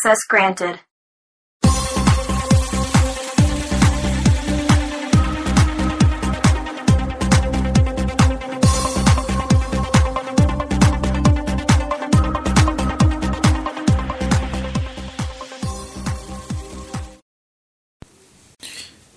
Access 0.00 0.20
granted. 0.28 0.76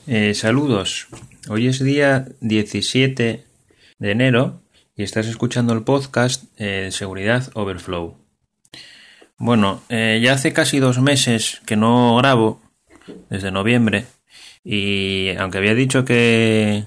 Eh, 0.07 0.33
saludos. 0.33 1.09
Hoy 1.47 1.67
es 1.67 1.83
día 1.83 2.25
17 2.39 3.45
de 3.99 4.11
enero 4.11 4.63
y 4.95 5.03
estás 5.03 5.27
escuchando 5.27 5.73
el 5.73 5.83
podcast 5.83 6.45
eh, 6.57 6.89
Seguridad 6.91 7.51
Overflow. 7.53 8.20
Bueno, 9.43 9.81
eh, 9.89 10.19
ya 10.21 10.33
hace 10.33 10.53
casi 10.53 10.77
dos 10.77 10.99
meses 10.99 11.63
que 11.65 11.75
no 11.75 12.15
grabo, 12.17 12.61
desde 13.31 13.49
noviembre, 13.49 14.05
y 14.63 15.29
aunque 15.39 15.57
había 15.57 15.73
dicho 15.73 16.05
que, 16.05 16.83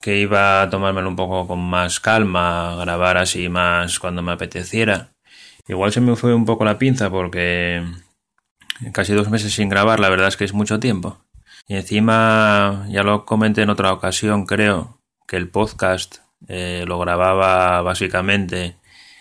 que 0.00 0.18
iba 0.20 0.62
a 0.62 0.70
tomármelo 0.70 1.08
un 1.08 1.16
poco 1.16 1.48
con 1.48 1.58
más 1.58 1.98
calma, 1.98 2.76
grabar 2.76 3.18
así 3.18 3.48
más 3.48 3.98
cuando 3.98 4.22
me 4.22 4.30
apeteciera, 4.30 5.08
igual 5.66 5.90
se 5.90 6.00
me 6.00 6.14
fue 6.14 6.34
un 6.34 6.44
poco 6.44 6.64
la 6.64 6.78
pinza 6.78 7.10
porque 7.10 7.82
casi 8.92 9.12
dos 9.12 9.28
meses 9.28 9.52
sin 9.52 9.68
grabar, 9.68 9.98
la 9.98 10.08
verdad 10.08 10.28
es 10.28 10.36
que 10.36 10.44
es 10.44 10.52
mucho 10.52 10.78
tiempo. 10.78 11.18
Y 11.66 11.74
encima, 11.74 12.86
ya 12.90 13.02
lo 13.02 13.24
comenté 13.24 13.62
en 13.62 13.70
otra 13.70 13.92
ocasión, 13.92 14.46
creo, 14.46 15.00
que 15.26 15.34
el 15.34 15.48
podcast 15.48 16.18
eh, 16.46 16.84
lo 16.86 17.00
grababa 17.00 17.82
básicamente 17.82 18.76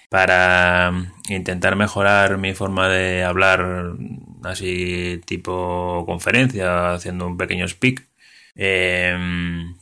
para 0.10 0.92
intentar 1.30 1.76
mejorar 1.76 2.38
mi 2.38 2.54
forma 2.54 2.90
de 2.90 3.24
hablar 3.24 3.96
así 4.44 5.22
tipo 5.26 6.04
conferencia, 6.06 6.94
haciendo 6.94 7.28
un 7.28 7.38
pequeño 7.38 7.68
speak. 7.68 8.08
Em, 8.56 9.76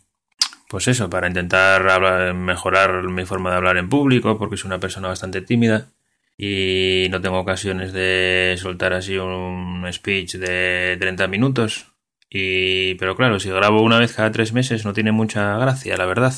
pues 0.70 0.88
eso, 0.88 1.10
para 1.10 1.28
intentar 1.28 2.34
mejorar 2.34 3.04
mi 3.04 3.26
forma 3.26 3.52
de 3.52 3.58
hablar 3.58 3.78
en 3.78 3.90
público, 3.90 4.38
porque 4.38 4.58
soy 4.58 4.68
una 4.70 4.80
persona 4.80 5.08
bastante 5.10 5.42
tímida 5.42 5.90
y 6.38 7.08
no 7.12 7.22
tengo 7.22 7.40
ocasiones 7.40 7.94
de 7.94 8.56
soltar 8.60 8.94
así 8.94 9.18
un 9.18 9.88
speech 9.92 10.36
de 10.36 10.98
30 11.00 11.28
minutos 11.28 11.96
y, 12.30 12.96
pero 12.96 13.16
claro, 13.16 13.40
si 13.40 13.50
grabo 13.50 13.82
una 13.82 14.00
vez 14.00 14.14
cada 14.14 14.32
tres 14.32 14.52
meses 14.54 14.84
no 14.86 14.94
tiene 14.94 15.12
mucha 15.12 15.58
gracia, 15.58 15.96
la 15.98 16.06
verdad. 16.06 16.34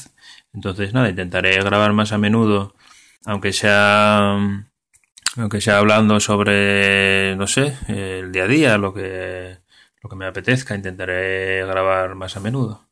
Entonces, 0.54 0.94
nada, 0.94 1.10
intentaré 1.10 1.56
grabar 1.64 1.94
más 1.94 2.12
a 2.12 2.18
menudo, 2.18 2.76
aunque 3.26 3.54
sea, 3.54 4.38
aunque 5.38 5.62
sea 5.62 5.78
hablando 5.78 6.20
sobre, 6.20 7.36
no 7.36 7.48
sé, 7.48 7.78
el 7.88 8.32
día 8.32 8.44
a 8.44 8.48
día, 8.48 8.78
lo 8.78 8.94
que, 8.94 9.58
lo 10.02 10.10
que 10.10 10.16
me 10.16 10.26
apetezca, 10.26 10.76
intentaré 10.76 11.66
grabar 11.66 12.16
más 12.16 12.38
a 12.38 12.40
menudo. 12.40 12.88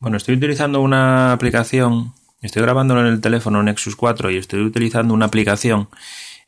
Bueno, 0.00 0.16
estoy 0.16 0.36
utilizando 0.36 0.80
una 0.80 1.32
aplicación, 1.32 2.14
estoy 2.40 2.62
grabándolo 2.62 3.00
en 3.00 3.08
el 3.08 3.20
teléfono 3.20 3.62
Nexus 3.62 3.96
4 3.96 4.30
y 4.30 4.36
estoy 4.36 4.60
utilizando 4.60 5.12
una 5.12 5.26
aplicación 5.26 5.88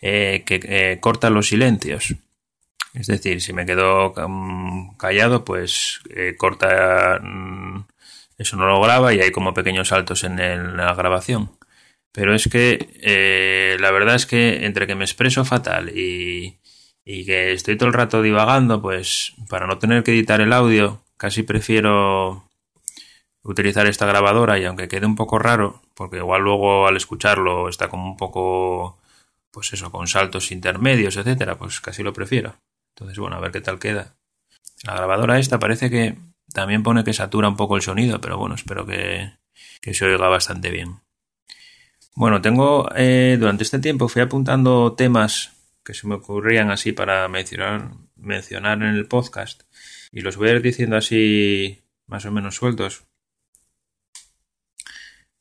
eh, 0.01 0.45
que 0.47 0.61
eh, 0.63 0.99
corta 1.01 1.31
los 1.31 1.49
silencios. 1.49 2.15
Es 2.95 3.07
decir, 3.07 3.41
si 3.41 3.53
me 3.53 3.67
quedo 3.67 4.13
mm, 4.17 4.97
callado, 4.97 5.45
pues 5.45 6.01
eh, 6.11 6.35
corta, 6.37 7.21
mm, 7.23 7.85
eso 8.39 8.57
no 8.57 8.67
lo 8.67 8.81
graba 8.81 9.13
y 9.13 9.21
hay 9.21 9.31
como 9.31 9.55
pequeños 9.55 9.89
saltos 9.89 10.25
en, 10.25 10.77
la 10.77 10.95
grabación. 10.95 11.51
Pero 12.13 12.35
es 12.35 12.49
que 12.49 12.89
eh, 13.03 13.77
la 13.81 13.91
verdad 13.91 14.17
es 14.17 14.27
que 14.27 14.67
entre 14.67 14.87
que 14.87 14.95
me 14.95 15.05
expreso 15.05 15.45
fatal 15.45 15.97
y, 15.97 16.59
y 17.05 17.25
que 17.25 17.53
estoy 17.53 17.77
todo 17.77 17.89
el 17.89 17.95
rato 17.95 18.23
divagando, 18.23 18.83
pues 18.83 19.35
para 19.49 19.67
no 19.67 19.79
tener 19.79 20.03
que 20.03 20.13
editar 20.13 20.41
el 20.41 20.53
audio, 20.53 21.05
casi 21.17 21.43
prefiero 21.43 22.51
utilizar 23.43 23.87
esta 23.87 24.07
grabadora 24.07 24.59
y 24.59 24.65
aunque 24.65 24.89
quede 24.89 25.07
un 25.07 25.17
poco 25.17 25.39
raro, 25.39 25.83
porque 25.95 26.19
igual 26.19 26.43
luego 26.43 26.87
al 26.87 26.97
escucharlo 26.97 27.69
está 27.69 27.89
como 27.89 28.07
un 28.07 28.17
poco, 28.17 28.99
pues 29.51 29.73
eso, 29.73 29.91
con 29.91 30.07
saltos 30.07 30.53
intermedios, 30.53 31.17
etcétera, 31.17 31.57
pues 31.57 31.81
casi 31.81 32.03
lo 32.03 32.13
prefiero. 32.13 32.57
Entonces, 32.95 33.19
bueno, 33.19 33.37
a 33.37 33.41
ver 33.41 33.53
qué 33.53 33.61
tal 33.61 33.79
queda. 33.79 34.15
La 34.85 34.95
grabadora 34.95 35.39
esta 35.39 35.59
parece 35.59 35.91
que 35.91 36.17
también 36.53 36.83
pone 36.83 37.05
que 37.05 37.13
satura 37.13 37.49
un 37.49 37.57
poco 37.57 37.77
el 37.77 37.83
sonido, 37.83 38.21
pero 38.21 38.39
bueno, 38.39 38.55
espero 38.55 38.87
que, 38.87 39.33
se 39.93 40.05
oiga 40.05 40.29
bastante 40.29 40.71
bien. 40.71 41.01
Bueno, 42.15 42.43
tengo, 42.43 42.89
eh, 42.97 43.37
durante 43.39 43.63
este 43.63 43.79
tiempo 43.79 44.09
fui 44.09 44.23
apuntando 44.23 44.95
temas 44.95 45.53
que 45.85 45.95
se 45.95 46.07
me 46.07 46.17
ocurrían 46.17 46.71
así 46.71 46.93
para 46.93 47.29
mencionar, 47.29 48.83
en 48.83 48.83
el 48.83 49.07
podcast 49.07 49.63
y 50.13 50.21
los 50.21 50.37
voy 50.37 50.49
a 50.49 50.53
ir 50.53 50.63
diciendo 50.63 50.97
así 50.97 51.83
más 52.07 52.27
o 52.27 52.33
menos 52.33 52.57
sueltos. 52.57 53.05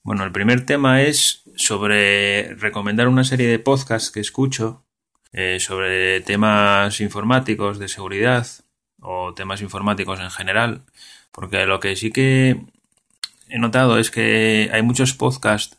Bueno, 0.04 0.24
el 0.24 0.32
primer 0.32 0.66
tema 0.66 1.02
es 1.02 1.44
sobre 1.56 2.56
recomendar 2.56 3.08
una 3.08 3.24
serie 3.24 3.48
de 3.48 3.60
podcasts 3.60 4.12
que 4.12 4.22
escucho 4.22 4.86
eh, 5.34 5.60
sobre 5.60 6.22
temas 6.22 7.02
informáticos 7.02 7.80
de 7.80 7.88
seguridad 7.88 8.48
o 9.02 9.34
temas 9.34 9.62
informáticos 9.62 10.20
en 10.20 10.32
general, 10.32 10.84
porque 11.32 11.66
lo 11.66 11.80
que 11.80 11.96
sí 11.96 12.12
que 12.12 12.62
he 13.50 13.60
notado 13.60 14.00
es 14.00 14.12
que 14.12 14.70
hay 14.72 14.82
muchos 14.82 15.14
podcasts 15.14 15.79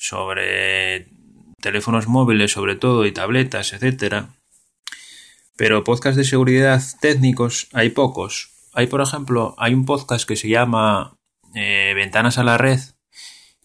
sobre 0.00 1.08
teléfonos 1.60 2.08
móviles 2.08 2.52
sobre 2.52 2.74
todo 2.74 3.04
y 3.04 3.12
tabletas, 3.12 3.74
etcétera, 3.74 4.30
pero 5.56 5.84
podcasts 5.84 6.16
de 6.16 6.24
seguridad 6.24 6.82
técnicos 7.00 7.68
hay 7.74 7.90
pocos. 7.90 8.50
Hay, 8.72 8.86
por 8.86 9.02
ejemplo, 9.02 9.54
hay 9.58 9.74
un 9.74 9.84
podcast 9.84 10.26
que 10.26 10.36
se 10.36 10.48
llama 10.48 11.18
eh, 11.54 11.92
Ventanas 11.94 12.38
a 12.38 12.44
la 12.44 12.56
Red, 12.56 12.80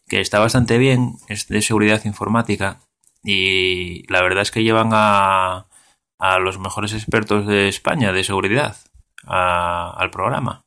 que 0.08 0.20
está 0.20 0.40
bastante 0.40 0.78
bien, 0.78 1.14
es 1.30 1.48
de 1.48 1.62
seguridad 1.62 2.04
informática, 2.04 2.82
y 3.24 4.06
la 4.12 4.22
verdad 4.22 4.42
es 4.42 4.52
que 4.52 4.64
llevan 4.64 4.90
a, 4.92 5.68
a 6.20 6.40
los 6.40 6.60
mejores 6.60 6.94
expertos 6.94 7.48
de 7.48 7.70
España 7.70 8.12
de 8.12 8.26
seguridad 8.26 8.76
al 9.24 10.12
programa. 10.12 10.65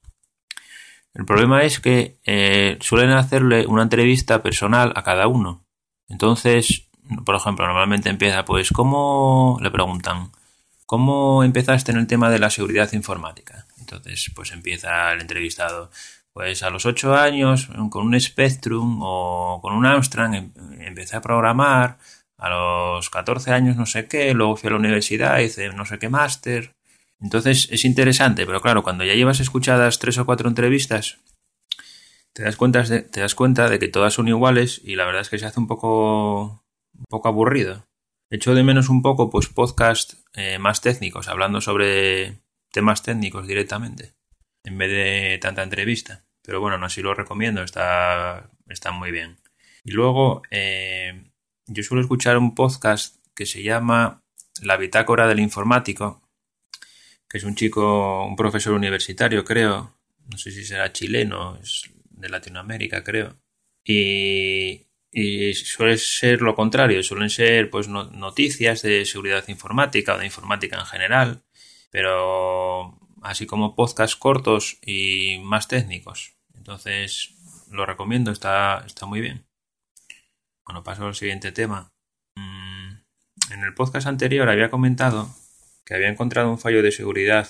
El 1.19 1.25
problema 1.25 1.65
es 1.65 1.81
que 1.81 2.21
eh, 2.25 2.79
suelen 2.81 3.11
hacerle 3.11 3.67
una 3.67 3.83
entrevista 3.83 4.41
personal 4.41 4.93
a 4.95 5.03
cada 5.03 5.27
uno. 5.27 5.67
Entonces, 6.09 6.89
por 7.25 7.34
ejemplo, 7.34 7.67
normalmente 7.67 8.09
empieza, 8.09 8.45
pues, 8.45 8.71
¿cómo 8.71 9.59
le 9.61 9.73
preguntan? 9.73 10.31
¿Cómo 10.87 11.43
empezaste 11.43 11.91
en 11.91 11.99
el 11.99 12.06
tema 12.06 12.31
de 12.31 12.39
la 12.39 12.51
seguridad 12.51 12.93
informática? 12.93 13.67
Entonces, 13.81 14.31
pues 14.33 14.53
empieza 14.53 15.12
el 15.12 15.21
entrevistado. 15.21 15.91
Pues 16.33 16.62
a 16.62 16.71
los 16.71 16.87
8 16.87 17.17
años, 17.17 17.69
con 17.91 18.06
un 18.06 18.21
Spectrum 18.21 19.00
o 19.03 19.59
con 19.61 19.75
un 19.75 19.87
Amstrad, 19.87 20.33
em, 20.35 20.53
empecé 20.79 21.17
a 21.17 21.21
programar 21.21 21.99
a 22.37 22.49
los 22.49 23.11
14 23.11 23.53
años 23.53 23.77
no 23.77 23.87
sé 23.87 24.06
qué, 24.06 24.33
luego 24.35 24.56
fui 24.56 24.69
a 24.69 24.71
la 24.71 24.79
universidad, 24.79 25.41
hice 25.41 25.69
no 25.71 25.85
sé 25.85 25.99
qué 25.99 26.09
máster. 26.09 26.78
Entonces 27.21 27.69
es 27.71 27.84
interesante, 27.84 28.47
pero 28.47 28.61
claro, 28.61 28.83
cuando 28.83 29.05
ya 29.05 29.15
llevas 29.15 29.41
escuchadas 29.41 29.99
tres 29.99 30.19
o 30.19 30.27
cuatro 30.27 30.49
entrevistas, 30.49 31.19
te 32.33 32.45
das 32.45 32.56
cuenta 32.56 32.83
de, 32.83 33.03
te 33.03 33.21
das 33.21 33.34
cuenta 33.34 33.69
de 33.69 33.79
que 33.79 33.89
todas 33.89 34.15
son 34.15 34.29
iguales 34.29 34.81
y 34.85 34.94
la 34.94 35.05
verdad 35.05 35.23
es 35.23 35.29
que 35.29 35.38
se 35.38 35.47
hace 35.47 35.59
un 35.59 35.67
poco, 35.67 36.65
un 36.97 37.05
poco 37.09 37.29
aburrido. 37.29 37.85
Echo 38.31 38.55
de 38.55 38.62
menos 38.62 38.88
un 38.88 39.03
poco, 39.03 39.31
pues, 39.31 39.49
podcast 39.49 40.15
eh, 40.35 40.59
más 40.59 40.81
técnicos, 40.81 41.29
hablando 41.29 41.61
sobre 41.61 42.43
temas 42.70 43.03
técnicos 43.03 43.49
directamente, 43.49 44.15
en 44.65 44.76
vez 44.76 44.91
de 44.91 45.38
tanta 45.41 45.62
entrevista. 45.62 46.26
Pero 46.43 46.61
bueno, 46.61 46.79
no 46.79 46.87
así 46.87 47.03
lo 47.03 47.15
recomiendo, 47.15 47.62
está, 47.62 48.50
está 48.69 48.93
muy 48.93 49.11
bien. 49.11 49.38
Y 49.82 49.93
luego, 49.93 50.43
eh, 50.50 51.32
yo 51.67 51.82
suelo 51.82 52.03
escuchar 52.03 52.38
un 52.38 52.55
podcast 52.55 53.17
que 53.35 53.47
se 53.47 53.62
llama 53.62 54.23
La 54.61 54.76
Bitácora 54.76 55.26
del 55.26 55.41
Informático, 55.41 56.28
que 57.29 57.39
es 57.39 57.45
un 57.45 57.55
chico, 57.55 58.25
un 58.25 58.37
profesor 58.37 58.73
universitario, 58.73 59.45
creo, 59.45 59.95
no 60.31 60.39
sé 60.39 60.51
si 60.51 60.65
será 60.65 60.93
chileno, 60.93 61.59
es 61.63 61.91
de 62.11 62.29
Latinoamérica, 62.29 63.05
creo. 63.05 63.37
Y, 63.85 64.85
suele 65.55 65.97
ser 65.99 66.43
lo 66.43 66.55
contrario, 66.55 67.03
suelen 67.03 67.31
ser 67.31 67.71
pues 67.71 67.89
noticias 67.89 68.83
de 68.83 69.05
seguridad 69.05 69.45
informática 69.49 70.15
o 70.15 70.19
de 70.19 70.27
informática 70.27 70.79
en 70.79 70.87
general, 70.87 71.43
pero 71.91 72.99
así 73.23 73.47
como 73.47 73.75
podcasts 73.75 74.17
cortos 74.17 74.79
y 74.85 75.39
más 75.43 75.69
técnicos. 75.69 76.35
Entonces, 76.55 77.35
lo 77.71 77.87
recomiendo, 77.87 78.31
está, 78.31 78.85
está 78.87 79.07
muy 79.07 79.21
bien. 79.21 79.47
Bueno, 80.65 80.85
paso 80.85 81.07
al 81.07 81.15
siguiente 81.15 81.53
tema. 81.53 81.93
Mm, 82.37 83.53
en 83.53 83.65
el 83.65 83.75
podcast 83.75 84.07
anterior 84.07 84.49
había 84.49 84.71
comentado 84.71 85.35
que 85.88 85.94
había 85.94 86.11
encontrado 86.11 86.50
un 86.50 86.58
fallo 86.58 86.82
de 86.82 86.93
seguridad 86.93 87.49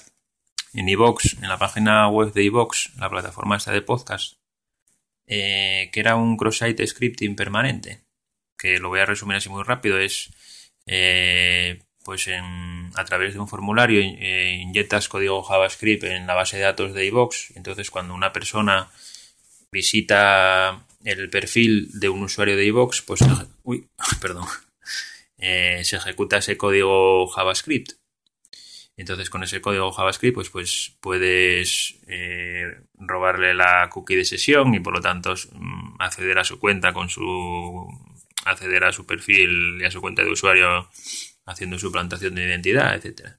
en 0.73 0.89
iVox, 0.89 1.35
en 1.43 1.49
la 1.49 1.59
página 1.59 2.09
web 2.09 2.33
de 2.33 2.45
iVox, 2.45 2.95
la 2.97 3.11
plataforma 3.11 3.57
esta 3.57 3.73
de 3.73 3.83
podcast, 3.83 4.35
eh, 5.27 5.91
que 5.93 5.99
era 5.99 6.15
un 6.15 6.37
cross-site 6.37 6.87
scripting 6.87 7.35
permanente, 7.35 8.05
que 8.57 8.79
lo 8.79 8.91
voy 8.91 9.01
a 9.01 9.07
resumir 9.07 9.39
así 9.39 9.49
muy 9.49 9.65
rápido, 9.65 9.99
es 9.99 10.31
eh, 10.87 11.83
pues 12.05 12.29
a 12.29 13.05
través 13.05 13.35
de 13.35 13.41
un 13.41 13.49
formulario 13.49 14.01
eh, 14.01 14.61
inyectas 14.63 15.09
código 15.09 15.43
JavaScript 15.43 16.05
en 16.05 16.29
la 16.29 16.35
base 16.35 16.59
de 16.59 16.63
datos 16.63 16.95
de 16.95 17.07
iVox. 17.07 17.57
Entonces, 17.57 17.91
cuando 17.91 18.15
una 18.15 18.33
persona 18.33 18.89
visita 19.73 20.87
el 21.03 21.29
perfil 21.29 21.91
de 21.99 22.09
un 22.09 22.23
usuario 22.23 22.57
de 22.57 22.67
iVox, 22.67 23.03
pues 23.03 23.21
uy, 23.65 23.89
perdón, 24.21 24.47
se 25.37 25.97
ejecuta 25.97 26.37
ese 26.37 26.57
código 26.57 27.27
JavaScript. 27.27 27.99
Entonces, 28.99 29.31
con 29.31 29.45
ese 29.45 29.61
código 29.61 29.93
JavaScript, 29.93 30.35
pues, 30.35 30.51
pues 30.51 30.97
puedes 31.01 32.01
eh, 32.09 32.81
robarle 32.95 33.55
la 33.55 33.89
cookie 33.91 34.17
de 34.17 34.25
sesión 34.25 34.75
y 34.75 34.81
por 34.81 34.93
lo 34.93 35.01
tanto 35.01 35.35
mm, 35.53 36.01
acceder 36.01 36.37
a 36.37 36.45
su 36.45 36.59
cuenta 36.59 36.93
con 36.93 37.09
su 37.09 37.87
acceder 38.45 38.83
a 38.83 38.93
su 38.93 39.07
perfil 39.07 39.79
y 39.81 39.85
a 39.85 39.91
su 39.93 40.01
cuenta 40.01 40.25
de 40.25 40.33
usuario 40.33 40.89
haciendo 41.47 41.79
su 41.79 41.93
plantación 41.93 42.35
de 42.35 42.47
identidad, 42.47 42.97
etcétera. 42.97 43.39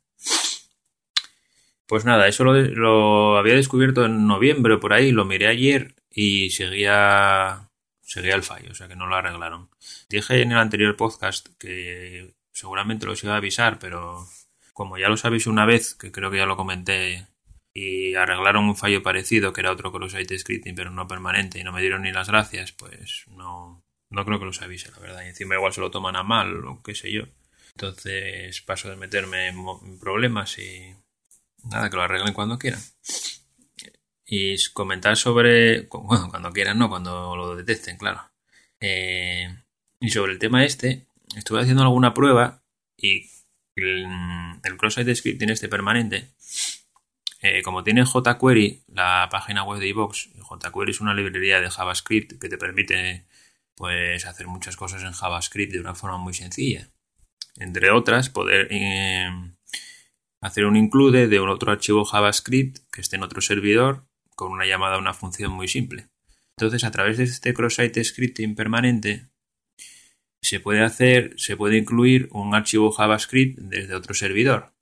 Pues 1.86 2.06
nada, 2.06 2.28
eso 2.30 2.46
lo, 2.46 3.38
había 3.38 3.56
descubierto 3.56 4.06
en 4.06 4.28
noviembre 4.28 4.78
por 4.78 4.94
ahí, 4.94 5.12
lo 5.12 5.26
miré 5.26 5.48
ayer 5.48 5.96
y 6.10 6.52
seguía 6.52 7.70
seguía 8.02 8.36
el 8.36 8.44
fallo, 8.44 8.72
o 8.72 8.76
sea 8.76 8.88
que 8.88 8.96
no 8.96 9.08
lo 9.08 9.16
arreglaron. 9.16 9.70
Dije 10.08 10.42
en 10.42 10.54
el 10.54 10.58
anterior 10.58 10.96
podcast 10.96 11.50
que 11.60 12.34
seguramente 12.54 13.06
los 13.06 13.22
iba 13.26 13.34
a 13.34 13.38
avisar, 13.38 13.78
pero 13.80 14.26
como 14.80 14.98
ya 14.98 15.10
lo 15.10 15.18
sabéis 15.18 15.46
una 15.46 15.66
vez, 15.66 15.94
que 15.94 16.10
creo 16.10 16.32
que 16.32 16.38
ya 16.38 16.46
lo 16.46 16.56
comenté, 16.56 17.28
y 17.74 18.16
arreglaron 18.16 18.64
un 18.64 18.78
fallo 18.78 19.04
parecido, 19.04 19.52
que 19.52 19.60
era 19.60 19.74
otro 19.74 19.92
cross-site 19.92 20.40
scripting, 20.40 20.74
pero 20.74 20.90
no 20.90 21.06
permanente, 21.06 21.60
y 21.60 21.66
no 21.66 21.74
me 21.74 21.82
dieron 21.82 22.04
ni 22.04 22.14
las 22.14 22.30
gracias, 22.30 22.72
pues 22.72 23.26
no, 23.28 23.84
no 24.10 24.24
creo 24.24 24.40
que 24.40 24.46
los 24.46 24.62
avise, 24.62 24.90
la 24.92 25.00
verdad. 25.00 25.24
Y 25.26 25.28
encima 25.28 25.56
igual 25.56 25.74
se 25.74 25.82
lo 25.82 25.92
toman 25.92 26.16
a 26.16 26.24
mal 26.24 26.66
o 26.66 26.82
qué 26.82 26.96
sé 26.96 27.12
yo. 27.12 27.24
Entonces 27.76 28.62
paso 28.62 28.90
de 28.90 28.96
meterme 28.96 29.50
en 29.50 30.00
problemas 30.00 30.58
y 30.60 30.96
nada, 31.66 31.90
que 31.90 31.98
lo 31.98 32.04
arreglen 32.04 32.34
cuando 32.34 32.58
quieran. 32.58 32.80
Y 34.26 34.56
comentar 34.72 35.18
sobre, 35.18 35.82
bueno, 35.92 36.30
cuando 36.30 36.54
quieran, 36.54 36.80
no, 36.80 36.88
cuando 36.88 37.36
lo 37.36 37.54
detecten, 37.58 37.98
claro. 37.98 38.32
Eh, 38.80 39.54
y 40.00 40.10
sobre 40.10 40.32
el 40.32 40.40
tema 40.40 40.64
este, 40.64 41.06
estuve 41.36 41.60
haciendo 41.60 41.82
alguna 41.82 42.14
prueba 42.14 42.64
y 42.96 43.30
el, 43.84 44.78
cross-site 44.78 45.16
scripting 45.16 45.50
este 45.50 45.70
permanente, 45.70 46.32
eh, 47.42 47.62
como 47.62 47.84
tiene 47.84 48.06
jQuery, 48.06 48.84
la 48.88 49.28
página 49.32 49.64
web 49.64 49.80
de 49.80 49.88
iVox, 49.88 50.30
jQuery 50.36 50.92
es 50.92 51.02
una 51.02 51.14
librería 51.14 51.62
de 51.62 51.70
JavaScript 51.70 52.40
que 52.40 52.50
te 52.50 52.58
permite 52.58 53.26
pues 53.76 54.26
hacer 54.26 54.48
muchas 54.48 54.76
cosas 54.76 55.04
en 55.04 55.14
JavaScript 55.14 55.72
de 55.72 55.80
una 55.80 55.96
forma 55.96 56.18
muy 56.18 56.34
sencilla. 56.34 56.92
Entre 57.56 57.92
otras, 57.92 58.30
poder 58.30 58.68
eh, 58.72 59.30
hacer 60.42 60.66
un 60.66 60.76
include 60.76 61.28
de 61.28 61.40
un 61.40 61.50
otro 61.50 61.72
archivo 61.72 62.04
JavaScript 62.04 62.80
que 62.92 63.02
esté 63.02 63.16
en 63.16 63.24
otro 63.24 63.42
servidor 63.42 64.06
con 64.36 64.52
una 64.52 64.66
llamada 64.66 64.96
a 64.96 65.00
una 65.00 65.14
función 65.14 65.52
muy 65.52 65.68
simple. 65.68 66.10
Entonces, 66.58 66.84
a 66.84 66.92
través 66.92 67.18
de 67.18 67.24
este 67.24 67.54
cross-site 67.54 68.04
scripting 68.04 68.54
permanente, 68.54 69.29
se 70.42 70.60
puede 70.60 70.84
hacer, 70.84 71.34
se 71.38 71.58
puede 71.58 71.78
incluir 71.78 72.30
un 72.32 72.56
archivo 72.56 72.92
JavaScript 72.92 73.60
desde 73.60 73.96
otro 73.96 74.14
servidor 74.14 74.74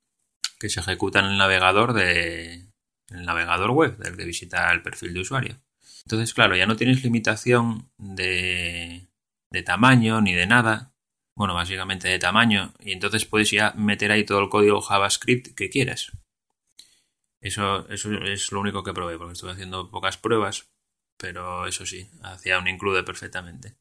que 0.60 0.70
se 0.70 0.80
ejecuta 0.80 1.20
en 1.20 1.26
el 1.26 1.38
navegador 1.38 1.94
de 1.94 2.68
el 3.10 3.26
navegador 3.26 3.72
web 3.72 3.98
del 3.98 4.18
que 4.18 4.26
visita 4.26 4.72
el 4.72 4.82
perfil 4.82 5.14
de 5.14 5.22
usuario. 5.22 5.62
Entonces, 6.04 6.34
claro, 6.34 6.56
ya 6.56 6.66
no 6.66 6.76
tienes 6.76 7.04
limitación 7.04 7.90
de, 7.98 9.08
de 9.50 9.64
tamaño 9.64 10.22
ni 10.22 10.34
de 10.34 10.48
nada. 10.48 10.94
Bueno, 11.36 11.54
básicamente 11.54 12.08
de 12.08 12.20
tamaño. 12.20 12.74
Y 12.80 12.94
entonces 12.94 13.26
puedes 13.26 13.52
ya 13.52 13.74
meter 13.76 14.12
ahí 14.12 14.24
todo 14.26 14.40
el 14.40 14.50
código 14.50 14.82
JavaScript 14.82 15.56
que 15.56 15.70
quieras. 15.70 16.12
Eso, 17.40 17.88
eso 17.90 18.12
es 18.24 18.52
lo 18.52 18.60
único 18.60 18.84
que 18.84 18.94
probé, 18.94 19.18
porque 19.18 19.34
estuve 19.34 19.52
haciendo 19.52 19.92
pocas 19.92 20.18
pruebas. 20.18 20.70
Pero 21.18 21.66
eso 21.68 21.86
sí, 21.86 22.10
hacía 22.24 22.60
un 22.60 22.68
include 22.68 23.04
perfectamente. 23.04 23.76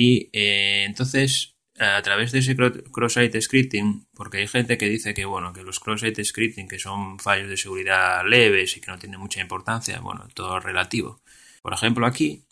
Y 0.00 0.30
eh, 0.32 0.84
entonces, 0.84 1.56
a 1.76 2.00
través 2.02 2.30
de 2.30 2.38
ese 2.38 2.54
cross-site 2.54 3.42
scripting, 3.42 4.06
porque 4.14 4.38
hay 4.38 4.46
gente 4.46 4.78
que 4.78 4.88
dice 4.88 5.12
que, 5.12 5.24
bueno, 5.24 5.52
que 5.52 5.64
los 5.64 5.80
cross-site 5.80 6.24
scripting, 6.24 6.68
que 6.68 6.78
son 6.78 7.18
fallos 7.18 7.48
de 7.48 7.56
seguridad 7.56 8.24
leves 8.24 8.76
y 8.76 8.80
que 8.80 8.92
no 8.92 8.98
tienen 9.00 9.18
mucha 9.18 9.40
importancia, 9.40 9.98
bueno, 9.98 10.28
todo 10.34 10.60
relativo. 10.60 11.20
Por 11.62 11.72
ejemplo, 11.72 12.06
aquí, 12.06 12.44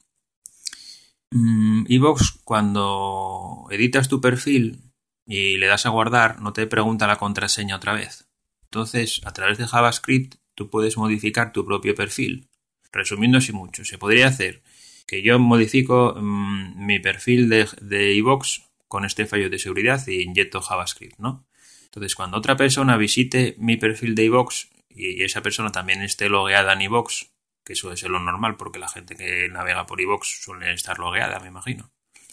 mm, 1.31 1.84
Evox, 1.88 2.40
cuando 2.43 3.69
editas 3.70 4.08
tu 4.08 4.20
perfil 4.20 4.81
y 5.25 5.56
le 5.58 5.69
das 5.69 5.87
a 5.87 5.90
guardar, 5.90 6.40
no 6.40 6.52
te 6.52 6.66
pregunta 6.66 7.06
la 7.06 7.14
contraseña 7.14 7.76
otra 7.76 7.92
vez. 7.92 8.26
Entonces, 8.64 9.20
a 9.25 9.32
través 9.32 9.56
de 9.56 9.69
JavaScript, 9.69 10.34
tú 10.56 10.69
puedes 10.69 10.96
modificar 10.96 11.52
tu 11.52 11.64
propio 11.64 11.94
perfil. 11.94 12.49
Resumiendo 12.90 13.38
así 13.38 13.52
mucho, 13.52 13.84
se 13.84 13.99
podría 13.99 14.26
hacer 14.26 14.64
que 15.06 15.22
yo 15.22 15.38
modifico 15.38 16.14
mm, 16.16 16.84
mi 16.84 16.98
perfil 16.98 17.48
de, 17.48 17.68
de 17.80 18.22
con 18.88 19.04
este 19.04 19.26
fallo 19.26 19.50
de 19.50 19.58
seguridad 19.58 20.06
y 20.06 20.22
inyecto 20.22 20.60
JavaScript, 20.60 21.18
¿no? 21.18 21.46
Entonces, 21.84 22.14
cuando 22.14 22.36
otra 22.36 22.56
persona 22.56 22.96
visite 22.96 23.54
mi 23.58 23.76
perfil 23.76 24.14
de 24.14 24.24
iVox 24.24 24.68
y 24.90 25.22
esa 25.22 25.42
persona 25.42 25.72
también 25.72 26.02
esté 26.02 26.28
logueada 26.28 26.72
en 26.72 26.82
iVox 26.82 27.30
que 27.66 27.72
eso 27.72 27.92
es 27.92 28.02
lo 28.04 28.20
normal 28.20 28.56
porque 28.56 28.78
la 28.78 28.88
gente 28.88 29.16
que 29.16 29.48
navega 29.48 29.86
por 29.86 30.00
iVoox 30.00 30.40
suele 30.40 30.72
estar 30.72 31.00
logueada, 31.00 31.40
me 31.40 31.48
imagino. 31.48 31.90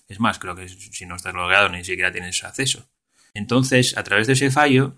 Es 0.07 0.19
más, 0.19 0.37
creo 0.37 0.55
que 0.55 0.69
si 0.69 1.07
no 1.07 1.15
estás 1.15 1.33
logueado 1.33 1.69
ni 1.69 1.83
siquiera 1.83 2.11
tienes 2.11 2.43
acceso. 2.43 2.87
Entonces, 3.33 3.97
a 3.97 4.03
través 4.03 4.27
de 4.27 4.33
ese 4.33 4.51
fallo, 4.51 4.95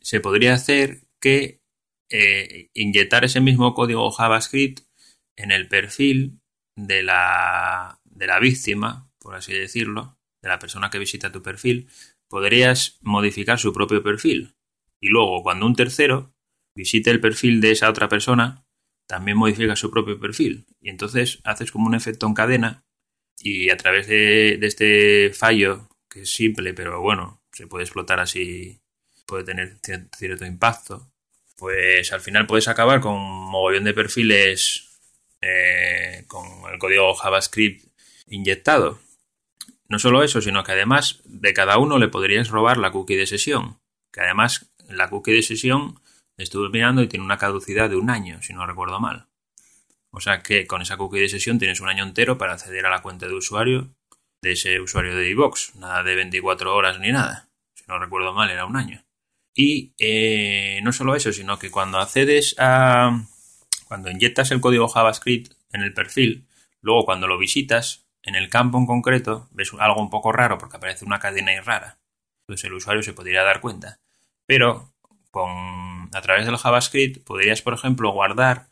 se 0.00 0.20
podría 0.20 0.54
hacer 0.54 1.02
que 1.20 1.60
eh, 2.08 2.70
inyectar 2.72 3.26
ese 3.26 3.42
mismo 3.42 3.74
código 3.74 4.10
JavaScript 4.10 4.80
en 5.36 5.52
el 5.52 5.68
perfil 5.68 6.40
de 6.86 7.02
la, 7.02 8.00
de 8.04 8.26
la 8.26 8.38
víctima, 8.38 9.10
por 9.18 9.34
así 9.34 9.52
decirlo, 9.52 10.18
de 10.40 10.48
la 10.48 10.58
persona 10.58 10.90
que 10.90 10.98
visita 10.98 11.32
tu 11.32 11.42
perfil, 11.42 11.88
podrías 12.28 12.98
modificar 13.00 13.58
su 13.58 13.72
propio 13.72 14.02
perfil. 14.02 14.54
Y 15.00 15.08
luego, 15.08 15.42
cuando 15.42 15.66
un 15.66 15.74
tercero 15.74 16.34
visite 16.74 17.10
el 17.10 17.20
perfil 17.20 17.60
de 17.60 17.72
esa 17.72 17.90
otra 17.90 18.08
persona, 18.08 18.64
también 19.06 19.36
modifica 19.36 19.74
su 19.74 19.90
propio 19.90 20.20
perfil. 20.20 20.66
Y 20.80 20.90
entonces 20.90 21.40
haces 21.42 21.72
como 21.72 21.88
un 21.88 21.94
efecto 21.94 22.26
en 22.26 22.34
cadena 22.34 22.84
y 23.40 23.70
a 23.70 23.76
través 23.76 24.06
de, 24.06 24.58
este 24.62 25.32
fallo, 25.32 25.88
que 26.08 26.22
es 26.22 26.32
simple, 26.32 26.74
pero 26.74 27.00
bueno, 27.00 27.42
se 27.52 27.66
puede 27.66 27.84
explotar 27.84 28.20
así, 28.20 28.80
puede 29.26 29.44
tener 29.44 29.78
cierto 30.16 30.44
impacto, 30.44 31.10
pues 31.56 32.12
al 32.12 32.20
final 32.20 32.46
puedes 32.46 32.68
acabar 32.68 33.00
con 33.00 33.14
un 33.14 33.50
mogollón 33.50 33.84
de 33.84 33.94
perfiles 33.94 34.87
eh, 35.40 36.24
con 36.26 36.46
el 36.72 36.78
código 36.78 37.14
JavaScript 37.14 37.86
inyectado. 38.26 38.98
No 39.88 39.98
solo 39.98 40.22
eso, 40.22 40.40
sino 40.40 40.64
que 40.64 40.72
además 40.72 41.22
de 41.24 41.54
cada 41.54 41.78
uno 41.78 41.98
le 41.98 42.08
podrías 42.08 42.48
robar 42.48 42.76
la 42.76 42.90
cookie 42.90 43.16
de 43.16 43.26
sesión. 43.26 43.80
Que 44.12 44.20
además 44.20 44.70
la 44.88 45.08
cookie 45.08 45.32
de 45.32 45.42
sesión 45.42 46.00
Estuve 46.38 46.68
mirando 46.68 47.02
y 47.02 47.08
tiene 47.08 47.24
una 47.24 47.36
caducidad 47.36 47.90
de 47.90 47.96
un 47.96 48.10
año, 48.10 48.40
si 48.42 48.52
no 48.52 48.64
recuerdo 48.64 49.00
mal. 49.00 49.26
O 50.10 50.20
sea 50.20 50.40
que 50.40 50.66
con 50.66 50.80
esa 50.80 50.96
cookie 50.96 51.18
de 51.18 51.28
sesión 51.28 51.58
tienes 51.58 51.80
un 51.80 51.88
año 51.88 52.04
entero 52.04 52.38
para 52.38 52.52
acceder 52.52 52.86
a 52.86 52.90
la 52.90 53.02
cuenta 53.02 53.26
de 53.26 53.34
usuario 53.34 53.92
de 54.40 54.52
ese 54.52 54.80
usuario 54.80 55.16
de 55.16 55.28
iVox. 55.30 55.74
Nada 55.74 56.04
de 56.04 56.14
24 56.14 56.74
horas 56.74 57.00
ni 57.00 57.10
nada. 57.10 57.50
Si 57.74 57.84
no 57.88 57.98
recuerdo 57.98 58.32
mal, 58.32 58.50
era 58.50 58.66
un 58.66 58.76
año. 58.76 59.04
Y 59.52 59.94
eh, 59.98 60.80
no 60.84 60.92
solo 60.92 61.16
eso, 61.16 61.32
sino 61.32 61.58
que 61.58 61.72
cuando 61.72 61.98
accedes 61.98 62.54
a. 62.58 63.20
Cuando 63.88 64.10
inyectas 64.10 64.50
el 64.50 64.60
código 64.60 64.86
JavaScript 64.86 65.54
en 65.72 65.80
el 65.80 65.94
perfil, 65.94 66.46
luego 66.82 67.06
cuando 67.06 67.26
lo 67.26 67.38
visitas, 67.38 68.06
en 68.22 68.34
el 68.34 68.50
campo 68.50 68.76
en 68.76 68.84
concreto, 68.84 69.48
ves 69.50 69.72
algo 69.78 70.02
un 70.02 70.10
poco 70.10 70.30
raro 70.30 70.58
porque 70.58 70.76
aparece 70.76 71.06
una 71.06 71.18
cadena 71.18 71.52
ahí 71.52 71.60
rara. 71.60 71.98
Entonces 72.42 72.64
el 72.66 72.74
usuario 72.74 73.02
se 73.02 73.14
podría 73.14 73.42
dar 73.42 73.62
cuenta. 73.62 73.98
Pero 74.44 74.92
con, 75.30 76.10
a 76.12 76.20
través 76.20 76.44
del 76.44 76.58
JavaScript 76.58 77.24
podrías, 77.24 77.62
por 77.62 77.72
ejemplo, 77.72 78.12
guardar, 78.12 78.68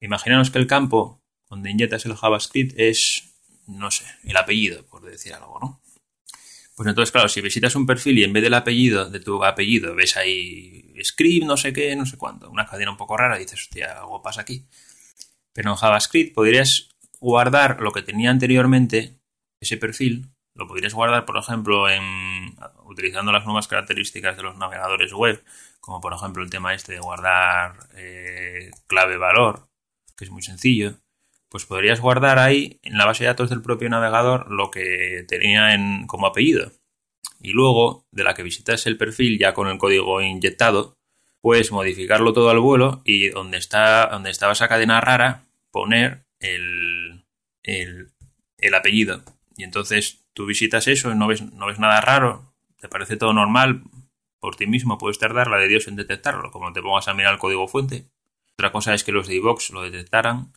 imaginaos 0.00 0.50
que 0.50 0.58
el 0.58 0.68
campo 0.68 1.20
donde 1.48 1.70
inyectas 1.70 2.06
el 2.06 2.14
JavaScript 2.14 2.78
es, 2.78 3.34
no 3.66 3.90
sé, 3.90 4.04
el 4.22 4.36
apellido, 4.36 4.86
por 4.86 5.02
decir 5.02 5.34
algo, 5.34 5.58
¿no? 5.60 5.80
Pues 6.76 6.88
entonces, 6.88 7.10
claro, 7.10 7.28
si 7.28 7.40
visitas 7.40 7.74
un 7.74 7.86
perfil 7.86 8.18
y 8.18 8.24
en 8.24 8.32
vez 8.32 8.44
del 8.44 8.54
apellido, 8.54 9.10
de 9.10 9.18
tu 9.18 9.44
apellido, 9.44 9.96
ves 9.96 10.16
ahí 10.16 10.89
script, 11.04 11.46
no 11.46 11.56
sé 11.56 11.72
qué, 11.72 11.94
no 11.96 12.06
sé 12.06 12.16
cuánto, 12.16 12.50
una 12.50 12.66
cadena 12.66 12.90
un 12.90 12.96
poco 12.96 13.16
rara, 13.16 13.38
dices, 13.38 13.60
hostia, 13.60 13.98
algo 13.98 14.22
pasa 14.22 14.42
aquí. 14.42 14.66
Pero 15.52 15.70
en 15.70 15.76
JavaScript 15.76 16.34
podrías 16.34 16.88
guardar 17.20 17.80
lo 17.80 17.92
que 17.92 18.02
tenía 18.02 18.30
anteriormente, 18.30 19.18
ese 19.60 19.76
perfil, 19.76 20.30
lo 20.54 20.66
podrías 20.66 20.94
guardar, 20.94 21.24
por 21.24 21.36
ejemplo, 21.36 21.88
en, 21.88 22.56
utilizando 22.84 23.32
las 23.32 23.44
nuevas 23.44 23.68
características 23.68 24.36
de 24.36 24.42
los 24.42 24.56
navegadores 24.56 25.12
web, 25.12 25.42
como 25.80 26.00
por 26.00 26.12
ejemplo 26.12 26.42
el 26.42 26.50
tema 26.50 26.74
este 26.74 26.92
de 26.92 27.00
guardar 27.00 27.88
eh, 27.94 28.70
clave 28.86 29.16
valor, 29.16 29.68
que 30.16 30.24
es 30.24 30.30
muy 30.30 30.42
sencillo, 30.42 30.94
pues 31.48 31.66
podrías 31.66 32.00
guardar 32.00 32.38
ahí 32.38 32.78
en 32.82 32.96
la 32.96 33.06
base 33.06 33.24
de 33.24 33.28
datos 33.28 33.50
del 33.50 33.62
propio 33.62 33.88
navegador 33.88 34.50
lo 34.50 34.70
que 34.70 35.24
tenía 35.28 35.74
en, 35.74 36.06
como 36.06 36.26
apellido. 36.26 36.72
Y 37.40 37.50
luego 37.50 38.06
de 38.10 38.24
la 38.24 38.34
que 38.34 38.42
visitas 38.42 38.86
el 38.86 38.96
perfil 38.96 39.38
ya 39.38 39.54
con 39.54 39.68
el 39.68 39.78
código 39.78 40.20
inyectado, 40.20 40.96
puedes 41.40 41.72
modificarlo 41.72 42.32
todo 42.32 42.50
al 42.50 42.60
vuelo 42.60 43.02
y 43.04 43.30
donde 43.30 43.58
está 43.58 44.08
donde 44.08 44.30
estaba 44.30 44.52
esa 44.52 44.68
cadena 44.68 45.00
rara 45.00 45.46
poner 45.70 46.26
el, 46.38 47.24
el, 47.62 48.12
el 48.58 48.74
apellido. 48.74 49.22
Y 49.56 49.64
entonces 49.64 50.26
tú 50.32 50.46
visitas 50.46 50.86
eso 50.86 51.10
y 51.10 51.16
no 51.16 51.26
ves, 51.26 51.42
no 51.52 51.66
ves 51.66 51.78
nada 51.78 52.00
raro, 52.00 52.54
te 52.78 52.88
parece 52.88 53.16
todo 53.16 53.32
normal, 53.32 53.82
por 54.38 54.56
ti 54.56 54.66
mismo 54.66 54.98
puedes 54.98 55.18
tardar 55.18 55.48
la 55.48 55.58
de 55.58 55.68
Dios 55.68 55.86
en 55.88 55.96
detectarlo, 55.96 56.50
como 56.50 56.72
te 56.72 56.82
pongas 56.82 57.08
a 57.08 57.14
mirar 57.14 57.34
el 57.34 57.38
código 57.38 57.68
fuente. 57.68 58.06
Otra 58.54 58.72
cosa 58.72 58.94
es 58.94 59.04
que 59.04 59.12
los 59.12 59.28
de 59.28 59.36
iVox 59.36 59.70
lo 59.70 59.82
detectaran 59.82 60.52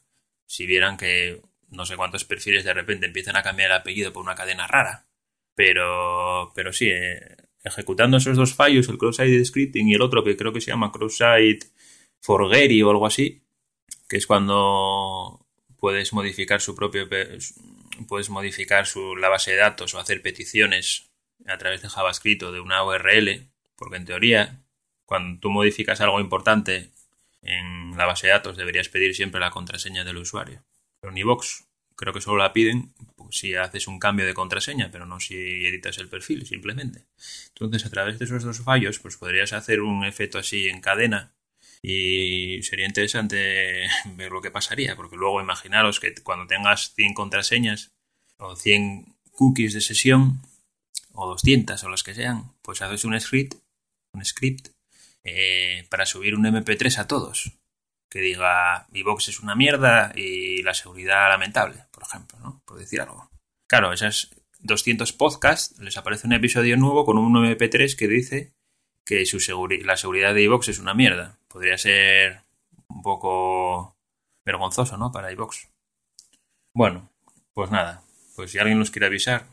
si 0.45 0.65
vieran 0.65 0.97
que 0.97 1.41
no 1.69 1.85
sé 1.85 1.97
cuántos 1.97 2.25
perfiles 2.25 2.63
de 2.63 2.73
repente 2.73 3.05
empiezan 3.05 3.35
a 3.35 3.43
cambiar 3.43 3.71
el 3.71 3.77
apellido 3.77 4.13
por 4.13 4.23
una 4.23 4.35
cadena 4.35 4.67
rara. 4.67 5.07
Pero, 5.55 6.51
pero 6.55 6.73
sí, 6.73 6.89
eh, 6.89 7.37
ejecutando 7.63 8.17
esos 8.17 8.37
dos 8.37 8.53
fallos, 8.53 8.89
el 8.89 8.97
cross-site 8.97 9.45
scripting 9.45 9.89
y 9.89 9.93
el 9.93 10.01
otro 10.01 10.23
que 10.23 10.35
creo 10.35 10.51
que 10.51 10.61
se 10.61 10.71
llama 10.71 10.91
cross-site 10.91 11.67
forgery 12.21 12.81
o 12.81 12.89
algo 12.89 13.05
así, 13.05 13.43
que 14.07 14.17
es 14.17 14.27
cuando 14.27 15.45
puedes 15.77 16.13
modificar 16.13 16.61
su 16.61 16.75
propio 16.75 17.07
puedes 18.07 18.29
modificar 18.29 18.87
su, 18.87 19.15
la 19.15 19.29
base 19.29 19.51
de 19.51 19.57
datos 19.57 19.93
o 19.93 19.99
hacer 19.99 20.21
peticiones 20.21 21.11
a 21.45 21.57
través 21.57 21.81
de 21.81 21.89
JavaScript 21.89 22.43
o 22.43 22.51
de 22.51 22.59
una 22.59 22.83
URL, 22.83 23.47
porque 23.75 23.97
en 23.97 24.05
teoría, 24.05 24.63
cuando 25.05 25.39
tú 25.39 25.49
modificas 25.49 26.01
algo 26.01 26.19
importante 26.19 26.91
en 27.41 27.97
la 27.97 28.05
base 28.05 28.27
de 28.27 28.33
datos, 28.33 28.57
deberías 28.57 28.89
pedir 28.89 29.15
siempre 29.15 29.41
la 29.41 29.51
contraseña 29.51 30.03
del 30.03 30.17
usuario. 30.17 30.63
Pero 31.01 31.15
en 31.15 31.37
creo 31.95 32.13
que 32.13 32.21
solo 32.21 32.37
la 32.37 32.53
piden 32.53 32.93
si 33.33 33.55
haces 33.55 33.87
un 33.87 33.99
cambio 33.99 34.25
de 34.25 34.33
contraseña, 34.33 34.89
pero 34.91 35.05
no 35.05 35.19
si 35.19 35.35
editas 35.35 35.97
el 35.97 36.07
perfil, 36.07 36.45
simplemente. 36.45 37.05
Entonces, 37.49 37.85
a 37.85 37.89
través 37.89 38.19
de 38.19 38.25
esos 38.25 38.43
dos 38.43 38.61
fallos, 38.61 38.99
pues 38.99 39.17
podrías 39.17 39.53
hacer 39.53 39.81
un 39.81 40.05
efecto 40.05 40.37
así 40.37 40.67
en 40.67 40.81
cadena 40.81 41.33
y 41.81 42.61
sería 42.63 42.85
interesante 42.85 43.87
ver 44.15 44.31
lo 44.31 44.41
que 44.41 44.51
pasaría, 44.51 44.95
porque 44.95 45.17
luego 45.17 45.41
imaginaros 45.41 45.99
que 45.99 46.13
cuando 46.15 46.47
tengas 46.47 46.93
100 46.95 47.13
contraseñas 47.13 47.91
o 48.37 48.55
100 48.55 49.15
cookies 49.31 49.73
de 49.73 49.81
sesión, 49.81 50.41
o 51.13 51.27
200 51.27 51.83
o 51.83 51.89
las 51.89 52.03
que 52.03 52.13
sean, 52.13 52.53
pues 52.61 52.81
haces 52.81 53.05
un 53.05 53.19
script, 53.19 53.55
un 54.13 54.25
script 54.25 54.69
eh, 55.23 55.87
para 55.89 56.05
subir 56.05 56.35
un 56.35 56.45
MP3 56.45 56.97
a 56.97 57.07
todos. 57.07 57.53
Que 58.13 58.21
diga, 58.21 58.85
mi 58.91 59.01
box 59.01 59.29
es 59.29 59.39
una 59.39 59.55
mierda 59.55 60.11
y 60.15 60.61
la 60.61 60.75
seguridad 60.75 61.29
lamentable, 61.29 61.85
por 61.89 62.03
ejemplo, 62.03 62.37
¿no? 62.37 62.61
Por 62.63 62.77
decir 62.77 63.01
algo. 63.01 63.31
Claro, 63.67 63.91
esas 63.91 64.29
200 64.59 65.13
podcasts 65.13 65.79
les 65.79 65.97
aparece 65.97 66.27
un 66.27 66.33
episodio 66.33 66.77
nuevo 66.77 67.05
con 67.05 67.17
un 67.17 67.33
MP3 67.33 67.97
que 67.97 68.07
dice 68.07 68.53
que 69.03 69.25
su 69.25 69.39
la 69.83 69.97
seguridad 69.97 70.35
de 70.35 70.43
iVox 70.43 70.67
es 70.67 70.77
una 70.77 70.93
mierda. 70.93 71.39
Podría 71.47 71.75
ser 71.79 72.43
un 72.87 73.01
poco 73.01 73.97
vergonzoso, 74.45 74.95
¿no? 74.95 75.11
Para 75.11 75.31
iVox. 75.31 75.69
Bueno, 76.75 77.09
pues 77.51 77.71
nada. 77.71 78.03
Pues 78.35 78.51
si 78.51 78.59
alguien 78.59 78.77
los 78.77 78.91
quiere 78.91 79.07
avisar, 79.07 79.47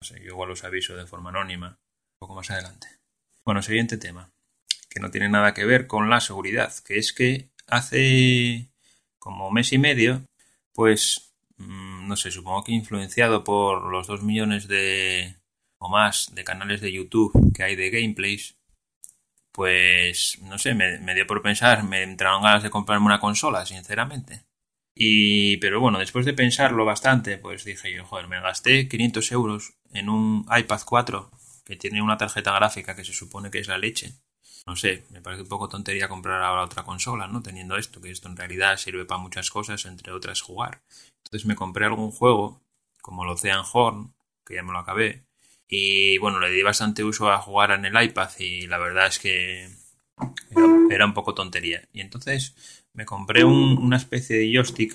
no 0.00 0.06
sé, 0.06 0.20
yo 0.20 0.26
igual 0.26 0.50
los 0.50 0.62
aviso 0.62 0.94
de 0.94 1.08
forma 1.08 1.30
anónima 1.30 1.80
un 1.80 2.18
poco 2.20 2.36
más 2.36 2.48
adelante. 2.52 2.86
Bueno, 3.44 3.60
siguiente 3.60 3.96
tema, 3.96 4.30
que 4.88 5.00
no 5.00 5.10
tiene 5.10 5.28
nada 5.28 5.52
que 5.52 5.64
ver 5.64 5.88
con 5.88 6.08
la 6.10 6.20
seguridad, 6.20 6.72
que 6.84 6.98
es 6.98 7.12
que 7.12 7.52
hace 7.66 8.68
como 9.18 9.50
mes 9.50 9.72
y 9.72 9.78
medio, 9.78 10.24
pues, 10.72 11.34
mm, 11.58 12.08
no 12.08 12.16
sé, 12.16 12.30
supongo 12.30 12.64
que 12.64 12.72
influenciado 12.72 13.44
por 13.44 13.90
los 13.90 14.06
dos 14.06 14.22
millones 14.22 14.68
de 14.68 15.36
o 15.78 15.88
más 15.88 16.34
de 16.34 16.44
canales 16.44 16.80
de 16.80 16.92
YouTube 16.92 17.32
que 17.54 17.62
hay 17.62 17.76
de 17.76 17.90
gameplays, 17.90 18.56
pues 19.52 20.38
no 20.42 20.58
sé, 20.58 20.74
me, 20.74 21.14
dio 21.14 21.26
por 21.26 21.42
pensar, 21.42 21.84
me 21.84 22.02
entraron 22.02 22.42
ganas 22.42 22.62
de 22.62 22.70
comprarme 22.70 23.06
una 23.06 23.20
consola, 23.20 23.64
sinceramente. 23.66 24.44
Y, 24.94 25.58
pero 25.58 25.80
bueno, 25.80 25.98
después 25.98 26.26
de 26.26 26.34
pensarlo 26.34 26.84
bastante, 26.84 27.38
pues 27.38 27.64
dije 27.64 27.92
yo, 27.92 28.04
joder, 28.04 28.28
me 28.28 28.40
gasté 28.40 28.88
500 28.88 29.32
euros 29.32 29.74
en 29.92 30.08
un 30.08 30.46
iPad 30.56 30.80
4 30.84 31.30
que 31.64 31.76
tiene 31.76 32.02
una 32.02 32.16
tarjeta 32.16 32.52
gráfica 32.52 32.96
que 32.96 33.04
se 33.04 33.12
supone 33.12 33.50
que 33.50 33.60
es 33.60 33.68
la 33.68 33.78
leche. 33.78 34.14
No 34.66 34.76
sé, 34.76 35.04
me 35.10 35.20
parece 35.20 35.42
un 35.42 35.48
poco 35.48 35.68
tontería 35.68 36.08
comprar 36.08 36.42
ahora 36.42 36.64
otra 36.64 36.84
consola, 36.84 37.26
¿no? 37.26 37.42
Teniendo 37.42 37.76
esto, 37.76 38.00
que 38.00 38.10
esto 38.10 38.28
en 38.28 38.36
realidad 38.36 38.78
sirve 38.78 39.04
para 39.04 39.20
muchas 39.20 39.50
cosas, 39.50 39.84
entre 39.84 40.12
otras 40.12 40.40
jugar. 40.40 40.82
Entonces 41.24 41.46
me 41.46 41.54
compré 41.54 41.84
algún 41.84 42.10
juego, 42.10 42.62
como 43.02 43.24
el 43.24 43.30
Ocean 43.30 43.64
Horn, 43.70 44.14
que 44.44 44.54
ya 44.54 44.62
me 44.62 44.72
lo 44.72 44.78
acabé, 44.78 45.24
y 45.68 46.18
bueno, 46.18 46.40
le 46.40 46.50
di 46.50 46.62
bastante 46.62 47.04
uso 47.04 47.30
a 47.30 47.40
jugar 47.40 47.72
en 47.72 47.84
el 47.84 48.02
iPad 48.02 48.30
y 48.38 48.66
la 48.66 48.78
verdad 48.78 49.08
es 49.08 49.18
que 49.18 49.68
era, 50.90 51.04
un 51.04 51.14
poco 51.14 51.34
tontería. 51.34 51.82
Y 51.92 52.00
entonces 52.00 52.54
me 52.92 53.04
compré 53.04 53.44
una 53.44 53.96
especie 53.96 54.36
de 54.36 54.52
joystick 54.52 54.94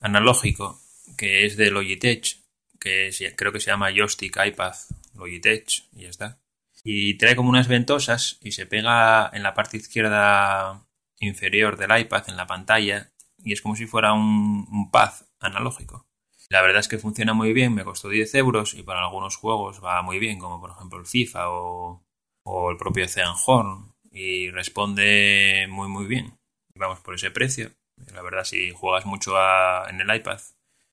analógico 0.00 0.80
que 1.16 1.46
es 1.46 1.56
de 1.56 1.70
Logitech, 1.70 2.38
que 2.78 3.10
creo 3.36 3.52
que 3.52 3.60
se 3.60 3.70
llama 3.70 3.90
joystick 3.90 4.38
iPad 4.44 4.74
Logitech 5.14 5.84
y 5.92 6.02
ya 6.02 6.10
está. 6.10 6.38
Y 6.88 7.18
trae 7.18 7.34
como 7.34 7.48
unas 7.48 7.66
ventosas 7.66 8.38
y 8.42 8.52
se 8.52 8.64
pega 8.64 9.28
en 9.32 9.42
la 9.42 9.54
parte 9.54 9.76
izquierda 9.76 10.86
inferior 11.18 11.76
del 11.76 11.98
iPad 11.98 12.28
en 12.28 12.36
la 12.36 12.46
pantalla 12.46 13.12
y 13.42 13.52
es 13.52 13.60
como 13.60 13.74
si 13.74 13.86
fuera 13.86 14.12
un, 14.12 14.68
un 14.70 14.90
pad 14.92 15.12
analógico. 15.40 16.06
La 16.48 16.62
verdad 16.62 16.80
es 16.80 16.88
que 16.88 16.98
funciona 16.98 17.34
muy 17.34 17.52
bien, 17.52 17.74
me 17.74 17.84
costó 17.84 18.08
10 18.08 18.34
euros 18.36 18.74
y 18.74 18.82
para 18.82 19.00
algunos 19.00 19.36
juegos 19.36 19.82
va 19.84 20.02
muy 20.02 20.18
bien, 20.18 20.38
como 20.38 20.60
por 20.60 20.70
ejemplo 20.70 20.98
el 20.98 21.06
FIFA 21.06 21.50
o, 21.50 22.04
el 22.70 22.76
propio 22.76 23.04
Ocean 23.04 23.34
Horn, 23.44 23.92
y 24.10 24.50
responde 24.50 25.66
muy 25.68 25.88
muy 25.88 26.06
bien. 26.06 26.38
Vamos 26.76 27.00
por 27.00 27.14
ese 27.14 27.30
precio. 27.32 27.72
La 28.12 28.22
verdad, 28.22 28.44
si 28.44 28.70
juegas 28.70 29.06
mucho 29.06 29.34
en 29.88 30.00
el 30.00 30.14
iPad, 30.14 30.40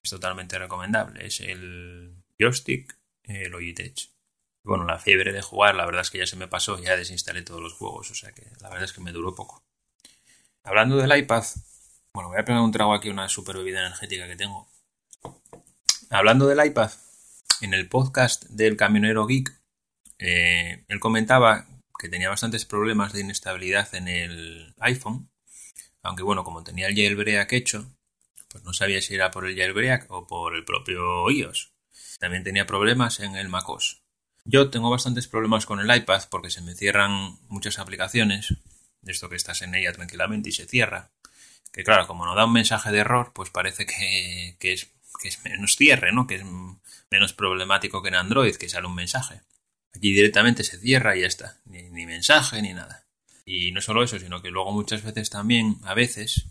es 0.02 0.10
totalmente 0.10 0.58
recomendable. 0.58 1.24
Es 1.24 1.40
el 1.40 2.16
joystick 2.38 2.98
el 3.22 3.52
Logitech. 3.52 4.13
Bueno, 4.64 4.84
la 4.84 4.98
fiebre 4.98 5.32
de 5.32 5.42
jugar, 5.42 5.74
la 5.74 5.84
verdad 5.84 6.00
es 6.00 6.10
que 6.10 6.18
ya 6.18 6.26
se 6.26 6.36
me 6.36 6.48
pasó, 6.48 6.78
ya 6.78 6.96
desinstalé 6.96 7.42
todos 7.42 7.60
los 7.60 7.74
juegos, 7.74 8.10
o 8.10 8.14
sea 8.14 8.32
que 8.32 8.46
la 8.60 8.70
verdad 8.70 8.84
es 8.84 8.94
que 8.94 9.02
me 9.02 9.12
duró 9.12 9.34
poco. 9.34 9.62
Hablando 10.64 10.96
del 10.96 11.14
iPad, 11.16 11.44
bueno, 12.14 12.30
voy 12.30 12.38
a 12.38 12.44
pegar 12.44 12.62
un 12.62 12.72
trago 12.72 12.94
aquí 12.94 13.10
una 13.10 13.28
super 13.28 13.58
bebida 13.58 13.80
energética 13.80 14.26
que 14.26 14.36
tengo. 14.36 14.66
Hablando 16.08 16.46
del 16.46 16.64
iPad, 16.64 16.92
en 17.60 17.74
el 17.74 17.88
podcast 17.90 18.44
del 18.44 18.78
camionero 18.78 19.26
geek, 19.26 19.52
eh, 20.18 20.84
él 20.88 21.00
comentaba 21.00 21.66
que 21.98 22.08
tenía 22.08 22.30
bastantes 22.30 22.64
problemas 22.64 23.12
de 23.12 23.20
inestabilidad 23.20 23.94
en 23.94 24.08
el 24.08 24.74
iPhone, 24.78 25.28
aunque 26.02 26.22
bueno, 26.22 26.42
como 26.42 26.64
tenía 26.64 26.86
el 26.86 26.94
jailbreak 26.94 27.52
hecho, 27.52 27.94
pues 28.48 28.64
no 28.64 28.72
sabía 28.72 29.02
si 29.02 29.14
era 29.14 29.30
por 29.30 29.46
el 29.46 29.56
jailbreak 29.56 30.10
o 30.10 30.26
por 30.26 30.54
el 30.56 30.64
propio 30.64 31.30
iOS. 31.30 31.72
También 32.18 32.44
tenía 32.44 32.64
problemas 32.64 33.20
en 33.20 33.36
el 33.36 33.48
MacOS. 33.48 34.03
Yo 34.44 34.70
tengo 34.70 34.90
bastantes 34.90 35.26
problemas 35.26 35.66
con 35.66 35.80
el 35.80 35.94
iPad 35.94 36.22
porque 36.30 36.50
se 36.50 36.60
me 36.60 36.74
cierran 36.74 37.38
muchas 37.48 37.78
aplicaciones, 37.78 38.54
de 39.00 39.12
esto 39.12 39.28
que 39.28 39.36
estás 39.36 39.62
en 39.62 39.74
ella 39.74 39.92
tranquilamente 39.92 40.50
y 40.50 40.52
se 40.52 40.66
cierra. 40.66 41.10
Que 41.72 41.82
claro, 41.82 42.06
como 42.06 42.24
no 42.24 42.34
da 42.34 42.44
un 42.44 42.52
mensaje 42.52 42.92
de 42.92 42.98
error, 42.98 43.32
pues 43.34 43.50
parece 43.50 43.86
que, 43.86 44.56
que 44.60 44.72
es 44.72 45.44
menos 45.44 45.76
cierre, 45.76 46.12
¿no? 46.12 46.26
Que 46.26 46.36
es 46.36 46.44
menos 47.10 47.32
problemático 47.32 48.02
que 48.02 48.08
en 48.08 48.16
Android, 48.16 48.56
que 48.56 48.68
sale 48.68 48.86
un 48.86 48.94
mensaje. 48.94 49.40
Aquí 49.94 50.12
directamente 50.12 50.64
se 50.64 50.78
cierra 50.78 51.16
y 51.16 51.20
ya 51.20 51.26
está. 51.26 51.60
Ni, 51.66 52.06
mensaje 52.06 52.60
ni 52.60 52.72
nada. 52.72 53.06
Y 53.46 53.72
no 53.72 53.80
solo 53.80 54.02
eso, 54.02 54.18
sino 54.18 54.42
que 54.42 54.50
luego 54.50 54.72
muchas 54.72 55.02
veces 55.02 55.30
también, 55.30 55.78
a 55.84 55.94
veces, 55.94 56.46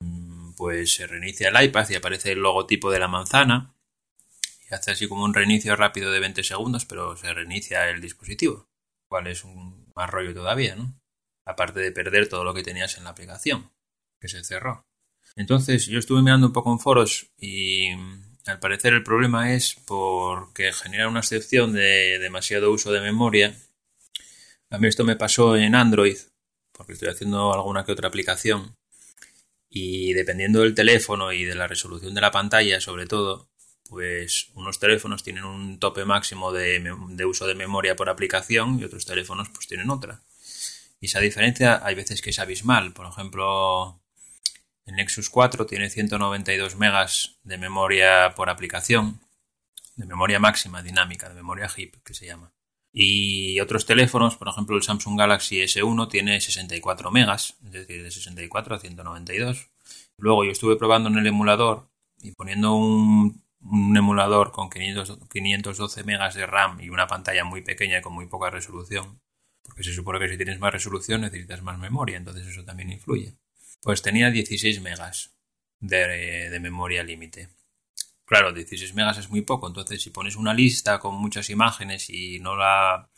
mm, 0.00 0.52
pues 0.54 0.94
se 0.94 1.06
reinicia 1.06 1.48
el 1.48 1.64
iPad 1.64 1.88
y 1.90 1.94
aparece 1.94 2.32
el 2.32 2.40
logotipo 2.40 2.90
de 2.90 2.98
la 2.98 3.08
manzana. 3.08 3.74
Hace 4.70 4.90
así 4.90 5.08
como 5.08 5.24
un 5.24 5.34
reinicio 5.34 5.74
rápido 5.76 6.10
de 6.10 6.20
20 6.20 6.44
segundos, 6.44 6.84
pero 6.84 7.16
se 7.16 7.32
reinicia 7.32 7.88
el 7.88 8.00
dispositivo. 8.00 8.68
Cual 9.08 9.26
es 9.26 9.44
un 9.44 9.90
más 9.94 10.10
rollo 10.10 10.34
todavía, 10.34 10.76
¿no? 10.76 11.00
Aparte 11.44 11.80
de 11.80 11.92
perder 11.92 12.28
todo 12.28 12.44
lo 12.44 12.52
que 12.52 12.62
tenías 12.62 12.98
en 12.98 13.04
la 13.04 13.10
aplicación, 13.10 13.72
que 14.20 14.28
se 14.28 14.44
cerró. 14.44 14.86
Entonces 15.36 15.86
yo 15.86 15.98
estuve 15.98 16.20
mirando 16.20 16.48
un 16.48 16.52
poco 16.52 16.72
en 16.72 16.78
foros 16.78 17.30
y 17.38 17.90
al 18.44 18.60
parecer 18.60 18.92
el 18.92 19.02
problema 19.02 19.54
es 19.54 19.76
porque 19.86 20.72
genera 20.72 21.08
una 21.08 21.20
excepción 21.20 21.72
de 21.72 22.18
demasiado 22.18 22.70
uso 22.70 22.92
de 22.92 23.00
memoria. 23.00 23.56
A 24.70 24.78
mí 24.78 24.88
esto 24.88 25.04
me 25.04 25.16
pasó 25.16 25.56
en 25.56 25.74
Android, 25.74 26.16
porque 26.72 26.92
estoy 26.92 27.08
haciendo 27.08 27.52
alguna 27.52 27.84
que 27.84 27.92
otra 27.92 28.08
aplicación. 28.08 28.76
Y 29.70 30.12
dependiendo 30.14 30.60
del 30.60 30.74
teléfono 30.74 31.32
y 31.32 31.44
de 31.44 31.54
la 31.54 31.66
resolución 31.66 32.14
de 32.14 32.20
la 32.20 32.30
pantalla, 32.30 32.80
sobre 32.80 33.06
todo, 33.06 33.50
pues 33.88 34.50
unos 34.54 34.78
teléfonos 34.78 35.22
tienen 35.22 35.44
un 35.44 35.78
tope 35.78 36.04
máximo 36.04 36.52
de, 36.52 37.24
uso 37.24 37.46
de 37.46 37.54
memoria 37.54 37.96
por 37.96 38.08
aplicación 38.08 38.78
y 38.78 38.84
otros 38.84 39.04
teléfonos 39.04 39.48
pues 39.48 39.66
tienen 39.66 39.90
otra. 39.90 40.22
Y 41.00 41.06
esa 41.06 41.20
diferencia 41.20 41.80
hay 41.84 41.94
veces 41.94 42.20
que 42.20 42.30
es 42.30 42.38
abismal. 42.38 42.92
Por 42.92 43.06
ejemplo, 43.06 44.00
el 44.84 44.96
Nexus 44.96 45.30
4 45.30 45.66
tiene 45.66 45.90
192 45.90 46.76
megas 46.76 47.36
de 47.44 47.58
memoria 47.58 48.34
por 48.34 48.50
aplicación, 48.50 49.20
de 49.96 50.06
memoria 50.06 50.38
máxima 50.38 50.82
dinámica, 50.82 51.28
de 51.28 51.34
memoria 51.34 51.68
HIP, 51.74 51.96
que 52.04 52.14
se 52.14 52.26
llama. 52.26 52.52
Y 52.92 53.60
otros 53.60 53.86
teléfonos, 53.86 54.36
por 54.36 54.48
ejemplo 54.48 54.76
el 54.76 54.82
Samsung 54.82 55.18
Galaxy 55.18 55.60
S1 55.60 56.08
tiene 56.08 56.40
64 56.40 57.10
megas, 57.10 57.56
es 57.66 57.72
decir, 57.72 58.02
de 58.02 58.10
64 58.10 58.74
a 58.74 58.78
192. 58.78 59.70
Luego 60.16 60.44
yo 60.44 60.50
estuve 60.50 60.76
probando 60.76 61.08
en 61.08 61.18
el 61.18 61.26
emulador 61.26 61.88
y 62.22 62.32
poniendo 62.32 62.74
un, 62.74 63.42
emulador 63.60 64.52
con 64.52 64.70
512 64.70 66.04
megas 66.04 66.34
de 66.34 66.46
RAM 66.46 66.80
y 66.80 66.90
una 66.90 67.06
pantalla 67.06 67.44
muy 67.44 67.62
pequeña 67.62 67.98
y 67.98 68.02
con 68.02 68.14
muy 68.14 68.26
poca 68.26 68.50
resolución, 68.50 69.20
porque 69.62 69.82
se 69.82 69.92
supone 69.92 70.18
que 70.18 70.28
si 70.28 70.36
tienes 70.36 70.58
más 70.58 70.72
resolución 70.72 71.22
necesitas 71.22 71.62
más 71.62 71.78
memoria, 71.78 72.16
entonces 72.16 72.46
eso 72.46 72.64
también 72.64 72.90
influye. 72.90 73.36
Pues 73.82 74.02
tenía 74.02 74.30
16 74.30 74.80
megas 74.80 75.36
de, 75.80 76.50
de 76.50 76.60
memoria 76.60 77.02
límite. 77.02 77.48
Claro, 78.24 78.52
16 78.52 78.94
megas 78.94 79.18
es 79.18 79.30
muy 79.30 79.42
poco, 79.42 79.68
entonces 79.68 80.02
si 80.02 80.10
pones 80.10 80.36
una 80.36 80.52
lista 80.52 80.98
con 80.98 81.14
muchas 81.14 81.48
imágenes 81.50 82.10
y 82.10 82.40
no 82.40 82.56
la, 82.56 83.08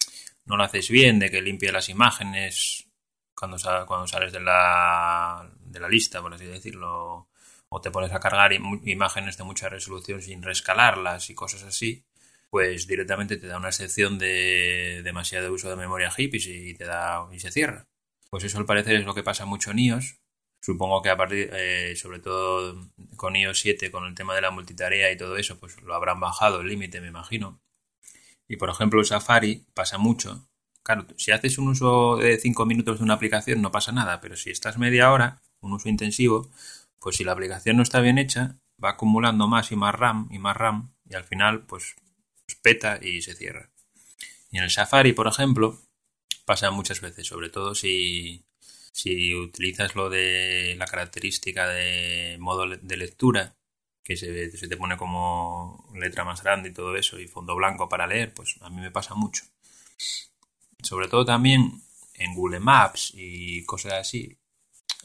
no 0.44 0.56
la 0.56 0.64
haces 0.64 0.88
bien, 0.88 1.18
de 1.18 1.30
que 1.30 1.42
limpie 1.42 1.73
las 1.73 1.88
imágenes 1.88 2.87
cuando, 3.35 3.56
cuando 3.87 4.06
sales 4.06 4.32
de 4.32 4.40
la, 4.40 5.50
de 5.61 5.80
la 5.80 5.88
lista, 5.88 6.20
por 6.20 6.35
así 6.35 6.44
decirlo, 6.44 7.29
o 7.70 7.80
te 7.80 7.90
pones 7.90 8.12
a 8.12 8.20
cargar 8.20 8.52
imágenes 8.52 9.36
de 9.38 9.44
mucha 9.44 9.68
resolución 9.68 10.20
sin 10.20 10.42
rescalarlas 10.42 11.30
y 11.30 11.34
cosas 11.34 11.62
así, 11.62 12.04
pues 12.50 12.86
directamente 12.86 13.36
te 13.36 13.46
da 13.46 13.58
una 13.58 13.68
excepción 13.68 14.18
de 14.18 15.02
demasiado 15.04 15.52
uso 15.52 15.70
de 15.70 15.76
memoria 15.76 16.12
HIP 16.16 16.34
y, 16.34 16.74
te 16.74 16.84
da, 16.84 17.28
y 17.32 17.38
se 17.38 17.52
cierra. 17.52 17.86
Pues 18.28 18.44
eso 18.44 18.58
al 18.58 18.66
parecer 18.66 18.96
es 18.96 19.04
lo 19.04 19.14
que 19.14 19.22
pasa 19.22 19.44
mucho 19.44 19.70
en 19.70 19.78
iOS 19.78 20.20
Supongo 20.62 21.00
que 21.00 21.08
a 21.08 21.16
partir, 21.16 21.50
eh, 21.54 21.96
sobre 21.96 22.18
todo 22.18 22.90
con 23.16 23.34
iOS 23.34 23.60
7, 23.60 23.90
con 23.90 24.04
el 24.04 24.14
tema 24.14 24.34
de 24.34 24.42
la 24.42 24.50
multitarea 24.50 25.10
y 25.10 25.16
todo 25.16 25.36
eso, 25.36 25.58
pues 25.58 25.80
lo 25.82 25.94
habrán 25.94 26.20
bajado 26.20 26.60
el 26.60 26.68
límite, 26.68 27.00
me 27.00 27.08
imagino. 27.08 27.62
Y 28.46 28.56
por 28.56 28.68
ejemplo, 28.68 29.02
Safari 29.04 29.66
pasa 29.74 29.96
mucho. 29.96 30.48
Claro, 30.82 31.06
si 31.16 31.30
haces 31.30 31.56
un 31.58 31.68
uso 31.68 32.16
de 32.16 32.38
5 32.38 32.66
minutos 32.66 32.98
de 32.98 33.04
una 33.04 33.14
aplicación 33.14 33.62
no 33.62 33.70
pasa 33.70 33.92
nada, 33.92 34.20
pero 34.20 34.36
si 34.36 34.50
estás 34.50 34.76
media 34.78 35.12
hora, 35.12 35.40
un 35.60 35.72
uso 35.72 35.88
intensivo, 35.88 36.50
pues 37.00 37.16
si 37.16 37.25
la 37.25 37.33
aplicación 37.33 37.76
no 37.76 37.83
está 37.83 38.00
bien 38.00 38.19
hecha, 38.19 38.59
va 38.83 38.90
acumulando 38.90 39.49
más 39.49 39.73
y 39.73 39.76
más 39.76 39.95
RAM 39.95 40.28
y 40.30 40.38
más 40.38 40.57
RAM 40.57 40.95
y 41.09 41.14
al 41.14 41.25
final 41.25 41.66
pues, 41.66 41.97
pues 42.47 42.57
peta 42.62 42.99
y 43.02 43.23
se 43.23 43.35
cierra. 43.35 43.71
Y 44.50 44.59
en 44.59 44.64
el 44.64 44.71
Safari, 44.71 45.12
por 45.12 45.26
ejemplo, 45.26 45.80
pasa 46.45 46.71
muchas 46.71 47.00
veces, 47.00 47.26
sobre 47.26 47.50
todo 47.50 47.75
si, 47.75 48.45
si 48.92 49.35
utilizas 49.35 49.95
lo 49.95 50.11
de 50.11 50.75
la 50.78 50.87
característica 50.87 51.69
de 51.69 52.37
modo 52.40 52.69
de 52.69 52.97
lectura, 52.97 53.57
que 54.02 54.16
se, 54.16 54.50
se, 54.50 54.69
te 54.69 54.76
pone 54.76 54.97
como 54.97 55.88
letra 55.95 56.25
más 56.25 56.42
grande 56.42 56.71
y 56.71 56.73
todo 56.73 56.97
eso, 56.97 57.21
y 57.21 57.28
fondo 57.28 57.54
blanco 57.54 57.88
para 57.88 58.07
leer, 58.07 58.35
pues 58.35 58.57
a 58.61 58.71
mí 58.71 58.80
me 58.80 58.90
pasa 58.90 59.14
mucho. 59.14 59.45
Sobre 60.83 61.07
todo 61.09 61.25
también 61.25 61.83
en 62.14 62.35
Google 62.35 62.61
Maps 62.61 63.12
y 63.14 63.64
cosas 63.64 63.92
así. 63.95 64.39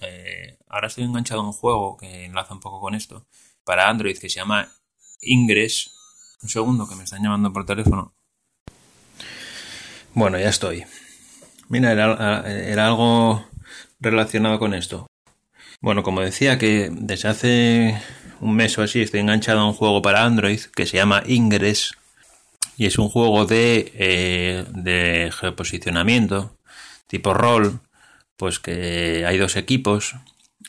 Eh, 0.01 0.57
ahora 0.67 0.87
estoy 0.87 1.03
enganchado 1.03 1.41
a 1.41 1.45
un 1.45 1.53
juego 1.53 1.97
que 1.97 2.25
enlaza 2.25 2.53
un 2.53 2.59
poco 2.59 2.79
con 2.79 2.95
esto, 2.95 3.27
para 3.63 3.89
Android, 3.89 4.17
que 4.17 4.29
se 4.29 4.39
llama 4.39 4.71
Ingress. 5.21 5.91
Un 6.41 6.49
segundo, 6.49 6.87
que 6.87 6.95
me 6.95 7.03
están 7.03 7.23
llamando 7.23 7.51
por 7.51 7.65
teléfono. 7.65 8.13
Bueno, 10.13 10.39
ya 10.39 10.49
estoy. 10.49 10.85
Mira, 11.69 11.93
era 11.93 12.87
algo 12.87 13.43
relacionado 13.99 14.59
con 14.59 14.73
esto? 14.73 15.07
Bueno, 15.81 16.03
como 16.03 16.21
decía 16.21 16.57
que 16.57 16.89
desde 16.91 17.27
hace 17.27 18.01
un 18.39 18.55
mes 18.55 18.77
o 18.77 18.83
así 18.83 19.01
estoy 19.01 19.21
enganchado 19.21 19.59
a 19.59 19.67
un 19.67 19.73
juego 19.73 20.01
para 20.01 20.23
Android 20.23 20.59
que 20.75 20.85
se 20.85 20.97
llama 20.97 21.23
Ingress 21.25 21.93
y 22.77 22.85
es 22.85 22.97
un 22.97 23.09
juego 23.09 23.45
de, 23.45 23.91
eh, 23.95 24.65
de 24.69 25.31
tipo 27.07 27.33
rol, 27.33 27.79
pues 28.37 28.59
que 28.59 29.25
hay 29.25 29.37
dos 29.37 29.55
equipos 29.55 30.15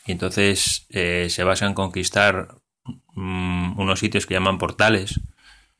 y 0.05 0.11
entonces 0.11 0.85
eh, 0.89 1.27
se 1.29 1.43
basa 1.43 1.65
en 1.65 1.73
conquistar 1.73 2.55
mm, 3.13 3.79
unos 3.79 3.99
sitios 3.99 4.25
que 4.25 4.33
llaman 4.33 4.57
portales 4.57 5.19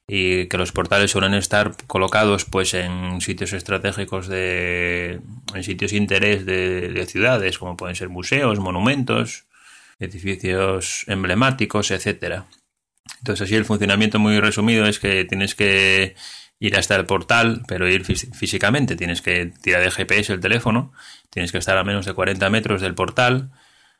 y 0.07 0.47
que 0.47 0.57
los 0.57 0.71
portales 0.71 1.11
suelen 1.11 1.33
estar 1.33 1.75
colocados 1.85 2.45
pues 2.45 2.73
en 2.73 3.19
sitios 3.19 3.51
estratégicos 3.53 4.27
de 4.27 5.19
en 5.53 5.63
sitios 5.63 5.91
de 5.91 5.97
interés 5.97 6.45
de, 6.45 7.05
ciudades 7.07 7.57
como 7.57 7.75
pueden 7.75 7.95
ser 7.95 8.09
museos 8.09 8.59
monumentos 8.59 9.45
edificios 9.99 11.03
emblemáticos 11.07 11.91
etcétera. 11.91 12.45
Entonces 13.19 13.45
así 13.45 13.55
el 13.55 13.65
funcionamiento 13.65 14.19
muy 14.19 14.39
resumido 14.39 14.85
es 14.85 14.99
que 14.99 15.25
tienes 15.25 15.55
que 15.55 16.15
ir 16.59 16.75
hasta 16.75 16.95
el 16.95 17.05
portal 17.05 17.63
pero 17.67 17.87
ir 17.87 18.05
físicamente. 18.05 18.95
Tienes 18.95 19.21
que 19.21 19.51
tirar 19.61 19.83
de 19.83 19.91
GPS 19.91 20.33
el 20.33 20.39
teléfono 20.39 20.91
tienes 21.29 21.51
que 21.51 21.57
estar 21.57 21.77
a 21.77 21.83
menos 21.83 22.05
de 22.05 22.13
40 22.13 22.49
metros 22.49 22.81
del 22.81 22.95
portal 22.95 23.51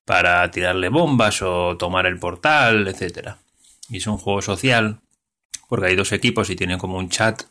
para 0.06 0.50
tirarle 0.52 0.90
bombas 0.90 1.42
o 1.42 1.78
tomar 1.78 2.06
el 2.06 2.20
portal 2.20 2.88
etcétera. 2.88 3.40
Y 3.90 3.98
es 3.98 4.08
un 4.08 4.18
juego 4.18 4.42
social 4.42 5.00
porque 5.70 5.88
hay 5.88 5.96
dos 5.96 6.12
equipos 6.12 6.50
y 6.50 6.56
tienen 6.56 6.80
como 6.80 6.98
un 6.98 7.10
chat 7.10 7.44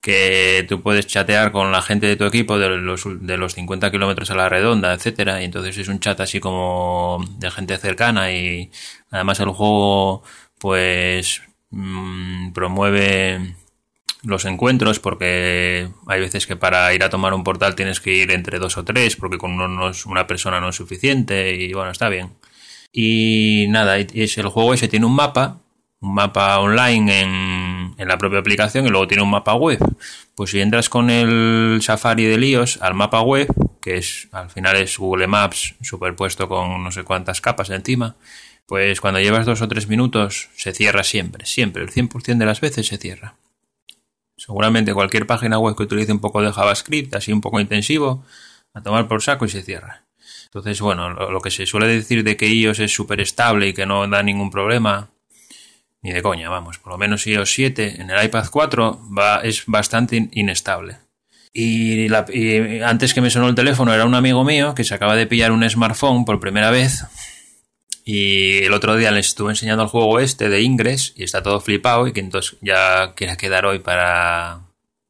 que 0.00 0.64
tú 0.68 0.80
puedes 0.80 1.06
chatear 1.06 1.50
con 1.52 1.72
la 1.72 1.82
gente 1.82 2.06
de 2.06 2.16
tu 2.16 2.24
equipo 2.24 2.58
de 2.58 2.68
los, 2.68 3.04
de 3.20 3.36
los 3.36 3.54
50 3.54 3.90
kilómetros 3.90 4.30
a 4.30 4.36
la 4.36 4.48
redonda, 4.48 4.94
etcétera, 4.94 5.42
y 5.42 5.44
entonces 5.44 5.76
es 5.76 5.88
un 5.88 5.98
chat 5.98 6.20
así 6.20 6.38
como 6.40 7.24
de 7.38 7.50
gente 7.50 7.76
cercana 7.78 8.32
y 8.32 8.70
además 9.10 9.40
el 9.40 9.50
juego 9.50 10.22
pues 10.58 11.42
mm, 11.70 12.52
promueve 12.52 13.56
los 14.22 14.44
encuentros 14.44 14.98
porque 15.00 15.88
hay 16.06 16.20
veces 16.20 16.46
que 16.46 16.56
para 16.56 16.92
ir 16.94 17.04
a 17.04 17.10
tomar 17.10 17.34
un 17.34 17.44
portal 17.44 17.74
tienes 17.74 18.00
que 18.00 18.14
ir 18.14 18.30
entre 18.30 18.58
dos 18.58 18.76
o 18.76 18.84
tres 18.84 19.16
porque 19.16 19.38
con 19.38 19.52
uno 19.60 19.92
una 20.06 20.26
persona 20.26 20.60
no 20.60 20.70
es 20.70 20.76
suficiente 20.76 21.54
y 21.54 21.72
bueno, 21.72 21.90
está 21.90 22.08
bien. 22.08 22.32
Y 22.92 23.66
nada, 23.68 23.98
es 23.98 24.38
el 24.38 24.48
juego 24.48 24.74
ese 24.74 24.88
tiene 24.88 25.06
un 25.06 25.14
mapa 25.14 25.60
un 26.00 26.14
mapa 26.14 26.60
online 26.60 27.20
en, 27.22 27.94
en, 27.98 28.08
la 28.08 28.18
propia 28.18 28.38
aplicación 28.38 28.86
y 28.86 28.90
luego 28.90 29.08
tiene 29.08 29.22
un 29.22 29.30
mapa 29.30 29.54
web. 29.54 29.78
Pues 30.34 30.50
si 30.50 30.60
entras 30.60 30.88
con 30.88 31.10
el 31.10 31.80
Safari 31.82 32.24
de 32.24 32.46
iOS 32.46 32.80
al 32.82 32.94
mapa 32.94 33.20
web, 33.20 33.48
que 33.80 33.96
es 33.96 34.28
al 34.32 34.50
final 34.50 34.76
es 34.76 34.96
Google 34.96 35.26
Maps 35.26 35.74
superpuesto 35.82 36.48
con 36.48 36.84
no 36.84 36.92
sé 36.92 37.02
cuántas 37.02 37.40
capas 37.40 37.70
encima, 37.70 38.16
pues 38.66 39.00
cuando 39.00 39.20
llevas 39.20 39.46
dos 39.46 39.62
o 39.62 39.68
tres 39.68 39.88
minutos 39.88 40.50
se 40.56 40.72
cierra 40.72 41.02
siempre, 41.02 41.46
siempre, 41.46 41.82
el 41.82 41.90
100% 41.90 42.38
de 42.38 42.46
las 42.46 42.60
veces 42.60 42.86
se 42.86 42.98
cierra. 42.98 43.34
Seguramente 44.48 44.94
cualquier 44.94 45.26
página 45.26 45.58
web 45.58 45.76
que 45.76 45.82
utilice 45.82 46.10
un 46.10 46.20
poco 46.20 46.40
de 46.40 46.50
JavaScript, 46.50 47.14
así 47.14 47.34
un 47.34 47.42
poco 47.42 47.60
intensivo, 47.60 48.24
a 48.72 48.80
tomar 48.80 49.06
por 49.06 49.20
saco 49.20 49.44
y 49.44 49.50
se 49.50 49.60
cierra. 49.60 50.04
Entonces, 50.46 50.80
bueno, 50.80 51.10
lo, 51.10 51.40
que 51.42 51.50
se 51.50 51.66
suele 51.66 51.86
decir 51.86 52.24
de 52.24 52.38
que 52.38 52.48
iOS 52.48 52.78
es 52.78 52.90
súper 52.90 53.20
estable 53.20 53.68
y 53.68 53.74
que 53.74 53.84
no 53.84 54.08
da 54.08 54.22
ningún 54.22 54.50
problema, 54.50 55.10
ni 56.00 56.12
de 56.12 56.22
coña, 56.22 56.48
vamos. 56.48 56.78
Por 56.78 56.92
lo 56.92 56.96
menos 56.96 57.26
iOS 57.26 57.52
7 57.52 58.00
en 58.00 58.08
el 58.08 58.24
iPad 58.24 58.46
4 58.50 59.00
va, 59.14 59.42
es 59.42 59.64
bastante 59.66 60.30
inestable. 60.32 60.96
Y, 61.52 62.10
antes 62.82 63.12
que 63.12 63.20
me 63.20 63.28
sonó 63.28 63.50
el 63.50 63.54
teléfono 63.54 63.92
era 63.92 64.06
un 64.06 64.14
amigo 64.14 64.44
mío 64.44 64.74
que 64.74 64.84
se 64.84 64.94
acaba 64.94 65.14
de 65.14 65.26
pillar 65.26 65.52
un 65.52 65.68
smartphone 65.68 66.24
por 66.24 66.40
primera 66.40 66.70
vez. 66.70 67.04
Y 68.10 68.64
el 68.64 68.72
otro 68.72 68.96
día 68.96 69.10
le 69.10 69.20
estuve 69.20 69.50
enseñando 69.50 69.82
el 69.82 69.90
juego 69.90 70.18
este 70.18 70.48
de 70.48 70.62
Ingress 70.62 71.12
y 71.14 71.24
está 71.24 71.42
todo 71.42 71.60
flipado 71.60 72.06
y 72.06 72.14
que 72.14 72.20
entonces 72.20 72.56
ya 72.62 73.12
quiere 73.14 73.36
quedar 73.36 73.66
hoy 73.66 73.80
para, 73.80 74.62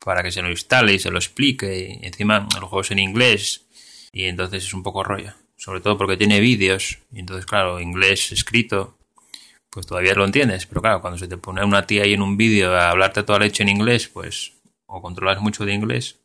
para 0.05 0.25
que 0.25 0.33
se 0.33 0.43
lo 0.43 0.51
instale 0.51 0.95
y 0.95 0.99
se 0.99 1.13
lo 1.13 1.19
explique. 1.19 2.01
Y 2.03 2.05
encima 2.05 2.49
el 2.57 2.63
juego 2.63 2.81
es 2.81 2.91
en 2.91 2.99
inglés 2.99 3.69
y 4.11 4.25
entonces 4.25 4.65
es 4.65 4.75
un 4.75 4.83
poco 4.83 5.05
rollo. 5.05 5.33
Sobre 5.57 5.81
todo 5.81 5.97
porque 5.97 6.17
tiene 6.17 6.41
vídeos 6.41 6.99
y 7.13 7.21
entonces 7.21 7.47
claro, 7.47 7.79
inglés 7.79 8.33
escrito 8.33 8.99
pues 9.71 9.87
todavía 9.87 10.15
lo 10.15 10.25
entiendes. 10.25 10.67
Pero 10.67 10.83
claro, 10.83 11.01
cuando 11.01 11.21
se 11.21 11.29
te 11.29 11.37
pone 11.37 11.65
una 11.65 11.87
tía 11.87 12.03
ahí 12.03 12.15
en 12.15 12.23
un 12.23 12.37
vídeo 12.37 12.75
a 12.75 12.91
hablarte 12.91 13.23
toda 13.23 13.39
leche 13.39 13.63
en 13.63 13.69
inglés, 13.69 14.09
pues 14.09 14.55
o 14.87 15.01
controlas 15.01 15.41
mucho 15.41 15.65
de 15.65 15.73
inglés, 15.73 16.17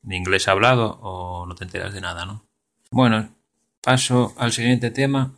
de 0.00 0.16
inglés 0.16 0.48
hablado, 0.48 0.98
o 1.02 1.44
no 1.44 1.54
te 1.54 1.64
enteras 1.64 1.92
de 1.92 2.00
nada, 2.00 2.24
¿no? 2.24 2.46
Bueno, 2.90 3.28
paso 3.82 4.34
al 4.38 4.52
siguiente 4.52 4.90
tema. 4.90 5.34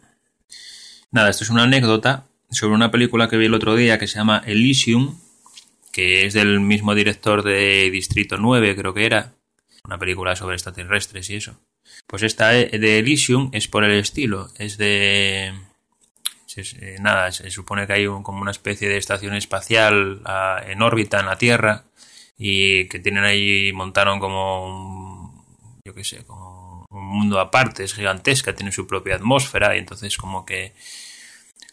Nada, 1.11 1.31
esto 1.31 1.44
es 1.44 1.51
una 1.51 1.64
anécdota 1.64 2.27
sobre 2.51 2.75
una 2.75 2.90
película 2.90 3.29
que 3.29 3.37
vi 3.37 3.47
el 3.47 3.55
otro 3.55 3.77
día 3.77 3.99
que 3.99 4.07
se 4.07 4.18
llama 4.18 4.42
Elysium, 4.47 5.18
que 5.92 6.27
es 6.27 6.35
del 6.35 6.61
mismo 6.61 6.94
director 6.94 7.42
de 7.42 7.90
Distrito 7.90 8.37
9, 8.38 8.77
creo 8.77 8.94
que 8.94 9.07
era. 9.07 9.35
Una 9.85 9.99
película 9.99 10.37
sobre 10.37 10.57
extraterrestres 10.57 11.31
y 11.31 11.37
eso. 11.37 11.59
Pues 12.07 12.23
esta 12.23 12.51
de 12.51 12.99
Elysium 12.99 13.51
es 13.53 13.68
por 13.68 13.85
el 13.85 13.92
estilo, 13.92 14.51
es 14.59 14.77
de 14.77 15.55
eh, 16.59 16.97
nada, 17.01 17.31
se 17.31 17.51
supone 17.51 17.87
que 17.87 17.92
hay 17.92 18.07
como 18.07 18.40
una 18.40 18.51
especie 18.51 18.88
de 18.88 18.97
estación 18.97 19.35
espacial 19.35 20.23
en 20.66 20.83
órbita 20.83 21.21
en 21.21 21.27
la 21.27 21.38
Tierra 21.38 21.85
y 22.37 22.88
que 22.88 22.99
tienen 22.99 23.25
ahí, 23.25 23.73
montaron 23.73 24.18
como, 24.18 24.66
un, 24.66 25.44
yo 25.85 25.94
qué 25.94 26.05
sé, 26.05 26.25
como 26.25 26.48
un 26.48 26.48
mundo 27.09 27.40
aparte, 27.40 27.85
es 27.85 27.94
gigantesca, 27.94 28.55
tiene 28.55 28.73
su 28.73 28.87
propia 28.87 29.16
atmósfera 29.16 29.75
y 29.75 29.81
entonces 29.81 30.16
como 30.16 30.44
que 30.47 30.75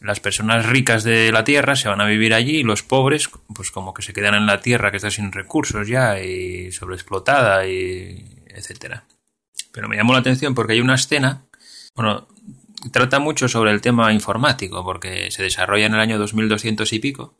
las 0.02 0.20
personas 0.20 0.66
ricas 0.66 1.04
de 1.04 1.32
la 1.32 1.44
tierra 1.44 1.76
se 1.76 1.88
van 1.88 2.02
a 2.02 2.06
vivir 2.06 2.34
allí 2.34 2.58
y 2.58 2.64
los 2.64 2.84
pobres, 2.84 3.30
pues 3.54 3.72
como 3.72 3.94
que 3.94 4.02
se 4.02 4.14
quedan 4.14 4.36
en 4.36 4.46
la 4.46 4.62
tierra 4.62 4.92
que 4.92 4.98
está 4.98 5.10
sin 5.10 5.32
recursos 5.32 5.88
ya 5.88 6.20
y 6.20 6.72
sobreexplotada 6.72 7.66
y 7.68 8.44
etcétera. 8.48 9.06
Pero 9.72 9.88
me 9.88 9.96
llamó 9.96 10.14
la 10.14 10.20
atención 10.20 10.54
porque 10.56 10.74
hay 10.74 10.82
una 10.82 10.96
escena, 10.96 11.46
bueno, 11.96 12.28
trata 12.92 13.20
mucho 13.20 13.48
sobre 13.48 13.72
el 13.72 13.82
tema 13.82 14.14
informático 14.14 14.84
porque 14.84 15.32
se 15.32 15.44
desarrolla 15.44 15.86
en 15.86 15.94
el 15.94 16.00
año 16.00 16.18
2200 16.18 16.92
y 16.94 17.00
pico, 17.00 17.38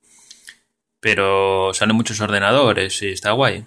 pero 1.00 1.74
salen 1.74 1.96
muchos 1.96 2.20
ordenadores 2.22 3.02
y 3.02 3.10
está 3.10 3.32
guay. 3.32 3.66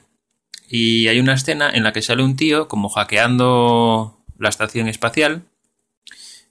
Y 0.69 1.09
hay 1.09 1.21
una 1.21 1.35
escena 1.35 1.71
en 1.71 1.83
la 1.83 1.93
que 1.93 2.03
sale 2.03 2.23
un 2.23 2.37
tío 2.37 2.69
como 2.69 2.89
hackeando 2.91 4.18
la 4.39 4.49
estación 4.49 4.89
espacial 4.89 5.43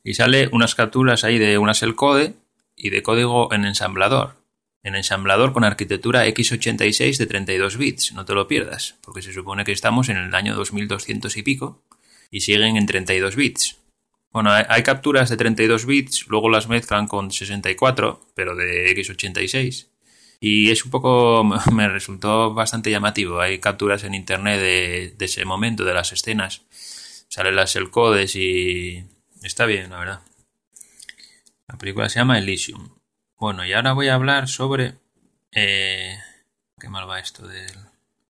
y 0.04 0.14
sale 0.14 0.50
unas 0.52 0.76
capturas 0.76 1.24
ahí 1.24 1.38
de 1.38 1.58
una 1.58 1.74
code 1.96 2.36
y 2.76 2.90
de 2.90 3.04
código 3.04 3.54
en 3.54 3.66
ensamblador. 3.66 4.36
En 4.84 4.96
ensamblador 4.96 5.52
con 5.52 5.66
arquitectura 5.66 6.26
x86 6.28 7.18
de 7.18 7.26
32 7.26 7.78
bits, 7.78 8.14
no 8.14 8.24
te 8.24 8.34
lo 8.34 8.48
pierdas, 8.48 8.96
porque 9.02 9.22
se 9.22 9.34
supone 9.34 9.66
que 9.66 9.74
estamos 9.74 10.08
en 10.08 10.18
el 10.18 10.34
año 10.34 10.56
2200 10.56 11.36
y 11.36 11.44
pico 11.44 11.84
y 12.32 12.42
siguen 12.42 12.78
en 12.78 12.86
32 12.86 13.36
bits. 13.36 13.78
Bueno, 14.32 14.52
hay, 14.52 14.84
capturas 14.84 15.30
de 15.30 15.38
32 15.38 15.86
bits, 15.86 16.28
luego 16.28 16.50
las 16.50 16.70
mezclan 16.70 17.08
con 17.08 17.32
64, 17.32 18.22
pero 18.36 18.56
de 18.56 18.96
x86. 18.96 19.88
Y 20.40 20.70
es 20.70 20.86
un 20.86 20.92
poco, 20.92 21.44
me 21.74 21.90
resultó 21.90 22.54
bastante 22.54 22.92
llamativo. 22.92 23.42
Hay 23.42 23.60
capturas 23.60 24.04
en 24.04 24.14
internet 24.14 24.60
de, 24.60 25.16
de 25.18 25.26
ese 25.26 25.44
momento, 25.44 25.84
de 25.84 25.94
las 25.94 26.14
escenas. 26.14 26.62
Salen 27.30 27.56
las 27.56 27.78
codes 27.92 28.36
y 28.36 29.06
Está 29.44 29.66
bien, 29.66 29.90
la 29.90 30.00
verdad. 30.00 30.22
La 31.68 31.78
película 31.78 32.10
se 32.10 32.20
llama 32.20 32.40
Elysium. 32.40 32.90
Bueno, 33.38 33.66
y 33.66 33.74
ahora 33.74 33.94
voy 33.94 34.08
a 34.08 34.16
hablar 34.16 34.48
sobre... 34.48 34.96
Eh, 35.52 36.18
qué 36.80 36.90
mal 36.90 37.10
va 37.10 37.20
esto 37.20 37.48
del 37.48 37.76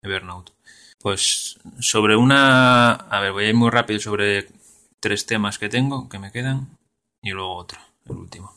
Evernote. 0.01 0.51
Pues 0.99 1.60
sobre 1.79 2.15
una... 2.15 2.91
A 2.91 3.21
ver, 3.21 3.31
voy 3.31 3.45
a 3.45 3.49
ir 3.49 3.55
muy 3.55 3.69
rápido 3.69 3.99
sobre 3.99 4.47
tres 4.99 5.25
temas 5.25 5.57
que 5.57 5.69
tengo, 5.69 6.10
que 6.10 6.19
me 6.19 6.31
quedan, 6.31 6.77
y 7.21 7.31
luego 7.31 7.55
otro, 7.55 7.79
el 8.05 8.17
último. 8.17 8.53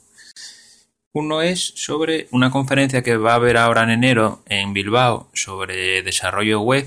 Uno 1.13 1.43
es 1.43 1.61
sobre 1.77 2.29
una 2.31 2.51
conferencia 2.51 3.03
que 3.03 3.17
va 3.17 3.33
a 3.33 3.37
haber 3.37 3.57
ahora 3.57 3.83
en 3.83 3.91
enero 3.91 4.43
en 4.47 4.73
Bilbao 4.73 5.29
sobre 5.35 6.03
desarrollo 6.03 6.61
web, 6.61 6.87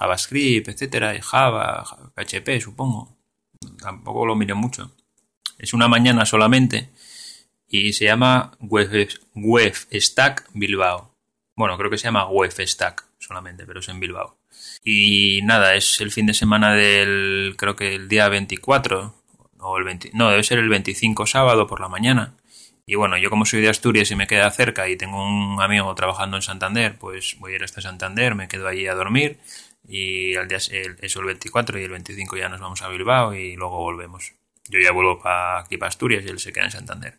JavaScript, 0.00 0.68
etcétera, 0.68 1.20
Java, 1.20 1.84
PHP, 2.14 2.60
supongo. 2.60 3.16
Tampoco 3.78 4.24
lo 4.24 4.34
miré 4.34 4.54
mucho. 4.54 4.92
Es 5.58 5.74
una 5.74 5.88
mañana 5.88 6.24
solamente 6.24 6.90
y 7.68 7.92
se 7.92 8.06
llama 8.06 8.52
Web, 8.60 9.74
Stack 9.92 10.48
Bilbao. 10.54 11.14
Bueno, 11.54 11.76
creo 11.76 11.90
que 11.90 11.98
se 11.98 12.04
llama 12.04 12.26
Web 12.28 12.52
Stack 12.52 13.04
solamente, 13.18 13.66
pero 13.66 13.80
es 13.80 13.88
en 13.88 14.00
Bilbao. 14.00 14.38
Y 14.82 15.42
nada, 15.42 15.74
es 15.74 16.00
el 16.00 16.10
fin 16.10 16.26
de 16.26 16.34
semana 16.34 16.74
del, 16.74 17.54
creo 17.58 17.76
que 17.76 17.94
el 17.94 18.08
día 18.08 18.28
24, 18.30 19.14
o 19.58 19.78
el 19.78 19.84
20, 19.84 20.12
no, 20.14 20.30
debe 20.30 20.42
ser 20.42 20.58
el 20.58 20.70
25 20.70 21.26
sábado 21.26 21.66
por 21.66 21.80
la 21.80 21.88
mañana. 21.88 22.34
Y 22.86 22.94
bueno, 22.94 23.18
yo 23.18 23.30
como 23.30 23.44
soy 23.44 23.60
de 23.60 23.68
Asturias 23.68 24.10
y 24.10 24.16
me 24.16 24.26
queda 24.26 24.50
cerca 24.50 24.88
y 24.88 24.96
tengo 24.96 25.22
un 25.22 25.60
amigo 25.60 25.94
trabajando 25.94 26.36
en 26.36 26.42
Santander, 26.42 26.98
pues 26.98 27.36
voy 27.38 27.52
a 27.52 27.56
ir 27.56 27.64
hasta 27.64 27.82
Santander, 27.82 28.34
me 28.34 28.48
quedo 28.48 28.66
allí 28.66 28.86
a 28.88 28.94
dormir 28.94 29.38
y 29.86 30.36
al 30.36 30.48
día, 30.48 30.58
eso 30.58 31.20
el 31.20 31.26
24 31.26 31.78
y 31.78 31.84
el 31.84 31.90
25 31.90 32.36
ya 32.36 32.48
nos 32.48 32.60
vamos 32.60 32.82
a 32.82 32.88
Bilbao 32.88 33.34
y 33.34 33.56
luego 33.56 33.78
volvemos. 33.78 34.32
Yo 34.68 34.78
ya 34.80 34.92
vuelvo 34.92 35.20
para 35.20 35.60
aquí 35.60 35.76
para 35.76 35.88
Asturias 35.88 36.24
y 36.24 36.28
él 36.28 36.38
se 36.38 36.52
queda 36.52 36.66
en 36.66 36.70
Santander. 36.70 37.18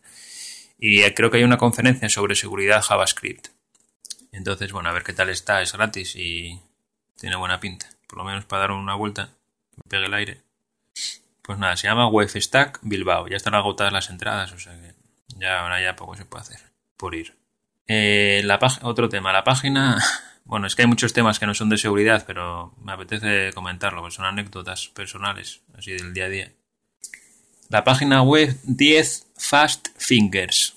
Y 0.78 1.02
creo 1.12 1.30
que 1.30 1.36
hay 1.36 1.44
una 1.44 1.58
conferencia 1.58 2.08
sobre 2.08 2.34
seguridad 2.34 2.82
JavaScript. 2.82 3.48
Entonces, 4.32 4.72
bueno, 4.72 4.88
a 4.88 4.92
ver 4.92 5.02
qué 5.02 5.12
tal 5.12 5.28
está, 5.28 5.60
es 5.60 5.72
gratis 5.72 6.16
y 6.16 6.60
tiene 7.18 7.36
buena 7.36 7.60
pinta. 7.60 7.90
Por 8.06 8.18
lo 8.18 8.24
menos 8.24 8.44
para 8.46 8.62
dar 8.62 8.70
una 8.72 8.94
vuelta, 8.94 9.34
me 9.76 9.82
pegue 9.88 10.06
el 10.06 10.14
aire. 10.14 10.40
Pues 11.42 11.58
nada, 11.58 11.76
se 11.76 11.88
llama 11.88 12.10
Stack 12.26 12.80
Bilbao. 12.82 13.28
Ya 13.28 13.36
están 13.36 13.54
agotadas 13.54 13.92
las 13.92 14.10
entradas, 14.10 14.52
o 14.52 14.58
sea 14.58 14.72
que 14.80 14.94
ya 15.36 15.60
ahora 15.60 15.82
ya 15.82 15.96
poco 15.96 16.16
se 16.16 16.24
puede 16.24 16.42
hacer 16.42 16.60
por 16.96 17.14
ir. 17.14 17.41
Eh, 17.86 18.42
la 18.44 18.58
otro 18.82 19.08
tema, 19.08 19.32
la 19.32 19.44
página. 19.44 19.98
Bueno, 20.44 20.66
es 20.66 20.74
que 20.74 20.82
hay 20.82 20.88
muchos 20.88 21.12
temas 21.12 21.38
que 21.38 21.46
no 21.46 21.54
son 21.54 21.68
de 21.68 21.78
seguridad, 21.78 22.24
pero 22.26 22.74
me 22.82 22.90
apetece 22.92 23.52
comentarlo, 23.54 24.00
porque 24.00 24.16
son 24.16 24.24
anécdotas 24.24 24.88
personales, 24.88 25.60
así 25.78 25.92
del 25.92 26.12
día 26.12 26.24
a 26.24 26.28
día 26.28 26.52
la 27.72 27.84
página 27.84 28.22
web 28.22 28.54
10 28.64 29.28
Fast 29.34 29.88
Fingers. 29.96 30.76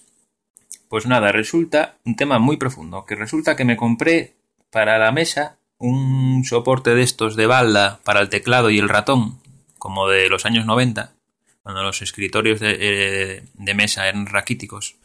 Pues 0.87 1.05
nada, 1.05 1.33
resulta 1.33 1.97
un 2.05 2.15
tema 2.15 2.39
muy 2.39 2.55
profundo, 2.55 3.05
que 3.05 3.15
resulta 3.15 3.57
que 3.57 3.65
me 3.65 3.75
compré 3.75 4.35
para 4.71 4.97
la 4.97 5.11
mesa 5.11 5.57
un 5.77 6.45
soporte 6.45 6.95
de 6.95 7.03
estos 7.03 7.35
de 7.35 7.47
balda 7.47 7.99
para 8.05 8.21
el 8.21 8.29
teclado 8.29 8.69
y 8.69 8.79
el 8.79 8.87
ratón, 8.87 9.41
como 9.77 10.07
de 10.07 10.29
los 10.29 10.45
años 10.45 10.65
90, 10.65 11.11
cuando 11.63 11.83
los 11.83 12.01
escritorios 12.01 12.61
de, 12.61 12.77
eh, 12.79 13.43
de 13.55 13.73
mesa 13.73 14.07
eran 14.07 14.25
raquíticos 14.25 14.95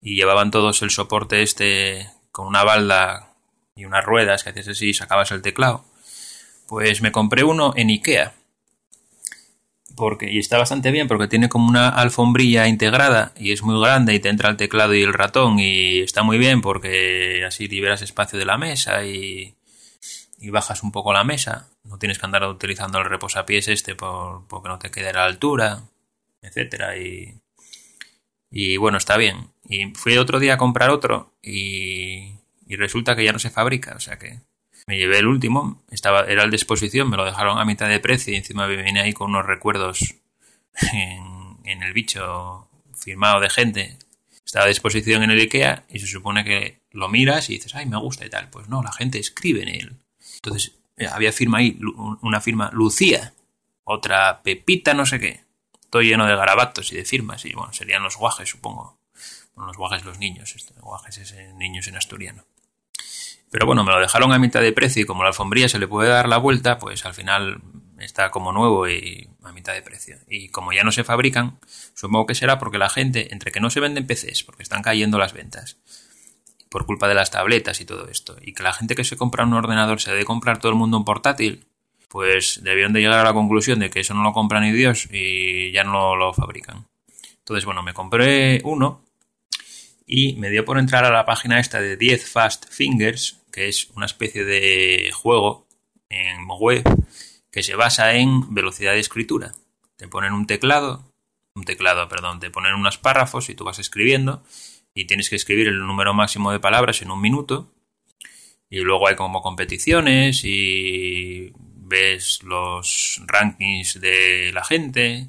y 0.00 0.16
llevaban 0.16 0.50
todos 0.50 0.82
el 0.82 0.90
soporte 0.90 1.42
este 1.42 2.10
con 2.30 2.46
una 2.46 2.64
balda 2.64 3.34
y 3.74 3.84
unas 3.84 4.04
ruedas 4.04 4.44
que 4.44 4.50
hacías 4.50 4.68
así 4.68 4.90
y 4.90 4.94
sacabas 4.94 5.30
el 5.30 5.42
teclado. 5.42 5.84
Pues 6.68 7.02
me 7.02 7.12
compré 7.12 7.44
uno 7.44 7.72
en 7.76 7.88
Ikea 7.90 8.34
porque, 9.96 10.30
y 10.30 10.38
está 10.38 10.58
bastante 10.58 10.90
bien 10.90 11.08
porque 11.08 11.26
tiene 11.26 11.48
como 11.48 11.68
una 11.68 11.88
alfombrilla 11.88 12.68
integrada 12.68 13.32
y 13.36 13.52
es 13.52 13.62
muy 13.62 13.80
grande 13.80 14.14
y 14.14 14.20
te 14.20 14.28
entra 14.28 14.50
el 14.50 14.56
teclado 14.56 14.94
y 14.94 15.02
el 15.02 15.14
ratón 15.14 15.58
y 15.58 16.00
está 16.00 16.22
muy 16.22 16.38
bien 16.38 16.60
porque 16.60 17.44
así 17.46 17.66
liberas 17.66 18.02
espacio 18.02 18.38
de 18.38 18.44
la 18.44 18.58
mesa 18.58 19.04
y, 19.04 19.56
y 20.38 20.50
bajas 20.50 20.82
un 20.82 20.92
poco 20.92 21.12
la 21.12 21.24
mesa. 21.24 21.70
No 21.84 21.98
tienes 21.98 22.18
que 22.18 22.26
andar 22.26 22.44
utilizando 22.44 22.98
el 22.98 23.06
reposapiés 23.06 23.68
este 23.68 23.94
por, 23.94 24.46
porque 24.48 24.68
no 24.68 24.78
te 24.78 24.90
quede 24.90 25.08
a 25.10 25.14
la 25.14 25.24
altura, 25.24 25.82
etcétera 26.42 26.98
y, 26.98 27.40
y 28.58 28.78
bueno, 28.78 28.96
está 28.96 29.18
bien. 29.18 29.50
Y 29.68 29.92
fui 29.94 30.16
otro 30.16 30.38
día 30.38 30.54
a 30.54 30.58
comprar 30.58 30.88
otro 30.88 31.34
y, 31.42 32.32
y 32.66 32.76
resulta 32.76 33.14
que 33.14 33.22
ya 33.22 33.32
no 33.32 33.38
se 33.38 33.50
fabrica, 33.50 33.94
o 33.96 34.00
sea 34.00 34.18
que 34.18 34.40
me 34.86 34.96
llevé 34.96 35.18
el 35.18 35.26
último, 35.26 35.82
estaba, 35.90 36.22
era 36.22 36.42
el 36.44 36.50
de 36.50 36.56
exposición, 36.56 37.10
me 37.10 37.18
lo 37.18 37.26
dejaron 37.26 37.58
a 37.58 37.66
mitad 37.66 37.88
de 37.88 38.00
precio 38.00 38.32
y 38.32 38.36
encima 38.36 38.66
me 38.66 38.82
vine 38.82 39.00
ahí 39.00 39.12
con 39.12 39.30
unos 39.30 39.44
recuerdos 39.44 40.14
en, 41.64 41.82
el 41.82 41.92
bicho 41.92 42.68
firmado 42.96 43.40
de 43.40 43.50
gente. 43.50 43.98
Estaba 44.44 44.64
de 44.64 44.70
exposición 44.70 45.22
en 45.22 45.32
el 45.32 45.40
IKEA 45.40 45.84
y 45.90 45.98
se 45.98 46.06
supone 46.06 46.42
que 46.44 46.80
lo 46.92 47.08
miras 47.08 47.50
y 47.50 47.54
dices, 47.54 47.74
ay, 47.74 47.84
me 47.84 47.98
gusta 47.98 48.24
y 48.24 48.30
tal. 48.30 48.48
Pues 48.48 48.68
no, 48.68 48.82
la 48.82 48.92
gente 48.92 49.18
escribe 49.18 49.62
en 49.62 49.68
él. 49.68 49.96
Entonces, 50.36 50.72
eh, 50.96 51.08
había 51.10 51.32
firma 51.32 51.58
ahí, 51.58 51.78
una 52.22 52.40
firma 52.40 52.70
Lucía, 52.72 53.34
otra 53.84 54.40
Pepita, 54.42 54.94
no 54.94 55.04
sé 55.04 55.20
qué. 55.20 55.45
Todo 55.90 56.02
lleno 56.02 56.26
de 56.26 56.36
garabatos 56.36 56.92
y 56.92 56.96
de 56.96 57.04
firmas. 57.04 57.44
Y 57.44 57.52
bueno, 57.52 57.72
serían 57.72 58.02
los 58.02 58.16
guajes, 58.16 58.48
supongo. 58.48 58.98
Bueno, 59.54 59.68
los 59.68 59.76
guajes 59.76 60.04
los 60.04 60.18
niños, 60.18 60.54
este, 60.54 60.74
guajes 60.80 61.18
es 61.18 61.34
niños 61.54 61.88
en 61.88 61.96
asturiano. 61.96 62.44
Pero 63.50 63.66
bueno, 63.66 63.84
me 63.84 63.92
lo 63.92 64.00
dejaron 64.00 64.32
a 64.32 64.38
mitad 64.38 64.60
de 64.60 64.72
precio 64.72 65.02
y 65.02 65.06
como 65.06 65.22
la 65.22 65.28
alfombría 65.28 65.68
se 65.68 65.78
le 65.78 65.88
puede 65.88 66.10
dar 66.10 66.28
la 66.28 66.36
vuelta, 66.36 66.78
pues 66.78 67.06
al 67.06 67.14
final 67.14 67.62
está 67.98 68.30
como 68.30 68.52
nuevo 68.52 68.88
y 68.88 69.30
a 69.42 69.52
mitad 69.52 69.72
de 69.72 69.82
precio. 69.82 70.16
Y 70.28 70.48
como 70.48 70.72
ya 70.72 70.82
no 70.82 70.92
se 70.92 71.04
fabrican, 71.04 71.58
supongo 71.94 72.26
que 72.26 72.34
será 72.34 72.58
porque 72.58 72.78
la 72.78 72.90
gente, 72.90 73.32
entre 73.32 73.52
que 73.52 73.60
no 73.60 73.70
se 73.70 73.80
venden 73.80 74.06
PCs, 74.06 74.42
porque 74.44 74.62
están 74.62 74.82
cayendo 74.82 75.18
las 75.18 75.32
ventas, 75.32 75.78
por 76.68 76.86
culpa 76.86 77.08
de 77.08 77.14
las 77.14 77.30
tabletas 77.30 77.80
y 77.80 77.84
todo 77.84 78.08
esto, 78.08 78.36
y 78.42 78.52
que 78.52 78.62
la 78.62 78.72
gente 78.72 78.94
que 78.94 79.04
se 79.04 79.16
compra 79.16 79.44
un 79.44 79.54
ordenador 79.54 80.00
se 80.00 80.10
debe 80.10 80.24
comprar 80.24 80.58
todo 80.58 80.70
el 80.70 80.78
mundo 80.78 80.98
un 80.98 81.04
portátil, 81.04 81.66
pues 82.16 82.60
debieron 82.62 82.94
de 82.94 83.00
llegar 83.00 83.18
a 83.18 83.24
la 83.24 83.34
conclusión 83.34 83.78
de 83.78 83.90
que 83.90 84.00
eso 84.00 84.14
no 84.14 84.22
lo 84.22 84.32
compran 84.32 84.62
ni 84.62 84.72
Dios 84.72 85.06
y 85.12 85.70
ya 85.70 85.84
no 85.84 86.16
lo 86.16 86.32
fabrican. 86.32 86.86
Entonces, 87.40 87.66
bueno, 87.66 87.82
me 87.82 87.92
compré 87.92 88.62
uno 88.64 89.04
y 90.06 90.34
me 90.36 90.48
dio 90.48 90.64
por 90.64 90.78
entrar 90.78 91.04
a 91.04 91.10
la 91.10 91.26
página 91.26 91.60
esta 91.60 91.78
de 91.78 91.98
10 91.98 92.32
Fast 92.32 92.72
Fingers, 92.72 93.42
que 93.52 93.68
es 93.68 93.90
una 93.94 94.06
especie 94.06 94.46
de 94.46 95.10
juego 95.12 95.66
en 96.08 96.48
web 96.48 96.84
que 97.52 97.62
se 97.62 97.76
basa 97.76 98.14
en 98.14 98.54
velocidad 98.54 98.92
de 98.92 99.00
escritura. 99.00 99.52
Te 99.96 100.08
ponen 100.08 100.32
un 100.32 100.46
teclado, 100.46 101.12
un 101.54 101.64
teclado, 101.64 102.08
perdón, 102.08 102.40
te 102.40 102.48
ponen 102.48 102.72
unos 102.72 102.96
párrafos 102.96 103.50
y 103.50 103.54
tú 103.54 103.64
vas 103.64 103.78
escribiendo 103.78 104.42
y 104.94 105.04
tienes 105.04 105.28
que 105.28 105.36
escribir 105.36 105.68
el 105.68 105.80
número 105.80 106.14
máximo 106.14 106.50
de 106.50 106.60
palabras 106.60 107.02
en 107.02 107.10
un 107.10 107.20
minuto. 107.20 107.74
Y 108.70 108.80
luego 108.80 109.06
hay 109.06 109.16
como 109.16 109.42
competiciones 109.42 110.46
y 110.46 111.52
ves 111.86 112.42
los 112.42 113.22
rankings 113.26 114.00
de 114.00 114.50
la 114.52 114.64
gente 114.64 115.28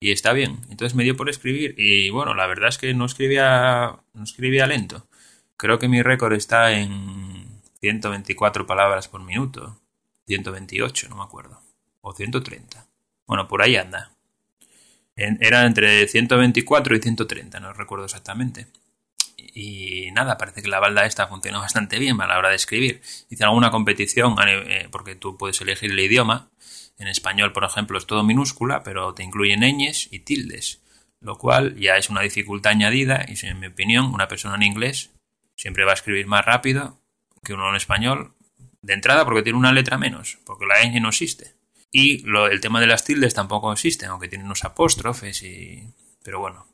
y 0.00 0.12
está 0.12 0.32
bien. 0.32 0.60
Entonces 0.70 0.94
me 0.94 1.04
dio 1.04 1.16
por 1.16 1.28
escribir 1.28 1.74
y 1.78 2.10
bueno, 2.10 2.34
la 2.34 2.46
verdad 2.46 2.68
es 2.68 2.78
que 2.78 2.94
no 2.94 3.06
escribía, 3.06 3.98
no 4.14 4.24
escribía 4.24 4.66
lento. 4.66 5.08
Creo 5.56 5.78
que 5.78 5.88
mi 5.88 6.02
récord 6.02 6.34
está 6.34 6.72
en 6.72 7.46
124 7.80 8.66
palabras 8.66 9.08
por 9.08 9.22
minuto, 9.22 9.80
128, 10.26 11.08
no 11.08 11.16
me 11.16 11.22
acuerdo, 11.22 11.60
o 12.00 12.12
130. 12.12 12.86
Bueno, 13.26 13.48
por 13.48 13.62
ahí 13.62 13.76
anda. 13.76 14.12
era 15.16 15.66
entre 15.66 16.06
124 16.06 16.96
y 16.96 17.00
130, 17.00 17.60
no 17.60 17.72
recuerdo 17.72 18.04
exactamente. 18.04 18.66
Y 19.58 20.10
nada, 20.12 20.36
parece 20.36 20.60
que 20.60 20.68
la 20.68 20.80
balda 20.80 21.06
esta 21.06 21.28
funciona 21.28 21.58
bastante 21.58 21.98
bien 21.98 22.20
a 22.20 22.26
la 22.26 22.36
hora 22.36 22.50
de 22.50 22.56
escribir. 22.56 23.00
Hice 23.30 23.44
alguna 23.44 23.70
competición, 23.70 24.36
eh, 24.46 24.86
porque 24.92 25.14
tú 25.14 25.38
puedes 25.38 25.58
elegir 25.62 25.92
el 25.92 25.98
idioma. 25.98 26.50
En 26.98 27.08
español, 27.08 27.54
por 27.54 27.64
ejemplo, 27.64 27.96
es 27.96 28.04
todo 28.04 28.22
minúscula, 28.22 28.82
pero 28.82 29.14
te 29.14 29.22
incluyen 29.22 29.60
ñes 29.60 30.12
y 30.12 30.18
tildes, 30.18 30.82
lo 31.20 31.38
cual 31.38 31.74
ya 31.76 31.96
es 31.96 32.10
una 32.10 32.20
dificultad 32.20 32.72
añadida 32.72 33.24
y, 33.26 33.46
en 33.46 33.58
mi 33.58 33.68
opinión, 33.68 34.12
una 34.12 34.28
persona 34.28 34.56
en 34.56 34.62
inglés 34.62 35.08
siempre 35.56 35.86
va 35.86 35.92
a 35.92 35.94
escribir 35.94 36.26
más 36.26 36.44
rápido 36.44 37.00
que 37.42 37.54
uno 37.54 37.70
en 37.70 37.76
español, 37.76 38.34
de 38.82 38.92
entrada 38.92 39.24
porque 39.24 39.42
tiene 39.42 39.58
una 39.58 39.72
letra 39.72 39.96
menos, 39.96 40.36
porque 40.44 40.66
la 40.66 40.82
ñ 40.82 41.00
no 41.00 41.08
existe. 41.08 41.54
Y 41.90 42.26
el 42.28 42.60
tema 42.60 42.78
de 42.78 42.88
las 42.88 43.04
tildes 43.04 43.32
tampoco 43.32 43.72
existe, 43.72 44.04
aunque 44.04 44.28
tiene 44.28 44.44
unos 44.44 44.64
apóstrofes 44.64 45.42
y... 45.42 45.94
Pero 46.22 46.40
bueno. 46.40 46.66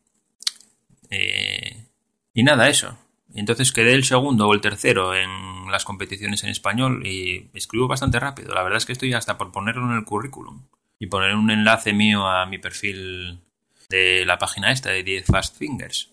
Eh, 1.10 1.91
y 2.34 2.42
nada, 2.42 2.68
eso. 2.68 2.96
Entonces 3.34 3.72
quedé 3.72 3.94
el 3.94 4.04
segundo 4.04 4.48
o 4.48 4.54
el 4.54 4.60
tercero 4.60 5.14
en 5.14 5.70
las 5.70 5.84
competiciones 5.84 6.42
en 6.44 6.50
español 6.50 7.06
y 7.06 7.50
escribo 7.54 7.88
bastante 7.88 8.20
rápido. 8.20 8.54
La 8.54 8.62
verdad 8.62 8.78
es 8.78 8.86
que 8.86 8.92
estoy 8.92 9.14
hasta 9.14 9.38
por 9.38 9.52
ponerlo 9.52 9.90
en 9.90 9.96
el 9.96 10.04
currículum 10.04 10.66
y 10.98 11.06
poner 11.06 11.34
un 11.34 11.50
enlace 11.50 11.92
mío 11.92 12.26
a 12.26 12.44
mi 12.46 12.58
perfil 12.58 13.40
de 13.88 14.24
la 14.26 14.38
página 14.38 14.70
esta 14.70 14.90
de 14.90 15.02
10 15.02 15.26
Fast 15.26 15.56
Fingers. 15.56 16.10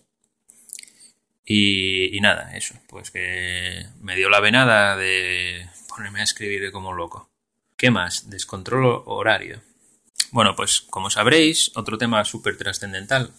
Y, 1.44 2.16
y, 2.16 2.20
nada, 2.20 2.56
eso, 2.56 2.74
pues 2.88 3.10
que 3.10 3.86
me 4.00 4.14
dio 4.14 4.28
la 4.28 4.40
venada 4.40 4.96
de 4.96 5.66
ponerme 5.88 6.20
a 6.20 6.24
escribir 6.24 6.70
como 6.70 6.92
loco. 6.92 7.28
¿Qué 7.76 7.90
más? 7.90 8.30
Descontrol 8.30 9.02
horario. 9.06 9.60
Bueno, 10.30 10.54
pues 10.54 10.82
como 10.82 11.10
sabréis, 11.10 11.72
otro 11.74 11.98
tema 11.98 12.24
súper 12.24 12.56
trascendental. 12.56 13.32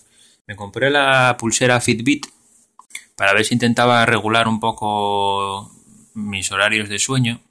Me 0.45 0.55
compré 0.55 0.89
la 0.89 1.37
pulsera 1.39 1.79
Fitbit 1.79 2.25
para 3.15 3.33
ver 3.33 3.45
si 3.45 3.53
intentaba 3.53 4.05
regular 4.05 4.47
un 4.47 4.59
poco 4.59 5.71
mis 6.13 6.51
horarios 6.51 6.89
de 6.89 6.99
sueño, 6.99 7.41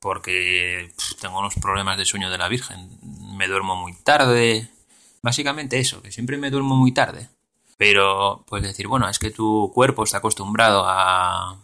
porque 0.00 0.92
tengo 1.20 1.38
unos 1.38 1.54
problemas 1.54 1.96
de 1.96 2.04
sueño 2.04 2.30
de 2.30 2.38
la 2.38 2.48
Virgen. 2.48 2.90
Me 3.36 3.48
duermo 3.48 3.74
muy 3.76 3.94
tarde. 3.94 4.68
Básicamente 5.22 5.78
eso, 5.78 6.02
que 6.02 6.12
siempre 6.12 6.36
me 6.36 6.50
duermo 6.50 6.76
muy 6.76 6.92
tarde. 6.92 7.30
Pero 7.78 8.44
puedes 8.46 8.66
decir, 8.66 8.86
bueno, 8.86 9.08
es 9.08 9.18
que 9.18 9.30
tu 9.30 9.72
cuerpo 9.74 10.04
está 10.04 10.18
acostumbrado 10.18 10.84
a, 10.86 11.56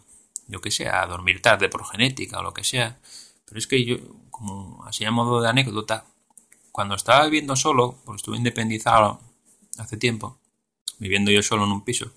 yo 0.47 0.59
que 0.59 0.71
sé, 0.71 0.89
a 0.89 1.05
dormir 1.05 1.41
tarde 1.41 1.69
por 1.69 1.85
genética 1.85 2.39
o 2.39 2.43
lo 2.43 2.53
que 2.53 2.63
sea. 2.63 2.97
Pero 3.45 3.59
es 3.59 3.67
que 3.67 3.85
yo, 3.85 3.97
como 4.31 4.83
así 4.85 5.05
a 5.05 5.11
modo 5.11 5.41
de 5.41 5.49
anécdota, 5.49 6.05
cuando 6.71 6.95
estaba 6.95 7.25
viviendo 7.25 7.55
solo, 7.55 7.95
porque 8.05 8.17
estuve 8.17 8.37
independizado 8.37 9.19
hace 9.77 9.97
tiempo, 9.97 10.37
viviendo 10.97 11.31
yo 11.31 11.43
solo 11.43 11.65
en 11.65 11.71
un 11.71 11.83
piso, 11.83 12.11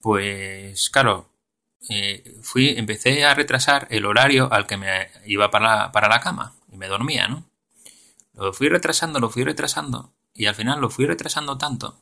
pues 0.00 0.90
claro, 0.90 1.30
eh, 1.88 2.38
fui, 2.42 2.70
empecé 2.76 3.24
a 3.24 3.34
retrasar 3.34 3.86
el 3.90 4.06
horario 4.06 4.52
al 4.52 4.66
que 4.66 4.76
me 4.76 5.08
iba 5.26 5.50
para, 5.50 5.92
para 5.92 6.08
la 6.08 6.20
cama 6.20 6.54
y 6.70 6.76
me 6.76 6.88
dormía, 6.88 7.28
¿no? 7.28 7.44
Lo 8.34 8.52
fui 8.52 8.68
retrasando, 8.68 9.18
lo 9.18 9.30
fui 9.30 9.44
retrasando 9.44 10.12
y 10.34 10.46
al 10.46 10.54
final 10.54 10.80
lo 10.80 10.90
fui 10.90 11.06
retrasando 11.06 11.58
tanto 11.58 12.00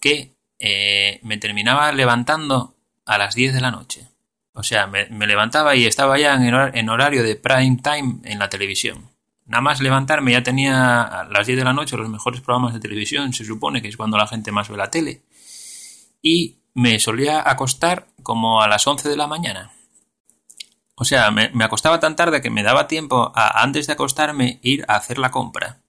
que 0.00 0.34
eh, 0.58 1.20
me 1.22 1.38
terminaba 1.38 1.92
levantando 1.92 2.74
a 3.04 3.18
las 3.18 3.34
10 3.34 3.54
de 3.54 3.60
la 3.60 3.70
noche. 3.70 4.08
O 4.52 4.62
sea, 4.62 4.86
me, 4.86 5.08
levantaba 5.26 5.76
y 5.76 5.86
estaba 5.86 6.18
ya 6.18 6.34
en, 6.34 6.88
horario 6.88 7.22
de 7.22 7.36
prime 7.36 7.78
time 7.82 8.20
en 8.24 8.38
la 8.38 8.48
televisión. 8.48 9.10
Nada 9.46 9.62
más 9.62 9.80
levantarme 9.80 10.32
ya 10.32 10.42
tenía 10.42 11.02
a 11.02 11.24
las 11.24 11.46
10 11.46 11.58
de 11.58 11.64
la 11.64 11.72
noche 11.72 11.96
los 11.96 12.08
mejores 12.08 12.40
programas 12.40 12.74
de 12.74 12.80
televisión, 12.80 13.32
se 13.32 13.44
supone 13.44 13.80
que 13.80 13.88
es 13.88 13.96
cuando 13.96 14.18
la 14.18 14.26
gente 14.26 14.52
más 14.52 14.68
ve 14.68 14.76
la 14.76 14.90
tele. 14.90 15.22
Y 16.20 16.57
me 16.78 17.00
solía 17.00 17.42
acostar 17.44 18.06
como 18.22 18.62
a 18.62 18.68
las 18.68 18.86
11 18.86 19.08
de 19.08 19.16
la 19.16 19.26
mañana. 19.26 19.72
O 20.94 21.04
sea, 21.04 21.32
me, 21.32 21.50
acostaba 21.64 21.98
tan 21.98 22.14
tarde 22.14 22.40
que 22.40 22.50
me 22.50 22.62
daba 22.62 22.86
tiempo 22.86 23.32
a, 23.34 23.64
antes 23.64 23.88
de 23.88 23.94
acostarme, 23.94 24.60
ir 24.62 24.84
a 24.86 24.94
hacer 24.94 25.18
la 25.18 25.32
compra. 25.32 25.80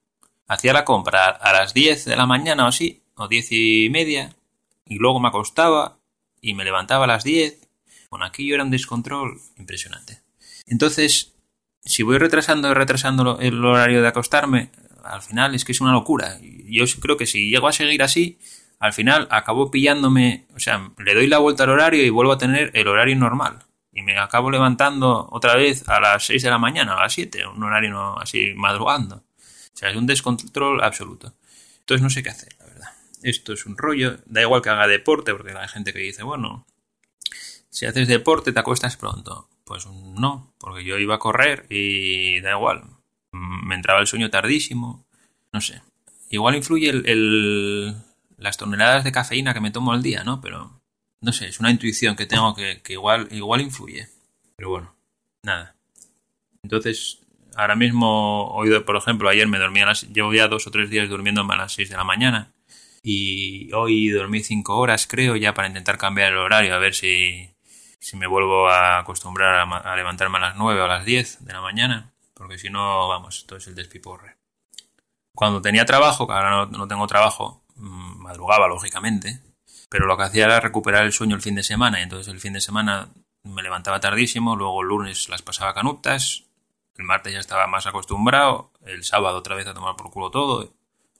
Hacía 0.47 0.73
la 0.73 0.85
compra 0.85 1.27
a 1.27 1.53
las 1.53 1.75
10 1.75 2.05
de 2.05 2.15
la 2.15 2.25
mañana 2.25 2.65
o 2.65 2.69
así, 2.69 3.03
o 3.13 3.27
10 3.27 3.51
y 3.51 3.89
media, 3.91 4.35
y 4.83 4.95
luego 4.95 5.19
me 5.19 5.27
acostaba 5.27 5.99
y 6.41 6.55
me 6.55 6.63
levantaba 6.63 7.03
a 7.03 7.07
las 7.07 7.23
10. 7.23 7.69
Bueno, 8.09 8.25
aquello 8.25 8.55
era 8.55 8.63
un 8.63 8.71
descontrol 8.71 9.39
impresionante. 9.59 10.23
Entonces, 10.65 11.35
si 11.85 12.01
voy 12.01 12.17
retrasando 12.17 12.71
y 12.71 12.73
retrasando 12.73 13.37
el 13.39 13.63
horario 13.63 14.01
de 14.01 14.07
acostarme, 14.07 14.71
al 15.03 15.21
final 15.21 15.53
es 15.53 15.65
que 15.65 15.71
es 15.71 15.81
una 15.81 15.93
locura. 15.93 16.39
Yo 16.41 16.85
creo 16.99 17.15
que 17.15 17.27
si 17.27 17.51
llego 17.51 17.67
a 17.67 17.73
seguir 17.73 18.01
así, 18.01 18.39
al 18.79 18.93
final 18.93 19.27
acabo 19.29 19.69
pillándome, 19.69 20.47
o 20.55 20.59
sea, 20.59 20.91
le 20.97 21.13
doy 21.13 21.27
la 21.27 21.37
vuelta 21.37 21.65
al 21.65 21.69
horario 21.69 22.03
y 22.03 22.09
vuelvo 22.09 22.31
a 22.31 22.37
tener 22.37 22.71
el 22.73 22.87
horario 22.87 23.15
normal. 23.17 23.59
Y 23.91 24.01
me 24.01 24.17
acabo 24.17 24.49
levantando 24.49 25.27
otra 25.31 25.55
vez 25.55 25.87
a 25.89 25.99
las 25.99 26.25
6 26.25 26.43
de 26.43 26.49
la 26.49 26.57
mañana, 26.57 26.93
a 26.93 27.01
las 27.01 27.13
7, 27.13 27.45
un 27.47 27.61
horario 27.63 28.17
así 28.17 28.53
madrugando. 28.55 29.17
O 29.17 29.77
sea, 29.77 29.89
es 29.89 29.97
un 29.97 30.07
descontrol 30.07 30.81
absoluto. 30.81 31.33
Entonces 31.79 32.01
no 32.01 32.09
sé 32.09 32.23
qué 32.23 32.29
hacer, 32.29 32.55
la 32.59 32.65
verdad. 32.65 32.89
Esto 33.21 33.51
es 33.51 33.65
un 33.65 33.77
rollo. 33.77 34.17
Da 34.25 34.41
igual 34.41 34.61
que 34.61 34.69
haga 34.69 34.87
deporte, 34.87 35.33
porque 35.33 35.51
hay 35.51 35.67
gente 35.67 35.91
que 35.91 35.99
dice, 35.99 36.23
bueno, 36.23 36.65
si 37.69 37.85
haces 37.85 38.07
deporte 38.07 38.53
te 38.53 38.59
acuestas 38.59 38.95
pronto. 38.95 39.49
Pues 39.65 39.85
no, 39.87 40.53
porque 40.57 40.85
yo 40.85 40.97
iba 40.97 41.15
a 41.15 41.19
correr 41.19 41.65
y 41.69 42.39
da 42.39 42.51
igual. 42.51 42.83
Me 43.31 43.75
entraba 43.75 43.99
el 43.99 44.07
sueño 44.07 44.29
tardísimo. 44.29 45.05
No 45.51 45.59
sé. 45.59 45.81
Igual 46.29 46.55
influye 46.55 46.89
el 46.89 47.95
las 48.39 48.57
toneladas 48.57 49.03
de 49.03 49.11
cafeína 49.11 49.53
que 49.53 49.61
me 49.61 49.71
tomo 49.71 49.91
al 49.91 50.01
día, 50.01 50.23
¿no? 50.23 50.41
Pero 50.41 50.81
no 51.21 51.33
sé, 51.33 51.47
es 51.47 51.59
una 51.59 51.71
intuición 51.71 52.15
que 52.15 52.25
tengo 52.25 52.55
que, 52.55 52.81
igual, 52.89 53.27
igual 53.31 53.61
influye. 53.61 54.07
Pero 54.55 54.69
bueno, 54.69 54.95
nada. 55.43 55.75
Entonces, 56.63 57.19
ahora 57.55 57.75
mismo, 57.75 58.47
hoy, 58.51 58.79
por 58.81 58.95
ejemplo, 58.95 59.29
ayer 59.29 59.47
me 59.47 59.59
dormí 59.59 59.81
a 59.81 59.87
las. 59.87 60.03
Llevo 60.03 60.33
ya 60.33 60.47
dos 60.47 60.67
o 60.67 60.71
tres 60.71 60.89
días 60.89 61.09
durmiéndome 61.09 61.53
a 61.53 61.57
las 61.57 61.73
6 61.73 61.89
de 61.89 61.97
la 61.97 62.03
mañana. 62.03 62.53
Y 63.01 63.71
hoy 63.73 64.09
dormí 64.09 64.41
cinco 64.41 64.77
horas, 64.77 65.07
creo, 65.07 65.35
ya 65.35 65.53
para 65.53 65.67
intentar 65.67 65.97
cambiar 65.97 66.33
el 66.33 66.37
horario, 66.37 66.75
a 66.75 66.79
ver 66.79 66.93
si, 66.93 67.49
si 67.99 68.17
me 68.17 68.27
vuelvo 68.27 68.67
a 68.69 68.99
acostumbrar 68.99 69.55
a, 69.55 69.95
levantarme 69.95 70.37
a 70.37 70.41
las 70.41 70.55
9 70.57 70.81
o 70.81 70.83
a 70.85 70.87
las 70.87 71.05
10 71.05 71.45
de 71.45 71.53
la 71.53 71.61
mañana. 71.61 72.13
Porque 72.33 72.57
si 72.57 72.69
no, 72.69 73.07
vamos, 73.07 73.45
todo 73.47 73.57
es 73.57 73.67
el 73.67 73.75
despiporre. 73.75 74.37
Cuando 75.33 75.61
tenía 75.61 75.85
trabajo, 75.85 76.27
que 76.27 76.33
ahora 76.33 76.65
no 76.67 76.87
tengo 76.87 77.07
trabajo, 77.07 77.63
madrugaba, 78.29 78.67
lógicamente, 78.67 79.41
pero 79.89 80.05
lo 80.05 80.15
que 80.15 80.23
hacía 80.23 80.45
era 80.45 80.59
recuperar 80.59 81.03
el 81.03 81.11
sueño 81.11 81.35
el 81.35 81.41
fin 81.41 81.55
de 81.55 81.63
semana, 81.63 81.99
y 81.99 82.03
entonces 82.03 82.31
el 82.31 82.39
fin 82.39 82.53
de 82.53 82.61
semana 82.61 83.09
me 83.43 83.63
levantaba 83.63 83.99
tardísimo, 83.99 84.55
luego 84.55 84.83
el 84.83 84.87
lunes 84.87 85.29
las 85.29 85.41
pasaba 85.41 85.73
canutas, 85.73 86.43
el 86.95 87.05
martes 87.05 87.33
ya 87.33 87.39
estaba 87.39 87.65
más 87.65 87.87
acostumbrado, 87.87 88.71
el 88.85 89.03
sábado 89.03 89.39
otra 89.39 89.55
vez 89.55 89.65
a 89.65 89.73
tomar 89.73 89.95
por 89.95 90.11
culo 90.11 90.29
todo, 90.29 90.71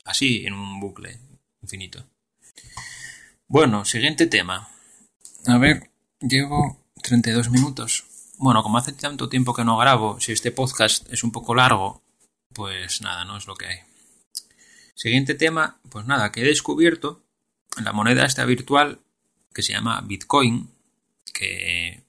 así 0.06 0.46
en 0.46 0.54
un 0.54 0.80
bucle 0.80 1.20
infinito. 1.64 2.06
Bueno, 3.48 3.86
siguiente 3.86 4.28
tema. 4.28 4.70
A 5.48 5.58
ver, 5.58 5.90
llevo 6.20 6.78
32 7.02 7.50
minutos. 7.50 8.06
Bueno, 8.38 8.62
como 8.62 8.78
hace 8.78 8.94
tanto 8.94 9.30
tiempo 9.30 9.56
que 9.56 9.64
no 9.64 9.78
grabo, 9.78 10.20
si 10.20 10.32
este 10.32 10.52
podcast 10.52 11.12
es 11.12 11.24
un 11.24 11.32
poco 11.32 11.56
largo, 11.56 12.04
pues 12.54 13.02
nada, 13.02 13.26
no 13.26 13.38
es 13.38 13.48
lo 13.48 13.56
que 13.56 13.66
hay. 13.66 13.89
Siguiente 15.00 15.34
tema, 15.34 15.80
pues 15.90 16.06
nada, 16.08 16.30
que 16.30 16.42
he 16.42 16.44
descubierto 16.44 17.24
la 17.82 17.94
moneda 17.94 18.26
esta 18.26 18.44
virtual 18.44 19.00
que 19.54 19.62
se 19.62 19.72
llama 19.72 20.02
Bitcoin, 20.02 20.72
que 21.34 22.04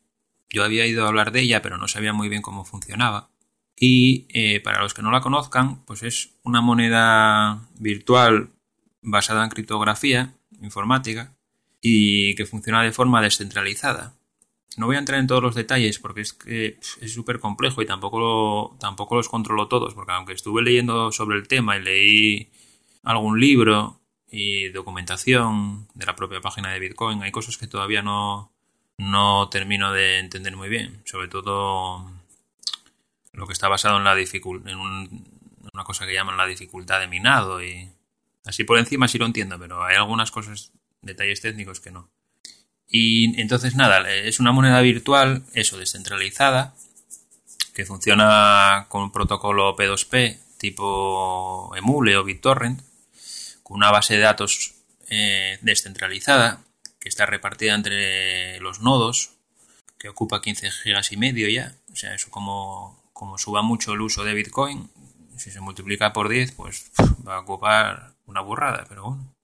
yo 0.48 0.64
había 0.64 0.86
ido 0.86 1.04
a 1.04 1.06
hablar 1.06 1.30
de 1.30 1.42
ella, 1.42 1.62
pero 1.62 1.78
no 1.78 1.86
sabía 1.86 2.12
muy 2.12 2.28
bien 2.28 2.42
cómo 2.42 2.64
funcionaba. 2.64 3.30
Y 3.76 4.26
eh, 4.30 4.58
para 4.58 4.82
los 4.82 4.92
que 4.92 5.02
no 5.02 5.12
la 5.12 5.20
conozcan, 5.20 5.84
pues 5.84 6.02
es 6.02 6.30
una 6.42 6.62
moneda 6.62 7.68
virtual 7.78 8.50
basada 9.02 9.44
en 9.44 9.50
criptografía 9.50 10.34
informática 10.60 11.36
y 11.80 12.34
que 12.34 12.44
funciona 12.44 12.82
de 12.82 12.90
forma 12.90 13.22
descentralizada. 13.22 14.16
No 14.76 14.86
voy 14.86 14.96
a 14.96 14.98
entrar 14.98 15.20
en 15.20 15.28
todos 15.28 15.44
los 15.44 15.54
detalles 15.54 16.00
porque 16.00 16.22
es 16.22 16.32
que 16.32 16.80
es 17.00 17.12
súper 17.14 17.38
complejo 17.38 17.82
y 17.82 17.86
tampoco, 17.86 18.76
tampoco 18.80 19.14
los 19.14 19.28
controlo 19.28 19.68
todos, 19.68 19.94
porque 19.94 20.10
aunque 20.10 20.32
estuve 20.32 20.60
leyendo 20.62 21.12
sobre 21.12 21.38
el 21.38 21.46
tema 21.46 21.76
y 21.76 21.82
leí 21.82 22.50
algún 23.02 23.40
libro 23.40 24.00
y 24.30 24.68
documentación 24.68 25.88
de 25.94 26.06
la 26.06 26.16
propia 26.16 26.40
página 26.40 26.72
de 26.72 26.78
Bitcoin. 26.78 27.22
Hay 27.22 27.32
cosas 27.32 27.56
que 27.56 27.66
todavía 27.66 28.02
no, 28.02 28.52
no 28.98 29.48
termino 29.48 29.92
de 29.92 30.18
entender 30.18 30.56
muy 30.56 30.68
bien. 30.68 31.02
Sobre 31.04 31.28
todo 31.28 32.10
lo 33.32 33.46
que 33.46 33.52
está 33.52 33.68
basado 33.68 33.96
en 33.98 34.04
la 34.04 34.14
en 34.18 34.78
una 35.72 35.84
cosa 35.84 36.06
que 36.06 36.14
llaman 36.14 36.36
la 36.36 36.46
dificultad 36.46 37.00
de 37.00 37.08
minado 37.08 37.62
y 37.62 37.88
así 38.44 38.64
por 38.64 38.78
encima 38.78 39.08
sí 39.08 39.18
lo 39.18 39.26
entiendo, 39.26 39.58
pero 39.58 39.84
hay 39.84 39.96
algunas 39.96 40.30
cosas, 40.30 40.72
detalles 41.02 41.40
técnicos 41.40 41.80
que 41.80 41.90
no. 41.90 42.10
Y 42.88 43.40
entonces 43.40 43.76
nada, 43.76 44.10
es 44.12 44.40
una 44.40 44.52
moneda 44.52 44.80
virtual, 44.80 45.44
eso, 45.54 45.78
descentralizada, 45.78 46.74
que 47.72 47.86
funciona 47.86 48.86
con 48.88 49.02
un 49.04 49.12
protocolo 49.12 49.76
P2P 49.76 50.38
tipo 50.58 51.72
Emule 51.76 52.16
o 52.16 52.24
BitTorrent 52.24 52.82
una 53.70 53.90
base 53.90 54.14
de 54.14 54.20
datos 54.20 54.74
eh, 55.08 55.58
descentralizada 55.62 56.64
que 56.98 57.08
está 57.08 57.24
repartida 57.24 57.74
entre 57.74 58.60
los 58.60 58.80
nodos, 58.80 59.30
que 59.98 60.08
ocupa 60.08 60.42
15 60.42 60.70
gigas 60.70 61.12
y 61.12 61.16
medio 61.16 61.48
ya. 61.48 61.74
O 61.92 61.96
sea, 61.96 62.14
eso 62.14 62.30
como, 62.30 63.10
como 63.12 63.38
suba 63.38 63.62
mucho 63.62 63.94
el 63.94 64.02
uso 64.02 64.24
de 64.24 64.34
Bitcoin, 64.34 64.90
si 65.36 65.50
se 65.50 65.60
multiplica 65.60 66.12
por 66.12 66.28
10, 66.28 66.52
pues 66.52 66.90
va 67.26 67.36
a 67.36 67.40
ocupar 67.40 68.12
una 68.26 68.40
burrada, 68.40 68.84
pero 68.88 69.04
bueno. 69.04 69.34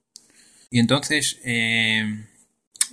Y 0.70 0.80
entonces, 0.80 1.38
eh, 1.44 2.26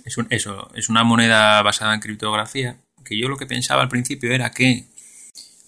es 0.04 0.16
eso, 0.30 0.70
es 0.74 0.88
una 0.88 1.02
moneda 1.02 1.60
basada 1.62 1.94
en 1.94 2.00
criptografía, 2.00 2.78
que 3.04 3.18
yo 3.18 3.28
lo 3.28 3.36
que 3.36 3.46
pensaba 3.46 3.82
al 3.82 3.88
principio 3.88 4.32
era 4.32 4.52
que 4.52 4.84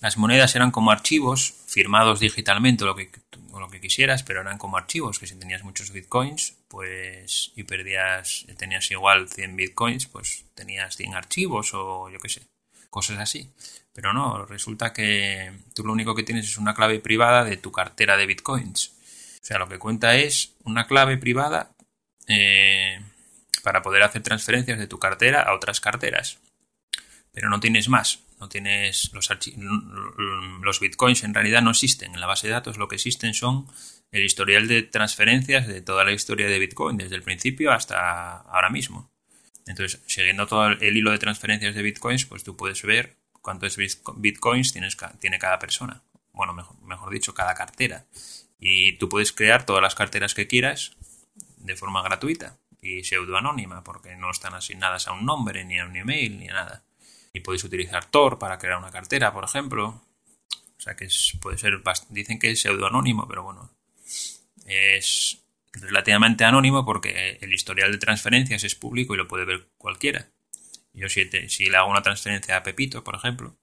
las 0.00 0.16
monedas 0.16 0.54
eran 0.54 0.70
como 0.70 0.90
archivos 0.90 1.54
firmados 1.66 2.20
digitalmente 2.20 2.84
lo 2.84 2.94
que, 2.94 3.10
lo 3.60 3.70
que 3.70 3.80
quisieras, 3.80 4.22
pero 4.22 4.40
eran 4.40 4.58
como 4.58 4.76
archivos, 4.76 5.18
que 5.18 5.26
si 5.26 5.36
tenías 5.36 5.62
muchos 5.62 5.92
bitcoins, 5.92 6.56
pues 6.68 7.52
y 7.56 7.64
perdías, 7.64 8.46
tenías 8.56 8.90
igual 8.90 9.28
100 9.28 9.56
bitcoins, 9.56 10.06
pues 10.06 10.44
tenías 10.54 10.96
100 10.96 11.14
archivos 11.14 11.70
o 11.74 12.10
yo 12.10 12.18
qué 12.18 12.28
sé, 12.28 12.42
cosas 12.90 13.18
así. 13.18 13.50
Pero 13.92 14.12
no, 14.12 14.44
resulta 14.44 14.92
que 14.92 15.52
tú 15.74 15.82
lo 15.84 15.92
único 15.92 16.14
que 16.14 16.22
tienes 16.22 16.46
es 16.46 16.58
una 16.58 16.74
clave 16.74 17.00
privada 17.00 17.44
de 17.44 17.56
tu 17.56 17.72
cartera 17.72 18.16
de 18.16 18.26
bitcoins. 18.26 18.92
O 19.40 19.44
sea, 19.46 19.58
lo 19.58 19.68
que 19.68 19.78
cuenta 19.78 20.16
es 20.16 20.54
una 20.64 20.86
clave 20.86 21.16
privada 21.16 21.70
eh, 22.26 23.00
para 23.62 23.80
poder 23.82 24.02
hacer 24.02 24.22
transferencias 24.22 24.78
de 24.78 24.86
tu 24.86 24.98
cartera 24.98 25.40
a 25.42 25.54
otras 25.54 25.80
carteras. 25.80 26.38
Pero 27.32 27.48
no 27.48 27.60
tienes 27.60 27.88
más. 27.88 28.20
No 28.38 28.48
tienes 28.48 29.10
los, 29.12 29.30
los 30.62 30.80
bitcoins 30.80 31.24
en 31.24 31.34
realidad 31.34 31.62
no 31.62 31.70
existen. 31.70 32.14
En 32.14 32.20
la 32.20 32.26
base 32.26 32.46
de 32.46 32.52
datos 32.52 32.76
lo 32.76 32.88
que 32.88 32.96
existen 32.96 33.34
son 33.34 33.66
el 34.12 34.24
historial 34.24 34.68
de 34.68 34.82
transferencias 34.82 35.66
de 35.66 35.80
toda 35.80 36.04
la 36.04 36.12
historia 36.12 36.46
de 36.46 36.58
Bitcoin, 36.58 36.96
desde 36.96 37.16
el 37.16 37.22
principio 37.22 37.72
hasta 37.72 38.38
ahora 38.40 38.70
mismo. 38.70 39.10
Entonces, 39.66 40.00
siguiendo 40.06 40.46
todo 40.46 40.68
el 40.68 40.96
hilo 40.96 41.10
de 41.10 41.18
transferencias 41.18 41.74
de 41.74 41.82
bitcoins, 41.82 42.24
pues 42.24 42.44
tú 42.44 42.56
puedes 42.56 42.82
ver 42.82 43.16
cuántos 43.42 43.76
bitcoins 43.76 44.72
tienes, 44.72 44.96
tiene 45.20 45.38
cada 45.38 45.58
persona. 45.58 46.02
Bueno, 46.32 46.54
mejor, 46.54 46.80
mejor 46.82 47.12
dicho, 47.12 47.34
cada 47.34 47.54
cartera. 47.54 48.06
Y 48.60 48.96
tú 48.98 49.08
puedes 49.08 49.32
crear 49.32 49.66
todas 49.66 49.82
las 49.82 49.94
carteras 49.94 50.34
que 50.34 50.46
quieras 50.46 50.96
de 51.56 51.74
forma 51.74 52.02
gratuita 52.02 52.58
y 52.80 53.02
pseudoanónima, 53.02 53.82
porque 53.82 54.14
no 54.14 54.30
están 54.30 54.54
asignadas 54.54 55.08
a 55.08 55.12
un 55.12 55.26
nombre, 55.26 55.64
ni 55.64 55.80
a 55.80 55.86
un 55.86 55.96
email, 55.96 56.38
ni 56.38 56.48
a 56.48 56.54
nada. 56.54 56.84
Y 57.36 57.40
podéis 57.40 57.64
utilizar 57.64 58.06
Tor 58.06 58.38
para 58.38 58.58
crear 58.58 58.78
una 58.78 58.90
cartera, 58.90 59.30
por 59.30 59.44
ejemplo. 59.44 60.02
O 60.78 60.80
sea 60.80 60.96
que 60.96 61.06
puede 61.40 61.58
ser, 61.58 61.82
dicen 62.08 62.38
que 62.38 62.50
es 62.50 62.60
pseudoanónimo, 62.60 63.28
pero 63.28 63.42
bueno, 63.42 63.70
es 64.64 65.42
relativamente 65.72 66.44
anónimo 66.44 66.86
porque 66.86 67.38
el 67.42 67.52
historial 67.52 67.92
de 67.92 67.98
transferencias 67.98 68.64
es 68.64 68.74
público 68.74 69.14
y 69.14 69.18
lo 69.18 69.28
puede 69.28 69.44
ver 69.44 69.68
cualquiera. 69.76 70.30
Yo 70.94 71.10
si, 71.10 71.28
si 71.48 71.66
le 71.66 71.76
hago 71.76 71.90
una 71.90 72.02
transferencia 72.02 72.56
a 72.56 72.62
Pepito, 72.62 73.04
por 73.04 73.14
ejemplo, 73.14 73.54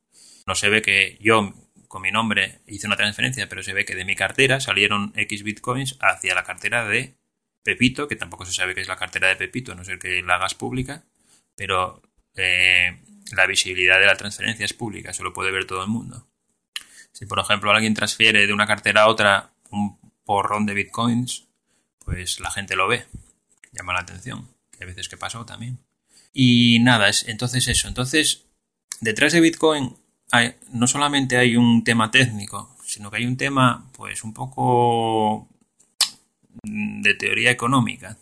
no 0.45 0.53
se 0.53 0.69
ve 0.69 0.83
que 0.83 1.17
yo 1.19 1.51
con 1.88 2.03
mi 2.03 2.12
nombre 2.12 2.59
hice 2.67 2.86
una 2.86 2.95
transferencia, 2.95 3.49
pero 3.49 3.63
se 3.63 3.73
ve 3.73 3.86
que 3.86 3.95
de 3.95 4.05
mi 4.05 4.15
cartera 4.15 4.59
salieron 4.59 5.13
X 5.15 5.41
bitcoins 5.41 5.97
hacia 5.99 6.36
la 6.36 6.43
cartera 6.43 6.88
de 6.88 7.15
Pepito, 7.63 8.07
que 8.07 8.15
tampoco 8.15 8.45
se 8.45 8.53
sabe 8.53 8.75
que 8.75 8.81
es 8.81 8.88
la 8.88 8.97
cartera 8.97 9.29
de 9.29 9.36
Pepito, 9.36 9.71
a 9.71 9.75
no 9.75 9.83
ser 9.83 9.97
que 9.97 10.21
la 10.21 10.36
hagas 10.36 10.53
pública, 10.53 11.05
pero 11.55 12.03
eh, 12.36 12.99
la 13.35 13.45
visibilidad 13.45 13.99
de 13.99 14.05
la 14.05 14.15
transferencia 14.15 14.65
es 14.65 14.73
pública, 14.73 15.11
eso 15.11 15.23
lo 15.23 15.33
puede 15.33 15.51
ver 15.51 15.65
todo 15.65 15.81
el 15.83 15.89
mundo. 15.89 16.27
Si 17.11 17.25
por 17.25 17.39
ejemplo 17.39 17.71
alguien 17.71 17.93
transfiere 17.93 18.47
de 18.47 18.53
una 18.53 18.67
cartera 18.67 19.03
a 19.03 19.07
otra 19.07 19.51
un 19.69 19.99
porrón 20.25 20.65
de 20.65 20.73
bitcoins, 20.73 21.47
pues 21.99 22.39
la 22.39 22.51
gente 22.51 22.75
lo 22.75 22.87
ve, 22.87 23.05
llama 23.71 23.93
la 23.93 23.99
atención, 23.99 24.47
que 24.71 24.83
hay 24.83 24.87
veces 24.87 25.09
que 25.09 25.17
pasó 25.17 25.45
también. 25.45 25.79
Y 26.33 26.79
nada, 26.79 27.09
es 27.09 27.27
entonces 27.27 27.67
eso, 27.67 27.87
entonces 27.87 28.45
detrás 29.01 29.33
de 29.33 29.41
Bitcoin 29.41 29.95
no 30.71 30.87
solamente 30.87 31.37
hay 31.37 31.55
un 31.55 31.83
tema 31.83 32.09
técnico, 32.09 32.75
sino 32.83 33.11
que 33.11 33.17
hay 33.17 33.25
un 33.25 33.37
tema 33.37 33.89
pues 33.93 34.23
un 34.23 34.33
poco 34.33 35.47
de 36.63 37.13
teoría 37.13 37.51
económica, 37.51 38.17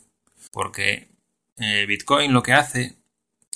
porque 0.52 1.10
eh, 1.58 1.86
Bitcoin 1.86 2.34
lo 2.34 2.44
que 2.44 2.54
hace 2.54 2.98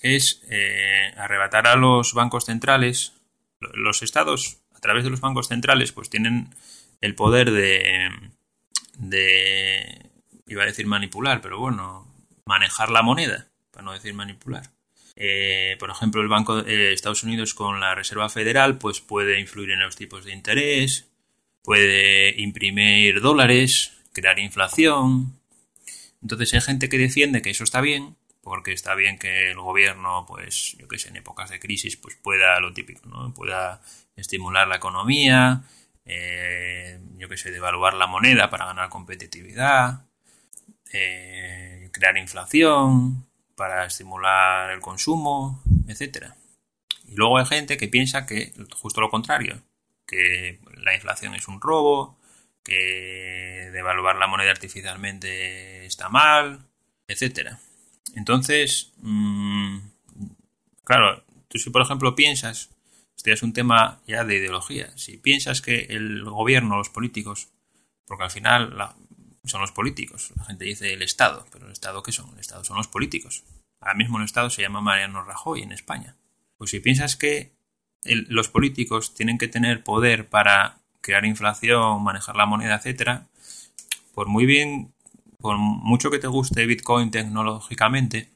es 0.06 0.42
eh, 0.50 1.12
arrebatar 1.18 1.66
a 1.66 1.76
los 1.76 2.14
bancos 2.14 2.46
centrales, 2.46 3.14
los 3.60 4.04
estados 4.04 4.58
a 4.76 4.80
través 4.80 5.04
de 5.04 5.10
los 5.10 5.20
bancos 5.20 5.48
centrales 5.48 5.92
pues 5.92 6.12
tienen 6.12 6.54
el 7.02 7.16
poder 7.16 7.50
de, 7.50 8.12
de 9.00 10.12
iba 10.46 10.62
a 10.62 10.68
decir 10.68 10.86
manipular, 10.86 11.42
pero 11.42 11.58
bueno, 11.58 12.08
manejar 12.46 12.92
la 12.92 13.02
moneda, 13.02 13.48
para 13.72 13.84
no 13.84 13.94
decir 13.94 14.14
manipular. 14.14 14.70
Eh, 15.16 15.76
por 15.80 15.90
ejemplo, 15.90 16.22
el 16.22 16.28
Banco 16.28 16.62
de 16.62 16.94
Estados 16.94 17.24
Unidos 17.24 17.56
con 17.56 17.80
la 17.80 17.96
Reserva 17.96 18.30
Federal 18.30 18.78
pues 18.78 19.02
puede 19.02 19.40
influir 19.40 19.72
en 19.72 19.80
los 19.80 19.96
tipos 19.96 20.24
de 20.24 20.34
interés, 20.34 21.08
puede 21.64 22.40
imprimir 22.40 23.22
dólares, 23.22 23.92
crear 24.14 24.38
inflación. 24.38 25.40
Entonces 26.22 26.54
hay 26.54 26.62
gente 26.62 26.90
que 26.90 27.00
defiende 27.00 27.42
que 27.42 27.50
eso 27.50 27.64
está 27.64 27.82
bien, 27.82 28.16
porque 28.46 28.74
está 28.74 28.94
bien 28.94 29.18
que 29.18 29.50
el 29.50 29.60
gobierno, 29.60 30.24
pues, 30.28 30.78
yo 30.78 30.88
que 30.88 31.00
sé, 31.00 31.10
en 31.10 31.16
épocas 31.16 31.50
de 31.50 31.60
crisis, 31.60 31.98
pues 31.98 32.16
pueda 32.16 32.60
lo 32.60 32.74
típico, 32.74 33.10
¿no? 33.10 33.34
Pueda 33.34 33.82
estimular 34.16 34.68
la 34.68 34.76
economía, 34.76 35.64
eh, 36.06 37.00
yo 37.18 37.28
que 37.28 37.38
sé, 37.38 37.50
devaluar 37.50 37.96
la 37.96 38.06
moneda 38.06 38.52
para 38.52 38.68
ganar 38.68 38.90
competitividad, 38.90 40.06
eh, 40.94 41.90
crear 41.92 42.16
inflación, 42.18 43.26
para 43.56 43.88
estimular 43.88 44.70
el 44.70 44.80
consumo, 44.80 45.64
etcétera. 45.88 46.36
Y 47.08 47.16
luego 47.16 47.40
hay 47.40 47.48
gente 47.48 47.78
que 47.78 47.88
piensa 47.88 48.28
que 48.28 48.54
justo 48.76 49.02
lo 49.02 49.10
contrario, 49.10 49.64
que 50.06 50.60
la 50.78 50.94
inflación 50.94 51.34
es 51.34 51.48
un 51.48 51.60
robo, 51.60 52.20
que 52.64 53.72
devaluar 53.74 54.18
la 54.18 54.28
moneda 54.28 54.52
artificialmente 54.52 55.88
está 55.88 56.10
mal, 56.10 56.68
etcétera. 57.08 57.60
Entonces, 58.14 58.94
mm, 58.98 59.80
claro, 60.84 61.24
tú 61.48 61.58
si 61.58 61.70
por 61.70 61.82
ejemplo 61.82 62.16
piensas, 62.16 62.70
este 63.16 63.32
es 63.32 63.44
un 63.44 63.54
tema 63.54 64.02
ya 64.08 64.24
de 64.24 64.38
ideología, 64.38 64.96
si 64.98 65.18
piensas 65.18 65.62
que 65.62 65.88
el 65.90 66.24
gobierno, 66.24 66.78
los 66.78 66.90
políticos, 66.90 67.50
porque 68.06 68.26
al 68.26 68.32
final 68.32 68.78
son 69.46 69.62
los 69.62 69.72
políticos, 69.72 70.32
la 70.38 70.46
gente 70.46 70.66
dice 70.66 70.94
el 70.94 71.02
Estado, 71.02 71.46
pero 71.52 71.66
el 71.66 71.72
Estado 71.72 72.04
¿qué 72.04 72.12
son? 72.12 72.34
El 72.34 72.40
Estado 72.40 72.64
son 72.64 72.78
los 72.78 72.88
políticos. 72.88 73.44
Ahora 73.80 73.96
mismo 73.96 74.18
el 74.18 74.26
Estado 74.26 74.50
se 74.50 74.62
llama 74.62 74.82
Mariano 74.82 75.24
Rajoy 75.24 75.62
en 75.62 75.72
España. 75.72 76.16
Pues 76.58 76.72
si 76.72 76.80
piensas 76.80 77.16
que 77.16 77.54
los 78.04 78.50
políticos 78.50 79.14
tienen 79.14 79.38
que 79.38 79.48
tener 79.48 79.84
poder 79.84 80.30
para 80.30 80.80
crear 81.02 81.26
inflación, 81.26 82.04
manejar 82.04 82.36
la 82.36 82.46
moneda, 82.46 82.76
etcétera, 82.76 83.28
por 84.14 84.28
muy 84.28 84.46
bien, 84.46 84.95
por 85.46 85.60
mucho 85.60 86.10
que 86.10 86.18
te 86.18 86.26
guste 86.26 86.66
Bitcoin 86.66 87.12
tecnológicamente, 87.12 88.32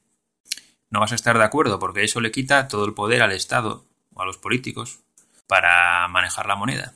no 0.90 1.00
vas 1.00 1.10
a 1.10 1.16
estar 1.16 1.36
de 1.36 1.42
acuerdo 1.42 1.80
porque 1.80 2.04
eso 2.04 2.20
le 2.20 2.30
quita 2.30 2.68
todo 2.68 2.84
el 2.84 2.94
poder 2.94 3.22
al 3.22 3.32
Estado 3.32 3.84
o 4.14 4.22
a 4.22 4.26
los 4.26 4.38
políticos 4.38 5.00
para 5.48 6.06
manejar 6.06 6.46
la 6.46 6.54
moneda. 6.54 6.94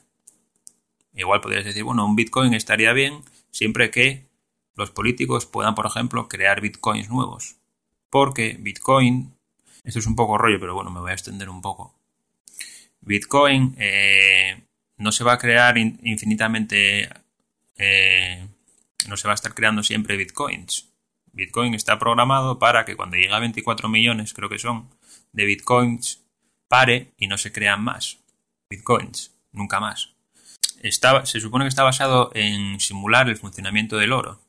Igual 1.14 1.40
podrías 1.40 1.64
decir, 1.64 1.83
bueno, 1.83 2.07
un 2.07 2.14
Bitcoin 2.14 2.55
estaría 2.55 2.92
bien 2.92 3.24
siempre 3.50 3.90
que 3.90 4.29
los 4.77 4.92
políticos 4.92 5.46
puedan, 5.46 5.75
por 5.75 5.87
ejemplo, 5.87 6.29
crear 6.29 6.60
Bitcoins 6.60 7.08
nuevos. 7.08 7.56
Porque 8.08 8.56
Bitcoin, 8.56 9.35
esto 9.83 9.98
es 9.98 10.06
un 10.06 10.15
poco 10.15 10.38
rollo, 10.38 10.60
pero 10.60 10.75
bueno, 10.75 10.92
me 10.92 11.00
voy 11.00 11.10
a 11.10 11.15
extender 11.15 11.48
un 11.48 11.60
poco. 11.60 11.92
Bitcoin 13.00 13.75
eh, 13.79 14.62
no 14.96 15.10
se 15.10 15.25
va 15.25 15.33
a 15.33 15.38
crear 15.38 15.77
infinitamente, 15.77 17.10
eh, 17.77 18.46
no 19.09 19.17
se 19.17 19.29
va 19.29 19.33
a 19.33 19.35
estar 19.35 19.55
creando 19.55 19.83
siempre 19.83 20.17
bitcoins. 20.17 20.90
Bitcoin 21.33 21.75
está 21.75 21.98
programado 21.98 22.59
para 22.59 22.85
que 22.85 22.96
cuando 22.96 23.17
llegue 23.17 23.35
a 23.35 23.40
24 23.40 23.88
millones, 23.88 24.35
creo 24.35 24.48
que 24.48 24.59
son, 24.59 24.90
de 25.33 25.44
bitcoins, 25.44 26.25
pare 26.69 27.13
y 27.17 27.27
no 27.27 27.38
se 27.38 27.52
crean 27.52 27.83
más 27.83 28.19
bitcoins, 28.71 29.35
nunca 29.52 29.81
más. 29.81 30.15
se 30.81 31.40
supone 31.40 31.65
que 31.65 31.69
está 31.69 31.83
basado 31.83 32.31
en 32.35 32.81
simular 32.81 33.29
el 33.29 33.37
funcionamiento 33.37 33.96
del 33.96 34.13
oro, 34.13 34.40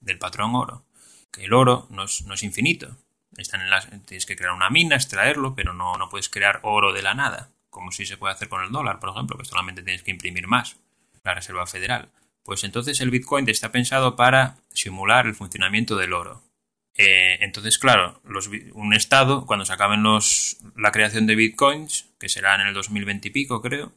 del 0.00 0.18
patrón 0.18 0.54
oro. 0.54 0.84
Que 1.30 1.44
el 1.44 1.54
oro 1.54 1.86
no 1.90 2.04
es, 2.04 2.42
infinito. 2.42 2.96
Están 3.36 3.62
en 3.62 3.70
las, 3.70 3.88
tienes 4.04 4.26
que 4.26 4.36
crear 4.36 4.52
una 4.52 4.68
mina, 4.68 4.96
extraerlo, 4.96 5.54
pero 5.54 5.72
no, 5.72 5.96
no 5.96 6.08
puedes 6.08 6.28
crear 6.28 6.60
oro 6.62 6.92
de 6.92 7.02
la 7.02 7.14
nada 7.14 7.52
como 7.72 7.90
si 7.90 8.04
se 8.04 8.18
puede 8.18 8.34
hacer 8.34 8.50
con 8.50 8.62
el 8.62 8.70
dólar, 8.70 9.00
por 9.00 9.08
ejemplo, 9.08 9.38
que 9.38 9.46
solamente 9.46 9.82
tienes 9.82 10.02
que 10.02 10.10
imprimir 10.10 10.46
más, 10.46 10.76
la 11.24 11.32
Reserva 11.32 11.66
Federal. 11.66 12.10
Pues 12.42 12.64
entonces 12.64 13.00
el 13.00 13.10
Bitcoin 13.10 13.48
está 13.48 13.70
pensado 13.72 14.16
para 14.16 14.56
simular 14.72 15.26
el 15.26 15.34
funcionamiento 15.34 15.96
del 15.96 16.12
oro. 16.12 16.42
Eh, 16.94 17.38
entonces, 17.40 17.78
claro, 17.78 18.20
un 18.74 18.94
Estado, 18.94 19.46
cuando 19.46 19.64
se 19.64 19.72
acaben 19.72 20.02
los, 20.02 20.58
la 20.76 20.92
creación 20.92 21.26
de 21.26 21.36
Bitcoins, 21.36 22.10
que 22.18 22.28
será 22.28 22.54
en 22.56 22.66
el 22.66 22.74
2020 22.74 23.28
y 23.28 23.30
pico, 23.30 23.62
creo, 23.62 23.92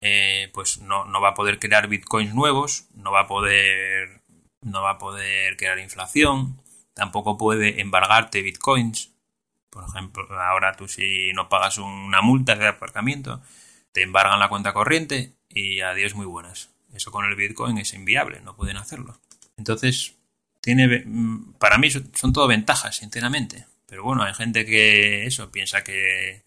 eh, 0.00 0.50
pues 0.52 0.78
no, 0.78 1.04
no, 1.06 1.20
va 1.20 1.30
a 1.30 1.34
poder 1.34 1.58
crear 1.58 1.88
Bitcoins 1.88 2.34
nuevos, 2.34 2.86
no 2.94 3.10
va 3.10 3.20
a 3.20 3.26
poder 3.26 4.24
no 4.64 4.82
va 4.82 4.92
a 4.92 4.98
poder 4.98 5.56
crear 5.56 5.78
inflación, 5.78 6.60
tampoco 6.94 7.36
puede 7.36 7.80
embargarte 7.80 8.42
bitcoins. 8.42 9.12
Por 9.70 9.84
ejemplo, 9.84 10.26
ahora 10.40 10.74
tú 10.76 10.88
si 10.88 11.32
no 11.32 11.48
pagas 11.48 11.78
una 11.78 12.22
multa 12.22 12.54
de 12.56 12.68
aparcamiento, 12.68 13.42
te 13.92 14.02
embargan 14.02 14.40
la 14.40 14.48
cuenta 14.48 14.72
corriente 14.72 15.34
y 15.48 15.80
adiós 15.80 16.14
muy 16.14 16.26
buenas. 16.26 16.73
Eso 16.94 17.10
con 17.10 17.24
el 17.24 17.34
bitcoin 17.34 17.78
es 17.78 17.92
inviable, 17.92 18.40
no 18.40 18.56
pueden 18.56 18.76
hacerlo. 18.76 19.18
Entonces, 19.56 20.14
tiene, 20.60 21.02
mm, 21.04 21.54
para 21.58 21.78
mí 21.78 21.90
son 21.90 22.32
todo 22.32 22.46
ventajas, 22.46 22.96
sinceramente. 22.96 23.66
Pero 23.86 24.02
bueno, 24.02 24.22
hay 24.22 24.34
gente 24.34 24.64
que 24.64 25.26
eso 25.26 25.50
piensa 25.50 25.84
que, 25.84 26.42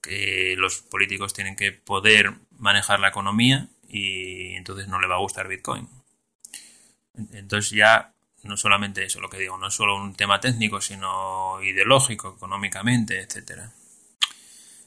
que 0.00 0.54
los 0.56 0.82
políticos 0.82 1.32
tienen 1.34 1.56
que 1.56 1.72
poder 1.72 2.34
manejar 2.58 3.00
la 3.00 3.08
economía 3.08 3.68
y 3.88 4.54
entonces 4.54 4.88
no 4.88 5.00
le 5.00 5.06
va 5.06 5.16
a 5.16 5.20
gustar 5.20 5.48
Bitcoin. 5.48 5.88
Entonces 7.32 7.70
ya 7.70 8.14
no 8.44 8.56
solamente 8.56 9.04
eso, 9.04 9.20
lo 9.20 9.28
que 9.28 9.38
digo, 9.38 9.58
no 9.58 9.68
es 9.68 9.74
solo 9.74 9.96
un 9.96 10.14
tema 10.14 10.40
técnico, 10.40 10.80
sino 10.80 11.62
ideológico, 11.62 12.34
económicamente, 12.36 13.20
etcétera. 13.20 13.72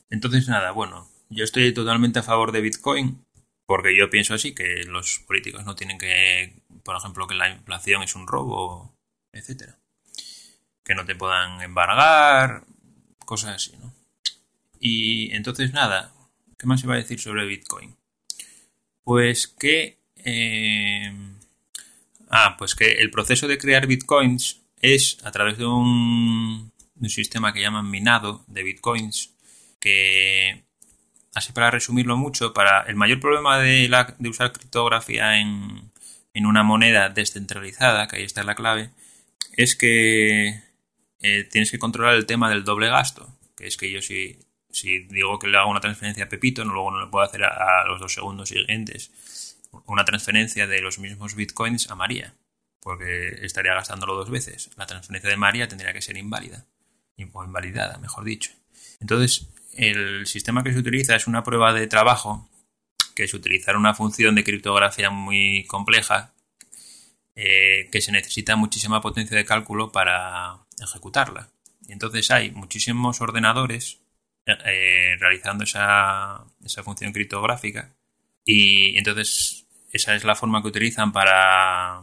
Entonces 0.09 0.47
nada, 0.47 0.71
bueno, 0.71 1.09
yo 1.29 1.43
estoy 1.43 1.73
totalmente 1.73 2.19
a 2.19 2.23
favor 2.23 2.51
de 2.51 2.61
Bitcoin 2.61 3.22
porque 3.65 3.95
yo 3.95 4.09
pienso 4.09 4.33
así 4.33 4.53
que 4.53 4.83
los 4.85 5.19
políticos 5.25 5.65
no 5.65 5.75
tienen 5.75 5.97
que, 5.97 6.53
por 6.83 6.95
ejemplo, 6.95 7.27
que 7.27 7.35
la 7.35 7.49
inflación 7.49 8.03
es 8.03 8.15
un 8.15 8.27
robo, 8.27 8.95
etcétera. 9.31 9.79
Que 10.83 10.95
no 10.95 11.05
te 11.05 11.15
puedan 11.15 11.61
embargar, 11.61 12.63
cosas 13.25 13.55
así, 13.55 13.77
¿no? 13.77 13.93
Y 14.79 15.33
entonces 15.33 15.71
nada, 15.71 16.13
¿qué 16.57 16.65
más 16.67 16.83
iba 16.83 16.93
a 16.93 16.97
decir 16.97 17.19
sobre 17.19 17.45
Bitcoin? 17.45 17.95
Pues 19.03 19.47
que 19.47 19.99
eh, 20.17 21.11
Ah, 22.35 22.55
pues 22.57 22.73
que 22.73 22.93
el 22.93 23.11
proceso 23.11 23.47
de 23.47 23.59
crear 23.59 23.85
bitcoins 23.85 24.63
es 24.81 25.19
a 25.23 25.31
través 25.31 25.59
de 25.59 25.67
un, 25.67 26.71
sistema 27.07 27.53
que 27.53 27.61
llaman 27.61 27.91
minado 27.91 28.43
de 28.47 28.63
bitcoins, 28.63 29.35
que, 29.79 30.63
así 31.33 31.51
para 31.51 31.71
resumirlo 31.71 32.17
mucho, 32.17 32.53
para 32.53 32.81
el 32.81 32.95
mayor 32.95 33.19
problema 33.19 33.59
de, 33.59 33.89
usar 34.29 34.51
criptografía 34.51 35.39
en, 35.39 35.91
en 36.33 36.45
una 36.45 36.63
moneda 36.63 37.09
descentralizada, 37.09 38.07
que 38.07 38.17
ahí 38.17 38.23
está 38.23 38.43
la 38.43 38.55
clave, 38.55 38.91
es 39.53 39.75
que 39.75 40.61
eh, 41.21 41.43
tienes 41.51 41.71
que 41.71 41.79
controlar 41.79 42.15
el 42.15 42.25
tema 42.25 42.49
del 42.49 42.63
doble 42.63 42.87
gasto, 42.87 43.37
que 43.55 43.67
es 43.67 43.77
que 43.77 43.91
yo 43.91 44.01
si, 44.01 44.39
si 44.69 44.99
digo 44.99 45.39
que 45.39 45.47
le 45.47 45.57
hago 45.57 45.71
una 45.71 45.81
transferencia 45.81 46.25
a 46.25 46.29
Pepito, 46.29 46.65
no, 46.65 46.73
luego 46.73 46.91
no 46.91 46.99
lo 46.99 47.11
puedo 47.11 47.25
hacer 47.25 47.43
a 47.43 47.85
los 47.85 47.99
dos 47.99 48.13
segundos 48.13 48.49
siguientes 48.49 49.11
una 49.85 50.05
transferencia 50.05 50.67
de 50.67 50.81
los 50.81 50.99
mismos 50.99 51.35
bitcoins 51.35 51.89
a 51.89 51.95
María, 51.95 52.35
porque 52.79 53.39
estaría 53.41 53.73
gastándolo 53.73 54.15
dos 54.15 54.29
veces. 54.29 54.69
La 54.77 54.85
transferencia 54.85 55.29
de 55.29 55.37
María 55.37 55.67
tendría 55.67 55.93
que 55.93 56.01
ser 56.01 56.17
inválida, 56.17 56.65
o 57.31 57.43
invalidada, 57.43 57.97
mejor 57.97 58.23
dicho. 58.23 58.51
Entonces, 58.99 59.47
el 59.75 60.25
sistema 60.27 60.63
que 60.63 60.73
se 60.73 60.79
utiliza 60.79 61.15
es 61.15 61.27
una 61.27 61.43
prueba 61.43 61.73
de 61.73 61.87
trabajo, 61.87 62.49
que 63.15 63.23
es 63.23 63.33
utilizar 63.33 63.75
una 63.75 63.93
función 63.93 64.35
de 64.35 64.43
criptografía 64.43 65.09
muy 65.09 65.65
compleja, 65.65 66.33
eh, 67.35 67.89
que 67.91 68.01
se 68.01 68.11
necesita 68.11 68.55
muchísima 68.55 69.01
potencia 69.01 69.35
de 69.35 69.45
cálculo 69.45 69.91
para 69.91 70.59
ejecutarla. 70.81 71.49
Entonces 71.87 72.29
hay 72.31 72.51
muchísimos 72.51 73.21
ordenadores 73.21 73.99
eh, 74.45 75.15
realizando 75.19 75.63
esa, 75.63 76.45
esa 76.63 76.83
función 76.83 77.13
criptográfica 77.13 77.95
y 78.45 78.97
entonces 78.97 79.65
esa 79.91 80.15
es 80.15 80.23
la 80.23 80.35
forma 80.35 80.61
que 80.61 80.67
utilizan 80.67 81.11
para 81.11 82.01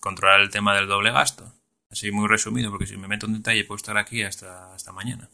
controlar 0.00 0.40
el 0.40 0.50
tema 0.50 0.74
del 0.74 0.86
doble 0.88 1.12
gasto. 1.12 1.52
Así 1.90 2.10
muy 2.10 2.26
resumido, 2.26 2.70
porque 2.70 2.86
si 2.86 2.96
me 2.96 3.08
meto 3.08 3.26
en 3.26 3.34
detalle 3.34 3.64
puedo 3.64 3.76
estar 3.76 3.98
aquí 3.98 4.22
hasta, 4.22 4.74
hasta 4.74 4.92
mañana. 4.92 5.28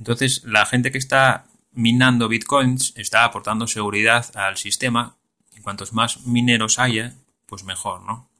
Entonces, 0.00 0.42
la 0.44 0.64
gente 0.64 0.90
que 0.90 0.96
está 0.96 1.44
minando 1.72 2.26
bitcoins 2.26 2.94
está 2.96 3.22
aportando 3.22 3.66
seguridad 3.66 4.34
al 4.34 4.56
sistema 4.56 5.18
y 5.54 5.60
cuantos 5.60 5.92
más 5.92 6.26
mineros 6.26 6.78
haya, 6.78 7.12
pues 7.44 7.64
mejor, 7.64 8.00
¿no? 8.00 8.30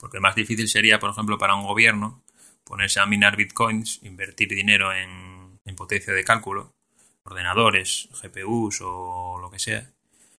Porque 0.00 0.18
más 0.18 0.34
difícil 0.34 0.68
sería, 0.68 0.98
por 0.98 1.10
ejemplo, 1.10 1.38
para 1.38 1.54
un 1.54 1.64
gobierno 1.64 2.24
ponerse 2.64 2.98
a 2.98 3.06
minar 3.06 3.36
bitcoins, 3.36 4.00
invertir 4.02 4.48
dinero 4.48 4.92
en, 4.92 5.60
en 5.64 5.76
potencia 5.76 6.12
de 6.12 6.24
cálculo, 6.24 6.74
ordenadores, 7.22 8.08
GPUs 8.20 8.80
o 8.80 9.38
lo 9.40 9.48
que 9.48 9.60
sea, 9.60 9.88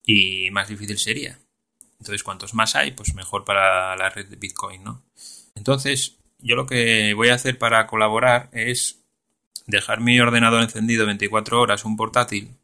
y 0.04 0.50
más 0.50 0.68
difícil 0.68 0.98
sería. 0.98 1.38
Entonces, 2.00 2.24
cuantos 2.24 2.54
más 2.54 2.74
hay, 2.74 2.90
pues 2.90 3.14
mejor 3.14 3.44
para 3.44 3.94
la 3.94 4.10
red 4.10 4.26
de 4.26 4.34
Bitcoin, 4.34 4.82
¿no? 4.82 5.04
Entonces, 5.54 6.18
yo 6.40 6.56
lo 6.56 6.66
que 6.66 7.14
voy 7.14 7.28
a 7.28 7.34
hacer 7.34 7.56
para 7.56 7.86
colaborar 7.86 8.50
es 8.50 9.05
dejar 9.66 10.00
mi 10.00 10.18
ordenador 10.20 10.62
encendido 10.62 11.06
24 11.06 11.60
horas, 11.60 11.84
un 11.84 11.96
portátil, 11.96 12.56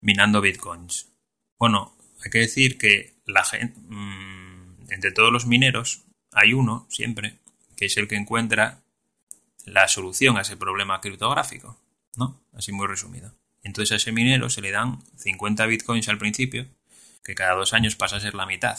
minando 0.00 0.40
Bitcoins. 0.40 1.12
Bueno, 1.58 1.96
hay 2.24 2.30
que 2.30 2.38
decir 2.38 2.78
que 2.78 3.14
la 3.24 3.44
gente, 3.44 3.80
mm, 3.80 4.90
entre 4.90 5.12
todos 5.12 5.32
los 5.32 5.46
mineros, 5.46 6.04
hay 6.32 6.52
uno 6.52 6.86
siempre 6.90 7.38
que 7.76 7.86
es 7.86 7.96
el 7.96 8.08
que 8.08 8.16
encuentra 8.16 8.82
la 9.64 9.88
solución 9.88 10.36
a 10.36 10.42
ese 10.42 10.56
problema 10.56 11.00
criptográfico, 11.00 11.78
¿no? 12.16 12.40
Así 12.54 12.72
muy 12.72 12.86
resumido. 12.86 13.34
Entonces 13.62 13.92
a 13.92 13.96
ese 13.96 14.12
minero 14.12 14.48
se 14.48 14.62
le 14.62 14.70
dan 14.70 15.02
50 15.16 15.66
bitcoins 15.66 16.08
al 16.08 16.18
principio 16.18 16.66
que 17.24 17.34
cada 17.34 17.54
dos 17.54 17.72
años 17.72 17.96
pasa 17.96 18.16
a 18.16 18.20
ser 18.20 18.34
la 18.34 18.46
mitad. 18.46 18.78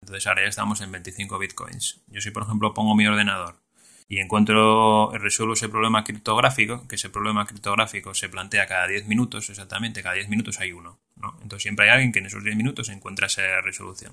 Entonces 0.00 0.26
ahora 0.26 0.42
ya 0.42 0.48
estamos 0.48 0.80
en 0.80 0.90
25 0.90 1.38
bitcoins. 1.38 2.00
Yo 2.08 2.20
si 2.20 2.30
por 2.32 2.42
ejemplo 2.42 2.74
pongo 2.74 2.96
mi 2.96 3.06
ordenador 3.06 3.62
y 4.08 4.20
encuentro, 4.20 5.10
resuelvo 5.14 5.54
ese 5.54 5.68
problema 5.68 6.04
criptográfico, 6.04 6.86
que 6.86 6.94
ese 6.94 7.10
problema 7.10 7.44
criptográfico 7.44 8.14
se 8.14 8.28
plantea 8.28 8.66
cada 8.66 8.86
10 8.86 9.06
minutos, 9.06 9.50
exactamente, 9.50 10.02
cada 10.02 10.14
10 10.14 10.28
minutos 10.28 10.60
hay 10.60 10.72
uno. 10.72 10.98
¿no? 11.16 11.36
Entonces 11.42 11.62
siempre 11.62 11.86
hay 11.86 11.92
alguien 11.92 12.12
que 12.12 12.20
en 12.20 12.26
esos 12.26 12.44
10 12.44 12.56
minutos 12.56 12.88
encuentra 12.88 13.26
esa 13.26 13.60
resolución 13.62 14.12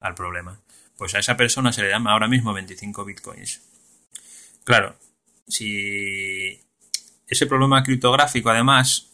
al 0.00 0.14
problema. 0.14 0.60
Pues 0.96 1.14
a 1.14 1.18
esa 1.18 1.36
persona 1.36 1.72
se 1.72 1.82
le 1.82 1.90
llama 1.90 2.12
ahora 2.12 2.28
mismo 2.28 2.54
25 2.54 3.04
bitcoins. 3.04 3.60
Claro, 4.64 4.96
si 5.46 6.60
ese 7.26 7.46
problema 7.46 7.82
criptográfico 7.82 8.48
además 8.48 9.10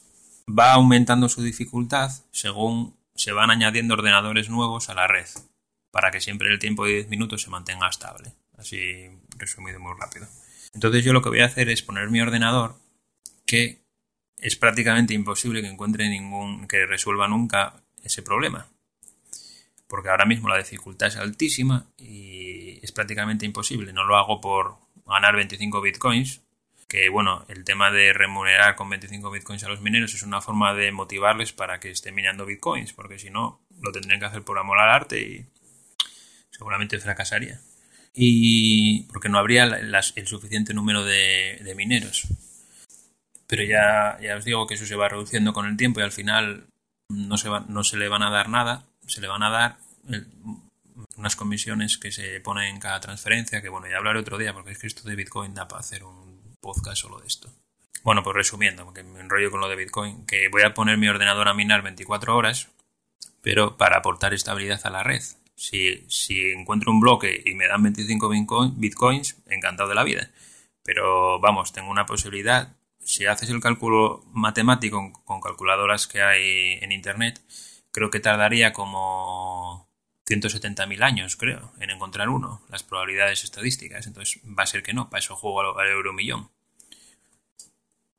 va 0.46 0.72
aumentando 0.72 1.28
su 1.28 1.42
dificultad 1.42 2.10
según 2.30 2.96
se 3.14 3.32
van 3.32 3.50
añadiendo 3.50 3.94
ordenadores 3.94 4.48
nuevos 4.48 4.90
a 4.90 4.94
la 4.94 5.06
red 5.06 5.26
para 5.90 6.10
que 6.10 6.20
siempre 6.20 6.50
el 6.50 6.58
tiempo 6.58 6.84
de 6.84 6.94
10 6.94 7.08
minutos 7.08 7.42
se 7.42 7.50
mantenga 7.50 7.88
estable. 7.88 8.32
Así 8.56 9.08
resumido 9.40 9.80
muy 9.80 9.92
rápido. 9.98 10.28
Entonces 10.72 11.04
yo 11.04 11.12
lo 11.12 11.22
que 11.22 11.30
voy 11.30 11.40
a 11.40 11.46
hacer 11.46 11.68
es 11.68 11.82
poner 11.82 12.10
mi 12.10 12.20
ordenador 12.20 12.76
que 13.46 13.80
es 14.38 14.54
prácticamente 14.54 15.12
imposible 15.12 15.60
que 15.60 15.68
encuentre 15.68 16.08
ningún 16.08 16.68
que 16.68 16.86
resuelva 16.86 17.26
nunca 17.26 17.82
ese 18.04 18.22
problema. 18.22 18.68
Porque 19.88 20.08
ahora 20.08 20.24
mismo 20.24 20.48
la 20.48 20.58
dificultad 20.58 21.08
es 21.08 21.16
altísima 21.16 21.86
y 21.96 22.78
es 22.80 22.92
prácticamente 22.92 23.44
imposible. 23.44 23.92
No 23.92 24.04
lo 24.04 24.16
hago 24.16 24.40
por 24.40 24.76
ganar 25.04 25.34
25 25.34 25.80
bitcoins, 25.80 26.42
que 26.86 27.08
bueno, 27.08 27.44
el 27.48 27.64
tema 27.64 27.90
de 27.90 28.12
remunerar 28.12 28.76
con 28.76 28.88
25 28.88 29.30
bitcoins 29.30 29.64
a 29.64 29.68
los 29.68 29.80
mineros 29.80 30.14
es 30.14 30.22
una 30.22 30.40
forma 30.40 30.72
de 30.74 30.92
motivarles 30.92 31.52
para 31.52 31.80
que 31.80 31.90
estén 31.90 32.14
minando 32.14 32.46
bitcoins, 32.46 32.92
porque 32.92 33.18
si 33.18 33.30
no, 33.30 33.60
lo 33.80 33.90
tendrían 33.90 34.20
que 34.20 34.26
hacer 34.26 34.42
por 34.42 34.58
amor 34.58 34.78
al 34.78 34.90
arte 34.90 35.20
y 35.20 35.46
seguramente 36.50 37.00
fracasaría. 37.00 37.60
Y 38.12 39.04
porque 39.04 39.28
no 39.28 39.38
habría 39.38 39.64
el 39.64 40.26
suficiente 40.26 40.74
número 40.74 41.04
de, 41.04 41.74
mineros. 41.76 42.26
Pero 43.46 43.64
ya, 43.64 44.18
ya 44.20 44.36
os 44.36 44.44
digo 44.44 44.66
que 44.66 44.74
eso 44.74 44.86
se 44.86 44.96
va 44.96 45.08
reduciendo 45.08 45.52
con 45.52 45.66
el 45.66 45.76
tiempo 45.76 46.00
y 46.00 46.02
al 46.02 46.12
final 46.12 46.66
no 47.08 47.36
se, 47.36 47.48
va, 47.48 47.64
no 47.68 47.84
se 47.84 47.96
le 47.96 48.08
van 48.08 48.22
a 48.22 48.30
dar 48.30 48.48
nada, 48.48 48.86
se 49.06 49.20
le 49.20 49.28
van 49.28 49.42
a 49.42 49.50
dar 49.50 49.76
unas 51.16 51.36
comisiones 51.36 51.98
que 51.98 52.12
se 52.12 52.40
ponen 52.40 52.74
en 52.74 52.80
cada 52.80 53.00
transferencia, 53.00 53.60
que 53.60 53.68
bueno, 53.68 53.88
ya 53.88 53.98
hablaré 53.98 54.20
otro 54.20 54.38
día, 54.38 54.52
porque 54.52 54.72
es 54.72 54.78
que 54.78 54.86
esto 54.86 55.08
de 55.08 55.16
Bitcoin 55.16 55.54
da 55.54 55.68
para 55.68 55.80
hacer 55.80 56.04
un 56.04 56.56
podcast 56.60 57.02
solo 57.02 57.20
de 57.20 57.26
esto. 57.26 57.50
Bueno, 58.02 58.22
pues 58.22 58.34
resumiendo, 58.34 58.84
porque 58.84 59.02
me 59.02 59.20
enrollo 59.20 59.50
con 59.50 59.60
lo 59.60 59.68
de 59.68 59.76
Bitcoin, 59.76 60.24
que 60.26 60.48
voy 60.48 60.62
a 60.62 60.72
poner 60.72 60.96
mi 60.96 61.08
ordenador 61.08 61.48
a 61.48 61.54
minar 61.54 61.82
24 61.82 62.34
horas, 62.34 62.68
pero 63.42 63.76
para 63.76 63.98
aportar 63.98 64.32
estabilidad 64.32 64.80
a 64.84 64.90
la 64.90 65.02
red. 65.02 65.22
Si, 65.60 66.06
si 66.08 66.52
encuentro 66.52 66.90
un 66.90 67.00
bloque 67.00 67.42
y 67.44 67.52
me 67.54 67.66
dan 67.66 67.82
25 67.82 68.30
bitcoins, 68.76 69.36
encantado 69.46 69.90
de 69.90 69.94
la 69.94 70.04
vida. 70.04 70.30
Pero 70.82 71.38
vamos, 71.38 71.74
tengo 71.74 71.90
una 71.90 72.06
posibilidad. 72.06 72.78
Si 72.98 73.26
haces 73.26 73.50
el 73.50 73.60
cálculo 73.60 74.24
matemático 74.32 75.12
con 75.26 75.42
calculadoras 75.42 76.06
que 76.06 76.22
hay 76.22 76.78
en 76.80 76.92
Internet, 76.92 77.42
creo 77.92 78.10
que 78.10 78.20
tardaría 78.20 78.72
como 78.72 79.86
170.000 80.26 81.02
años, 81.02 81.36
creo, 81.36 81.74
en 81.78 81.90
encontrar 81.90 82.30
uno, 82.30 82.62
las 82.70 82.82
probabilidades 82.82 83.44
estadísticas. 83.44 84.06
Entonces 84.06 84.40
va 84.46 84.62
a 84.62 84.66
ser 84.66 84.82
que 84.82 84.94
no, 84.94 85.10
para 85.10 85.18
eso 85.18 85.36
juego 85.36 85.78
al 85.78 85.88
euromillón. 85.88 86.50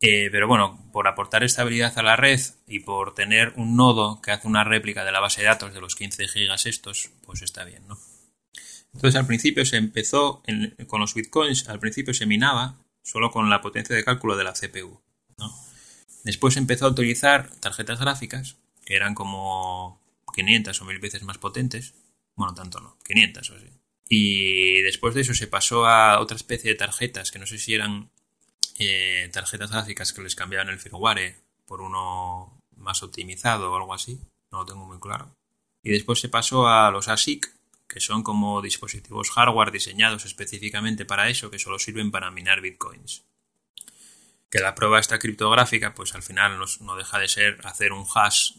Eh, 0.01 0.29
pero 0.31 0.47
bueno, 0.47 0.79
por 0.91 1.07
aportar 1.07 1.43
estabilidad 1.43 1.97
a 1.97 2.01
la 2.01 2.15
red 2.15 2.41
y 2.67 2.79
por 2.79 3.13
tener 3.13 3.53
un 3.55 3.75
nodo 3.75 4.19
que 4.21 4.31
hace 4.31 4.47
una 4.47 4.63
réplica 4.63 5.05
de 5.05 5.11
la 5.11 5.19
base 5.19 5.41
de 5.41 5.47
datos 5.47 5.73
de 5.73 5.79
los 5.79 5.95
15 5.95 6.27
gigas 6.27 6.65
estos, 6.65 7.11
pues 7.23 7.43
está 7.43 7.63
bien, 7.63 7.87
¿no? 7.87 7.99
Entonces 8.93 9.19
al 9.19 9.27
principio 9.27 9.63
se 9.63 9.77
empezó 9.77 10.43
con 10.87 10.99
los 10.99 11.13
bitcoins, 11.13 11.69
al 11.69 11.79
principio 11.79 12.13
se 12.13 12.25
minaba 12.25 12.77
solo 13.03 13.31
con 13.31 13.49
la 13.49 13.61
potencia 13.61 13.95
de 13.95 14.03
cálculo 14.03 14.35
de 14.35 14.43
la 14.43 14.53
CPU. 14.53 14.99
Después 16.23 16.55
se 16.55 16.59
empezó 16.59 16.85
a 16.85 16.89
utilizar 16.89 17.49
tarjetas 17.59 17.99
gráficas 17.99 18.57
que 18.85 18.95
eran 18.95 19.15
como 19.15 19.99
500 20.33 20.81
o 20.81 20.85
1000 20.85 20.99
veces 20.99 21.23
más 21.23 21.37
potentes. 21.37 21.93
Bueno, 22.35 22.53
tanto 22.53 22.79
no, 22.79 22.97
500 23.05 23.49
o 23.49 23.55
así. 23.55 23.67
Y 24.07 24.81
después 24.81 25.15
de 25.15 25.21
eso 25.21 25.33
se 25.33 25.47
pasó 25.47 25.85
a 25.85 26.19
otra 26.19 26.35
especie 26.35 26.69
de 26.71 26.75
tarjetas 26.75 27.31
que 27.31 27.39
no 27.39 27.45
sé 27.45 27.57
si 27.57 27.73
eran 27.73 28.11
eh, 28.87 29.29
tarjetas 29.31 29.71
gráficas 29.71 30.13
que 30.13 30.21
les 30.21 30.35
cambiaban 30.35 30.69
el 30.69 30.79
firmware 30.79 31.35
por 31.65 31.81
uno 31.81 32.59
más 32.77 33.03
optimizado 33.03 33.71
o 33.71 33.75
algo 33.75 33.93
así. 33.93 34.19
No 34.51 34.59
lo 34.59 34.65
tengo 34.65 34.85
muy 34.85 34.99
claro. 34.99 35.33
Y 35.83 35.91
después 35.91 36.19
se 36.19 36.29
pasó 36.29 36.67
a 36.67 36.91
los 36.91 37.07
ASIC, 37.07 37.49
que 37.87 37.99
son 37.99 38.23
como 38.23 38.61
dispositivos 38.61 39.31
hardware 39.31 39.71
diseñados 39.71 40.25
específicamente 40.25 41.05
para 41.05 41.29
eso, 41.29 41.49
que 41.49 41.59
solo 41.59 41.79
sirven 41.79 42.11
para 42.11 42.31
minar 42.31 42.61
bitcoins. 42.61 43.23
Que 44.49 44.59
la 44.59 44.75
prueba 44.75 44.99
esta 44.99 45.17
criptográfica, 45.17 45.95
pues 45.95 46.13
al 46.13 46.23
final 46.23 46.59
no, 46.81 46.95
deja 46.95 47.19
de 47.19 47.29
ser 47.29 47.59
hacer 47.65 47.93
un 47.93 48.05
hash 48.13 48.51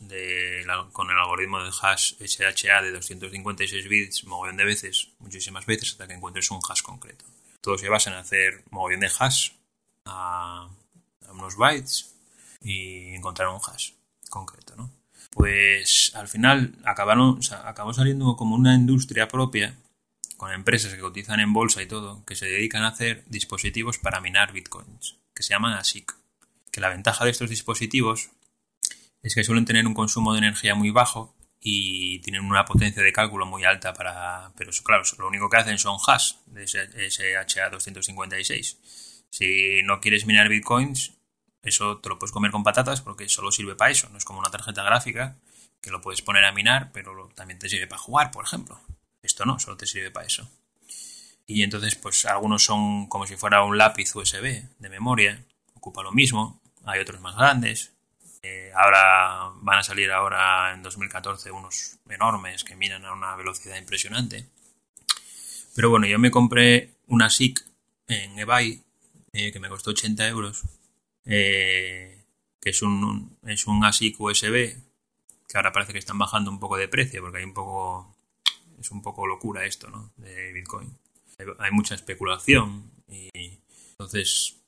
con 0.93 1.11
el 1.11 1.19
algoritmo 1.19 1.63
de 1.63 1.71
hash 1.83 2.15
SHA 2.19 2.83
de 2.83 2.93
256 2.93 3.89
bits 3.89 4.25
mogollón 4.25 4.57
de 4.57 4.65
veces, 4.65 5.09
muchísimas 5.19 5.67
veces, 5.67 5.91
hasta 5.91 6.07
que 6.07 6.15
encuentres 6.15 6.51
un 6.51 6.61
hash 6.67 6.81
concreto. 6.81 7.27
Todos 7.61 7.81
se 7.83 7.91
basan 7.91 8.15
en 8.15 8.21
hacer 8.21 8.65
mogollón 8.71 9.01
de 9.01 9.11
hash 9.19 9.51
a, 10.05 10.69
unos 11.31 11.57
bytes 11.57 12.15
y 12.61 13.15
encontrar 13.15 13.49
un 13.49 13.61
hash 13.67 13.93
concreto, 14.29 14.77
¿no? 14.77 14.91
pues 15.33 16.13
al 16.15 16.29
final 16.29 16.75
acabaron, 16.85 17.41
acabó 17.65 17.95
saliendo 17.95 18.37
como 18.37 18.55
una 18.55 18.75
industria 18.75 19.29
propia 19.29 19.79
con 20.37 20.53
empresas 20.53 20.93
que 20.93 21.01
cotizan 21.01 21.41
en 21.41 21.55
bolsa 21.55 21.83
y 21.83 21.87
todo, 21.87 22.23
que 22.27 22.37
se 22.37 22.47
dedican 22.47 22.83
a 22.83 22.89
hacer 22.89 23.25
dispositivos 23.29 23.99
para 23.99 24.21
minar 24.21 24.53
bitcoins, 24.53 25.17
que 25.35 25.43
se 25.43 25.55
llaman 25.55 25.75
ASIC. 25.75 26.15
Que 26.71 26.81
la 26.81 26.89
ventaja 26.89 27.25
de 27.25 27.31
estos 27.31 27.49
dispositivos 27.49 28.31
es 29.23 29.35
que 29.35 29.45
suelen 29.45 29.65
tener 29.65 29.87
un 29.87 29.95
consumo 29.95 30.33
de 30.33 30.39
energía 30.39 30.75
muy 30.75 30.91
bajo 30.91 31.35
y 31.61 32.19
tienen 32.21 32.45
una 32.45 32.65
potencia 32.65 33.03
de 33.03 33.13
cálculo 33.13 33.47
muy 33.47 33.65
alta 33.65 33.95
para... 33.95 34.53
Pero 34.57 34.73
claro, 34.85 35.05
lo 35.19 35.29
único 35.29 35.49
que 35.49 35.59
hacen 35.59 35.79
son 35.79 35.99
hash 36.05 36.35
de 36.47 36.65
SHA-256. 36.65 38.77
Si 39.33 39.83
no 39.85 40.03
quieres 40.03 40.27
minar 40.27 40.51
bitcoins, 40.51 41.15
eso 41.63 41.97
te 41.99 42.11
lo 42.11 42.19
puedes 42.19 42.33
comer 42.33 42.51
con 42.51 42.63
patatas 42.63 43.01
porque 43.01 43.31
solo 43.31 43.51
sirve 43.51 43.75
para 43.75 43.91
eso. 43.91 44.11
No 44.11 44.19
es 44.19 44.27
como 44.27 44.41
una 44.41 44.51
tarjeta 44.51 44.83
gráfica 44.83 45.39
que 45.81 45.91
lo 45.91 46.03
puedes 46.03 46.21
poner 46.21 46.45
a 46.45 46.53
minar, 46.53 46.91
pero 46.93 47.31
también 47.35 47.59
te 47.59 47.71
sirve 47.71 47.87
para 47.87 47.99
jugar, 47.99 48.31
por 48.31 48.45
ejemplo. 48.45 48.79
Esto 49.23 49.47
no, 49.47 49.59
solo 49.59 49.79
te 49.79 49.87
sirve 49.87 50.11
para 50.11 50.27
eso. 50.27 50.51
Y 51.47 51.63
entonces, 51.63 51.95
pues 51.95 52.27
algunos 52.27 52.63
son 52.63 53.07
como 53.09 53.27
si 53.27 53.37
fuera 53.37 53.65
un 53.65 53.79
lápiz 53.79 54.15
USB 54.15 54.65
de 54.79 54.89
memoria, 54.91 55.43
ocupa 55.73 56.03
lo 56.03 56.13
mismo. 56.13 56.61
Hay 56.85 57.01
otros 57.01 57.23
más 57.23 57.35
grandes. 57.35 57.91
Eh, 58.43 58.71
ahora 58.77 59.51
van 59.63 59.79
a 59.79 59.83
salir 59.83 60.11
ahora 60.11 60.75
en 60.75 60.83
2014 60.83 61.51
unos 61.51 61.97
enormes 62.07 62.65
que 62.65 62.77
miran 62.77 63.07
a 63.07 63.15
una 63.15 63.35
velocidad 63.35 63.79
impresionante. 63.79 64.47
Pero 65.75 65.89
bueno, 65.89 66.07
yo 66.07 66.19
me 66.19 66.31
compré 66.31 66.91
una 67.07 67.31
SIC 67.31 67.65
en 68.09 68.39
eBay 68.39 68.83
eh, 69.33 69.53
que 69.53 69.61
me 69.61 69.69
costó 69.69 69.91
80 69.91 70.29
euros 70.29 70.65
eh, 71.25 72.25
que 72.61 72.71
es 72.71 72.83
un, 72.83 73.37
es 73.47 73.67
un 73.67 73.85
ASIC 73.85 74.21
USB, 74.21 74.77
que 75.49 75.57
ahora 75.57 75.73
parece 75.73 75.93
que 75.93 75.99
están 75.99 76.19
bajando 76.19 76.51
un 76.51 76.61
poco 76.61 76.77
de 76.77 76.89
precio, 76.89 77.21
porque 77.21 77.39
hay 77.39 77.45
un 77.45 77.55
poco, 77.55 78.17
es 78.81 78.91
un 78.91 79.03
poco 79.03 79.27
locura 79.27 79.65
esto, 79.65 79.91
¿no? 79.91 80.13
De 80.17 80.53
Bitcoin. 80.53 80.97
Hay, 81.59 81.73
mucha 81.73 81.97
especulación 81.97 82.93
y 83.09 83.31
entonces 83.91 84.59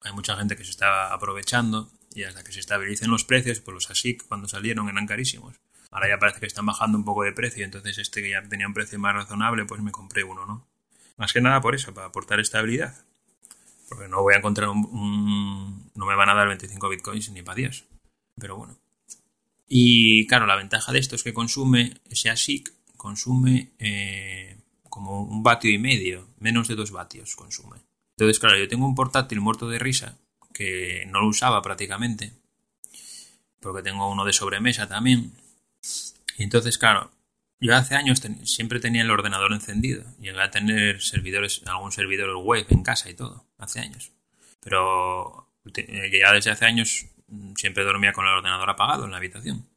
hay 0.00 0.12
mucha 0.12 0.36
gente 0.36 0.56
que 0.56 0.64
se 0.64 0.70
está 0.70 1.12
aprovechando 1.12 1.92
y 2.12 2.24
hasta 2.24 2.42
que 2.42 2.50
se 2.50 2.58
estabilicen 2.58 3.08
los 3.08 3.24
precios, 3.24 3.60
pues 3.60 3.72
los 3.72 3.90
ASIC 3.90 4.26
cuando 4.26 4.48
salieron 4.48 4.88
eran 4.88 5.06
carísimos. 5.06 5.54
Ahora 5.92 6.08
ya 6.08 6.18
parece 6.18 6.40
que 6.40 6.46
están 6.46 6.66
bajando 6.66 6.98
un 6.98 7.04
poco 7.04 7.22
de 7.22 7.32
precio, 7.32 7.64
entonces 7.64 7.98
este 7.98 8.20
que 8.20 8.30
ya 8.30 8.42
tenía 8.42 8.66
un 8.66 8.74
precio 8.74 8.98
más 8.98 9.14
razonable, 9.14 9.64
pues 9.64 9.80
me 9.80 9.92
compré 9.92 10.24
uno, 10.24 10.44
¿no? 10.44 10.66
Más 11.16 11.32
que 11.32 11.40
nada 11.40 11.60
por 11.60 11.76
eso, 11.76 11.94
para 11.94 12.08
aportar 12.08 12.40
estabilidad. 12.40 13.04
Porque 13.88 14.08
no 14.08 14.22
voy 14.22 14.34
a 14.34 14.38
encontrar 14.38 14.68
un, 14.68 15.90
No 15.94 16.06
me 16.06 16.16
van 16.16 16.28
a 16.28 16.34
dar 16.34 16.48
25 16.48 16.88
bitcoins 16.88 17.30
ni 17.30 17.42
para 17.42 17.56
Dios. 17.56 17.84
Pero 18.38 18.56
bueno. 18.56 18.78
Y 19.68 20.26
claro, 20.26 20.46
la 20.46 20.56
ventaja 20.56 20.92
de 20.92 20.98
esto 20.98 21.16
es 21.16 21.22
que 21.22 21.32
consume, 21.32 22.00
ese 22.08 22.30
ASIC 22.30 22.72
consume 22.96 23.72
eh, 23.78 24.58
como 24.88 25.22
un 25.22 25.42
vatio 25.42 25.70
y 25.70 25.78
medio, 25.78 26.28
menos 26.38 26.68
de 26.68 26.74
dos 26.74 26.90
vatios 26.90 27.34
consume. 27.36 27.78
Entonces, 28.16 28.38
claro, 28.38 28.56
yo 28.56 28.68
tengo 28.68 28.86
un 28.86 28.94
portátil 28.94 29.40
muerto 29.40 29.68
de 29.68 29.78
risa 29.78 30.18
que 30.52 31.04
no 31.10 31.20
lo 31.20 31.28
usaba 31.28 31.60
prácticamente, 31.62 32.32
porque 33.60 33.82
tengo 33.82 34.08
uno 34.10 34.24
de 34.24 34.32
sobremesa 34.32 34.86
también. 34.86 35.32
Y 36.38 36.44
entonces, 36.44 36.78
claro, 36.78 37.10
yo 37.60 37.74
hace 37.74 37.94
años 37.94 38.20
siempre 38.44 38.80
tenía 38.80 39.02
el 39.02 39.10
ordenador 39.10 39.52
encendido. 39.52 40.04
Llegué 40.18 40.40
a 40.40 40.50
tener 40.50 41.00
servidores, 41.00 41.62
algún 41.66 41.92
servidor 41.92 42.36
web 42.36 42.66
en 42.68 42.82
casa 42.82 43.10
y 43.10 43.14
todo, 43.14 43.46
hace 43.58 43.80
años. 43.80 44.12
Pero 44.60 45.50
ya 45.64 46.32
desde 46.32 46.50
hace 46.50 46.64
años 46.66 47.06
mm, 47.28 47.54
siempre 47.56 47.84
dormía 47.84 48.12
con 48.12 48.26
el 48.26 48.32
ordenador 48.32 48.70
apagado 48.70 49.04
en 49.04 49.12
la 49.12 49.18
habitación. 49.18 49.68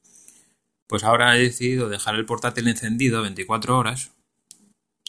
Pues 0.88 1.04
ahora 1.04 1.36
he 1.36 1.42
decidido 1.42 1.90
dejar 1.90 2.16
el 2.16 2.26
portátil 2.26 2.68
encendido 2.68 3.22
24 3.22 3.78
horas, 3.78 4.12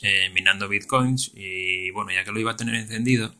eh, 0.02 0.30
minando 0.30 0.68
bitcoins. 0.68 1.30
Y 1.34 1.90
bueno, 1.90 2.12
ya 2.12 2.24
que 2.24 2.32
lo 2.32 2.40
iba 2.40 2.52
a 2.52 2.56
tener 2.56 2.74
encendido, 2.74 3.34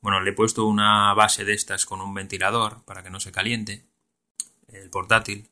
bueno, 0.00 0.20
le 0.20 0.30
he 0.30 0.34
puesto 0.34 0.66
una 0.66 1.12
base 1.14 1.44
de 1.44 1.52
estas 1.52 1.86
con 1.86 2.00
un 2.00 2.14
ventilador 2.14 2.84
para 2.84 3.02
que 3.02 3.10
no 3.10 3.20
se 3.20 3.32
caliente 3.32 3.84
el 4.68 4.88
portátil 4.90 5.48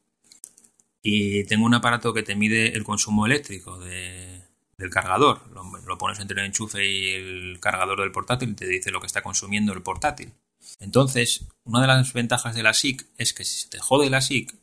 y 1.03 1.45
tengo 1.45 1.67
un 1.67 1.75
aparato 1.75 2.13
que 2.13 2.23
te 2.23 2.35
mide 2.35 2.75
el 2.77 2.85
consumo 2.85 3.27
eléctrico 3.27 3.79
del 3.79 4.91
cargador. 4.91 5.43
Lo, 5.53 5.99
pones 5.99 6.19
entre 6.21 6.41
el 6.41 6.47
enchufe 6.47 6.87
y 6.87 7.15
el 7.15 7.59
cargador 7.61 8.01
del 8.01 8.13
portátil 8.13 8.51
y 8.51 8.55
te 8.55 8.67
dice 8.67 8.91
lo 8.91 9.01
que 9.01 9.07
está 9.07 9.23
consumiendo 9.23 9.73
el 9.73 9.83
portátil. 9.83 10.33
Entonces, 10.81 11.47
una 11.65 11.81
de 11.81 11.87
las 11.87 12.13
ventajas 12.13 12.55
de 12.55 12.63
la 12.63 12.75
SIC 12.75 13.07
es 13.17 13.33
que 13.33 13.45
si 13.45 13.63
se 13.63 13.69
te 13.69 13.79
jode 13.79 14.11
la 14.11 14.21
SIC, 14.21 14.55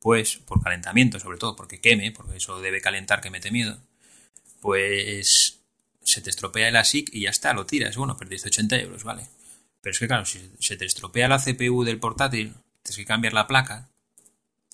pues 0.00 0.36
por 0.36 0.62
calentamiento, 0.62 1.20
sobre 1.20 1.38
todo 1.38 1.54
porque 1.54 1.80
queme, 1.80 2.10
porque 2.10 2.36
eso 2.36 2.60
debe 2.60 2.80
calentar 2.80 3.20
que 3.20 3.30
mete 3.30 3.50
miedo, 3.50 3.78
pues 4.60 5.60
se 6.02 6.20
te 6.20 6.30
estropea 6.30 6.68
el 6.68 6.76
ASIC 6.76 7.10
y 7.12 7.22
ya 7.22 7.30
está, 7.30 7.52
lo 7.52 7.66
tiras. 7.66 7.96
Bueno, 7.96 8.16
perdiste 8.16 8.48
80 8.48 8.76
euros, 8.80 9.04
vale. 9.04 9.28
Pero 9.80 9.92
es 9.92 9.98
que 9.98 10.06
claro, 10.06 10.24
si 10.24 10.50
se 10.58 10.76
te 10.76 10.84
estropea 10.84 11.28
la 11.28 11.38
CPU 11.38 11.84
del 11.84 11.98
portátil, 11.98 12.54
tienes 12.82 12.96
que 12.96 13.04
cambiar 13.04 13.32
la 13.32 13.46
placa 13.46 13.90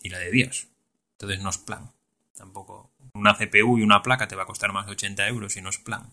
y 0.03 0.09
la 0.11 0.19
de 0.19 0.31
Dios. 0.31 0.69
Entonces 1.19 1.43
no 1.43 1.51
es 1.51 1.59
plan. 1.59 1.91
Tampoco. 2.37 2.93
Una 3.15 3.35
CPU 3.35 3.79
y 3.79 3.83
una 3.83 4.03
placa 4.03 4.29
te 4.29 4.37
va 4.37 4.45
a 4.45 4.47
costar 4.47 4.73
más 4.73 4.87
de 4.87 4.93
80 4.93 5.27
euros 5.27 5.57
y 5.57 5.63
no 5.63 5.69
es 5.69 5.79
plan. 5.79 6.11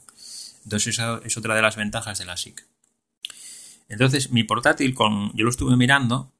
Entonces 0.63 0.95
esa 0.95 1.21
es 1.23 1.37
otra 1.37 1.53
de 1.53 1.61
las 1.61 1.75
ventajas 1.75 2.17
de 2.17 2.25
la 2.25 2.37
SIC. 2.37 2.65
Entonces 3.87 4.31
mi 4.31 4.43
portátil, 4.43 4.95
con, 4.95 5.31
yo 5.35 5.43
lo 5.43 5.51
estuve 5.51 5.77
mirando 5.77 6.33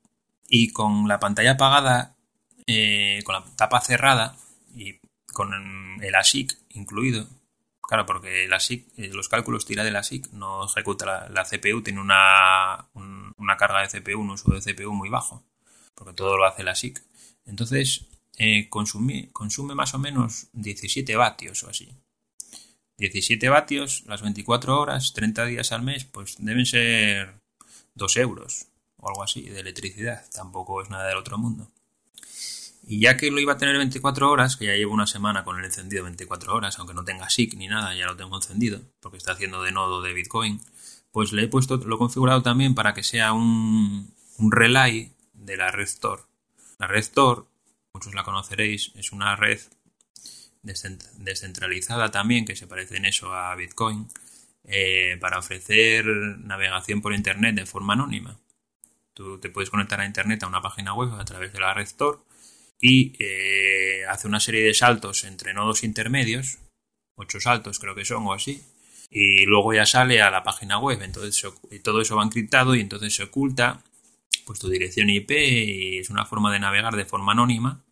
y 0.47 0.71
con 0.71 1.07
la 1.07 1.19
pantalla 1.19 1.51
apagada, 1.51 2.15
eh, 2.65 3.21
con 3.23 3.35
la 3.35 3.45
tapa 3.55 3.79
cerrada 3.81 4.35
y 4.73 4.99
con 5.31 5.53
el 6.01 6.15
ASIC 6.15 6.57
incluido, 6.71 7.27
claro, 7.81 8.05
porque 8.05 8.45
el 8.45 8.53
ASIC, 8.53 8.87
eh, 8.97 9.11
los 9.13 9.29
cálculos 9.29 9.65
tira 9.65 9.83
del 9.83 9.95
ASIC, 9.95 10.31
no 10.31 10.65
ejecuta 10.65 11.29
la, 11.29 11.43
CPU, 11.43 11.81
tiene 11.81 12.01
una, 12.01 12.87
una 12.93 13.57
carga 13.57 13.81
de 13.81 14.01
CPU, 14.01 14.21
un 14.21 14.31
uso 14.31 14.51
de 14.51 14.61
CPU 14.61 14.93
muy 14.93 15.09
bajo, 15.09 15.43
porque 15.93 16.13
todo 16.13 16.37
lo 16.37 16.45
hace 16.45 16.63
el 16.63 16.67
ASIC. 16.67 17.01
Entonces, 17.45 18.07
eh, 18.37 18.67
consume, 18.69 19.31
más 19.75 19.93
o 19.93 19.99
menos 19.99 20.47
17 20.53 21.15
vatios 21.15 21.63
o 21.63 21.69
así. 21.69 21.89
17 22.97 23.49
vatios 23.49 24.03
las 24.07 24.21
24 24.21 24.79
horas, 24.79 25.13
30 25.13 25.45
días 25.45 25.71
al 25.71 25.81
mes, 25.81 26.05
pues 26.05 26.35
deben 26.39 26.65
ser 26.65 27.41
2 27.95 28.17
euros 28.17 28.67
o 28.97 29.09
algo 29.09 29.23
así 29.23 29.41
de 29.41 29.59
electricidad. 29.59 30.25
Tampoco 30.33 30.81
es 30.81 30.89
nada 30.89 31.07
del 31.07 31.17
otro 31.17 31.37
mundo. 31.37 31.69
Y 32.87 32.99
ya 32.99 33.17
que 33.17 33.31
lo 33.31 33.39
iba 33.39 33.53
a 33.53 33.57
tener 33.57 33.77
24 33.77 34.29
horas, 34.29 34.57
que 34.57 34.65
ya 34.65 34.75
llevo 34.75 34.93
una 34.93 35.07
semana 35.07 35.43
con 35.43 35.57
el 35.57 35.65
encendido 35.65 36.03
24 36.03 36.53
horas, 36.53 36.77
aunque 36.77 36.93
no 36.93 37.03
tenga 37.03 37.29
SIC 37.29 37.55
ni 37.55 37.67
nada, 37.67 37.95
ya 37.95 38.05
lo 38.05 38.15
tengo 38.15 38.35
encendido, 38.35 38.81
porque 38.99 39.17
está 39.17 39.31
haciendo 39.31 39.63
de 39.63 39.71
nodo 39.71 40.03
de 40.03 40.13
Bitcoin, 40.13 40.61
pues 41.11 41.31
le 41.31 41.43
he 41.43 41.47
puesto, 41.47 41.77
lo 41.77 41.95
he 41.95 41.97
configurado 41.97 42.43
también 42.43 42.75
para 42.75 42.93
que 42.93 43.01
sea 43.01 43.33
un, 43.33 44.13
un 44.37 44.51
relay 44.51 45.13
de 45.33 45.57
la 45.57 45.71
red 45.71 45.89
Tor. 45.99 46.27
La 46.77 46.87
red 46.87 47.05
Tor 47.11 47.47
muchos 47.95 48.13
la 48.13 48.23
conoceréis, 48.23 48.91
es 48.95 49.13
una 49.13 49.37
red 49.37 49.59
descentralizada 50.61 52.11
también, 52.11 52.43
que 52.43 52.57
se 52.57 52.67
parece 52.67 52.97
en 52.97 53.05
eso 53.05 53.33
a 53.33 53.55
Bitcoin, 53.55 54.09
eh, 54.65 55.17
para 55.21 55.39
ofrecer 55.39 56.05
navegación 56.05 57.01
por 57.01 57.13
Internet 57.13 57.55
de 57.55 57.65
forma 57.65 57.93
anónima. 57.93 58.37
Tú 59.13 59.39
te 59.39 59.49
puedes 59.49 59.69
conectar 59.69 60.01
a 60.01 60.05
Internet 60.05 60.43
a 60.43 60.47
una 60.47 60.61
página 60.61 60.93
web 60.93 61.13
a 61.13 61.23
través 61.23 61.53
de 61.53 61.61
la 61.61 61.73
red 61.73 61.87
Tor 61.97 62.25
y 62.81 63.15
eh, 63.17 64.05
hace 64.09 64.27
una 64.27 64.41
serie 64.41 64.65
de 64.65 64.73
saltos 64.73 65.23
entre 65.23 65.53
nodos 65.53 65.85
intermedios 65.85 66.57
ocho 67.15 67.39
saltos 67.39 67.79
creo 67.79 67.95
que 67.95 68.03
son 68.03 68.27
o 68.27 68.33
así. 68.33 68.61
Y 69.09 69.45
luego 69.45 69.73
ya 69.73 69.85
sale 69.85 70.21
a 70.21 70.29
la 70.29 70.43
página 70.43 70.79
web, 70.79 71.01
entonces 71.01 71.41
todo 71.81 72.01
eso 72.01 72.17
va 72.17 72.23
encriptado 72.23 72.75
y 72.75 72.81
entonces 72.81 73.15
se 73.15 73.23
oculta 73.23 73.81
pues 74.45 74.59
tu 74.59 74.67
dirección 74.67 75.09
IP 75.09 75.31
y 75.31 75.99
es 75.99 76.09
una 76.09 76.25
forma 76.25 76.51
de 76.51 76.59
navegar 76.59 76.97
de 76.97 77.05
forma 77.05 77.31
anónima 77.31 77.84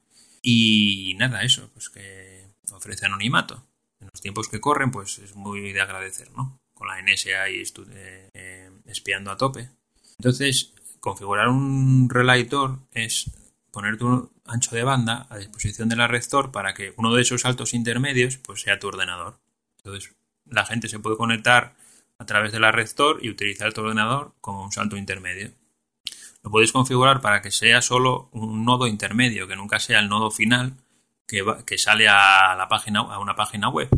y 0.46 1.16
nada, 1.18 1.42
eso, 1.44 1.70
pues 1.74 1.90
que 1.90 2.46
ofrece 2.72 3.06
anonimato. 3.06 3.66
En 4.02 4.10
los 4.12 4.22
tiempos 4.22 4.50
que 4.50 4.60
corren, 4.60 4.92
pues 4.92 5.18
es 5.20 5.36
muy 5.36 5.72
de 5.72 5.82
agradecer, 5.82 6.30
¿no? 6.32 6.60
Con 6.74 6.90
la 6.90 7.02
NSA 7.02 7.50
y 7.50 7.62
eh, 7.62 8.30
eh, 8.34 8.70
espiando 8.86 9.32
a 9.32 9.38
tope. 9.38 9.70
Entonces, 10.20 10.74
configurar 11.00 11.48
un 11.48 12.10
relator 12.10 12.80
es 12.92 13.32
poner 13.72 13.98
tu 13.98 14.32
ancho 14.46 14.76
de 14.76 14.84
banda 14.84 15.28
a 15.30 15.38
disposición 15.38 15.88
de 15.88 15.96
la 15.96 16.08
para 16.52 16.74
que 16.74 16.94
uno 16.98 17.16
de 17.16 17.22
esos 17.22 17.42
saltos 17.42 17.74
intermedios 17.74 18.38
pues 18.38 18.62
sea 18.62 18.80
tu 18.80 18.90
ordenador. 18.90 19.40
Entonces, 19.78 20.14
la 20.46 20.66
gente 20.66 20.90
se 20.90 21.00
puede 21.00 21.16
conectar 21.16 21.76
a 22.20 22.26
través 22.26 22.52
de 22.52 22.60
la 22.60 22.72
y 23.22 23.30
utilizar 23.30 23.74
tu 23.74 23.82
ordenador 23.82 24.34
como 24.42 24.64
un 24.64 24.74
salto 24.74 24.98
intermedio. 24.98 25.52
Lo 26.44 26.52
podéis 26.52 26.72
configurar 26.72 27.22
para 27.22 27.42
que 27.42 27.52
sea 27.52 27.82
solo 27.82 28.30
un 28.34 28.66
nodo 28.66 28.88
intermedio, 28.88 29.48
que 29.48 29.56
nunca 29.56 29.80
sea 29.80 30.00
el 30.00 30.10
nodo 30.10 30.30
final 30.30 30.76
que, 31.26 31.78
sale 31.78 32.08
a 32.08 32.56
la 32.56 32.68
página 32.68 33.00
a 33.00 33.20
una 33.20 33.36
página 33.36 33.70
web. 33.70 33.90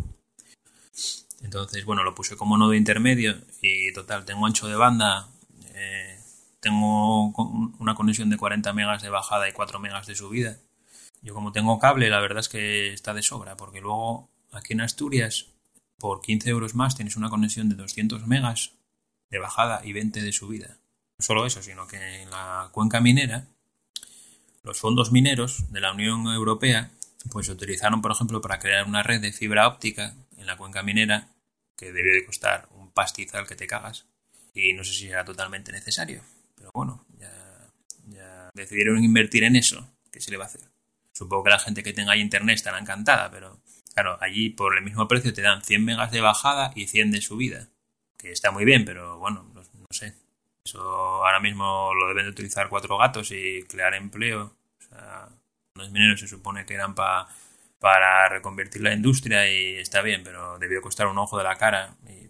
Entonces, 1.42 1.84
bueno, 1.84 2.02
lo 2.02 2.14
puse 2.14 2.36
como 2.36 2.56
nodo 2.56 2.74
intermedio 2.74 3.36
y 3.60 3.92
total, 3.92 4.24
tengo 4.24 4.46
ancho 4.46 4.68
de 4.68 4.76
banda 4.76 5.28
eh, 5.76 6.18
tengo 6.60 7.28
una 7.78 7.94
conexión 7.94 8.30
de 8.30 8.38
40 8.38 8.72
megas 8.72 9.02
de 9.02 9.10
bajada 9.10 9.48
y 9.48 9.52
4 9.52 9.78
megas 9.78 10.06
de 10.06 10.14
subida. 10.14 10.58
Yo 11.22 11.34
como 11.34 11.52
tengo 11.52 11.78
cable, 11.78 12.08
la 12.08 12.20
verdad 12.20 12.40
es 12.40 12.48
que 12.48 12.92
está 12.92 13.12
de 13.12 13.22
sobra, 13.22 13.56
porque 13.56 13.80
luego 13.80 14.30
aquí 14.52 14.72
en 14.72 14.80
Asturias, 14.80 15.48
por 15.98 16.22
15 16.22 16.48
euros 16.50 16.74
más, 16.74 16.96
tienes 16.96 17.16
una 17.16 17.28
conexión 17.28 17.68
de 17.68 17.76
200 17.76 18.26
megas 18.26 18.72
de 19.30 19.38
bajada 19.38 19.82
y 19.84 19.92
20 19.92 20.22
de 20.22 20.32
subida. 20.32 20.78
No 21.18 21.24
solo 21.24 21.46
eso, 21.46 21.62
sino 21.62 21.86
que 21.86 22.22
en 22.22 22.30
la 22.30 22.68
cuenca 22.72 23.00
minera, 23.00 23.46
los 24.62 24.78
fondos 24.78 25.12
mineros 25.12 25.72
de 25.72 25.80
la 25.80 25.92
Unión 25.92 26.26
Europea, 26.26 26.90
pues 27.30 27.46
se 27.46 27.52
utilizaron, 27.52 28.02
por 28.02 28.12
ejemplo, 28.12 28.40
para 28.40 28.58
crear 28.58 28.86
una 28.86 29.02
red 29.02 29.20
de 29.20 29.32
fibra 29.32 29.68
óptica 29.68 30.14
en 30.36 30.46
la 30.46 30.56
cuenca 30.56 30.82
minera, 30.82 31.28
que 31.76 31.92
debió 31.92 32.14
de 32.14 32.24
costar 32.24 32.68
un 32.72 32.90
pastizal 32.90 33.46
que 33.46 33.56
te 33.56 33.66
cagas, 33.66 34.06
y 34.54 34.72
no 34.72 34.84
sé 34.84 34.92
si 34.92 35.08
era 35.08 35.24
totalmente 35.24 35.72
necesario. 35.72 36.22
Pero 36.54 36.70
bueno, 36.74 37.04
ya, 37.18 38.50
decidieron 38.54 39.02
invertir 39.04 39.44
en 39.44 39.56
eso. 39.56 39.88
¿Qué 40.10 40.20
se 40.20 40.30
le 40.30 40.36
va 40.36 40.44
a 40.44 40.48
hacer? 40.48 40.62
Supongo 41.12 41.44
que 41.44 41.50
la 41.50 41.58
gente 41.58 41.82
que 41.82 41.92
tenga 41.92 42.12
ahí 42.12 42.20
internet 42.20 42.56
estará 42.56 42.78
encantada, 42.78 43.30
pero 43.30 43.60
claro, 43.94 44.18
allí 44.20 44.50
por 44.50 44.76
el 44.76 44.84
mismo 44.84 45.06
precio 45.08 45.32
te 45.32 45.42
dan 45.42 45.62
100 45.62 45.84
megas 45.84 46.10
de 46.10 46.20
bajada 46.20 46.72
y 46.74 46.86
100 46.86 47.10
de 47.10 47.20
subida. 47.20 47.68
Que 48.16 48.32
está 48.32 48.50
muy 48.50 48.64
bien, 48.64 48.84
pero 48.84 49.18
bueno, 49.18 49.50
no, 49.54 49.62
sé. 49.90 50.14
Eso 50.66 50.80
ahora 50.80 51.38
mismo 51.38 51.94
lo 51.94 52.08
deben 52.08 52.24
de 52.24 52.30
utilizar 52.30 52.68
cuatro 52.68 52.98
gatos 52.98 53.30
y 53.30 53.62
crear 53.68 53.94
empleo. 53.94 54.56
O 54.80 54.82
sea, 54.82 55.28
los 55.76 55.92
mineros 55.92 56.18
se 56.18 56.26
supone 56.26 56.66
que 56.66 56.74
eran 56.74 56.96
para 56.96 58.28
reconvertir 58.28 58.82
la 58.82 58.92
industria 58.92 59.48
y 59.48 59.76
está 59.76 60.02
bien, 60.02 60.22
pero 60.24 60.58
debió 60.58 60.82
costar 60.82 61.06
un 61.06 61.18
ojo 61.18 61.38
de 61.38 61.44
la 61.44 61.56
cara. 61.56 61.94
Y, 62.08 62.28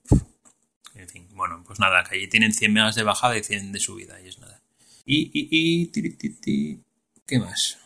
en 1.00 1.08
fin, 1.08 1.26
bueno, 1.30 1.64
pues 1.66 1.80
nada, 1.80 2.04
que 2.04 2.16
allí 2.16 2.28
tienen 2.28 2.52
100 2.52 2.72
megas 2.74 2.94
de 2.94 3.04
bajada 3.04 3.38
y 3.38 3.42
100 3.42 3.72
de 3.72 3.80
subida 3.80 4.20
y 4.20 4.28
es 4.28 4.38
nada. 4.38 4.60
Y, 5.06 5.30
y, 5.32 5.90
y, 5.94 6.80
¿qué 7.26 7.38
más? 7.38 7.78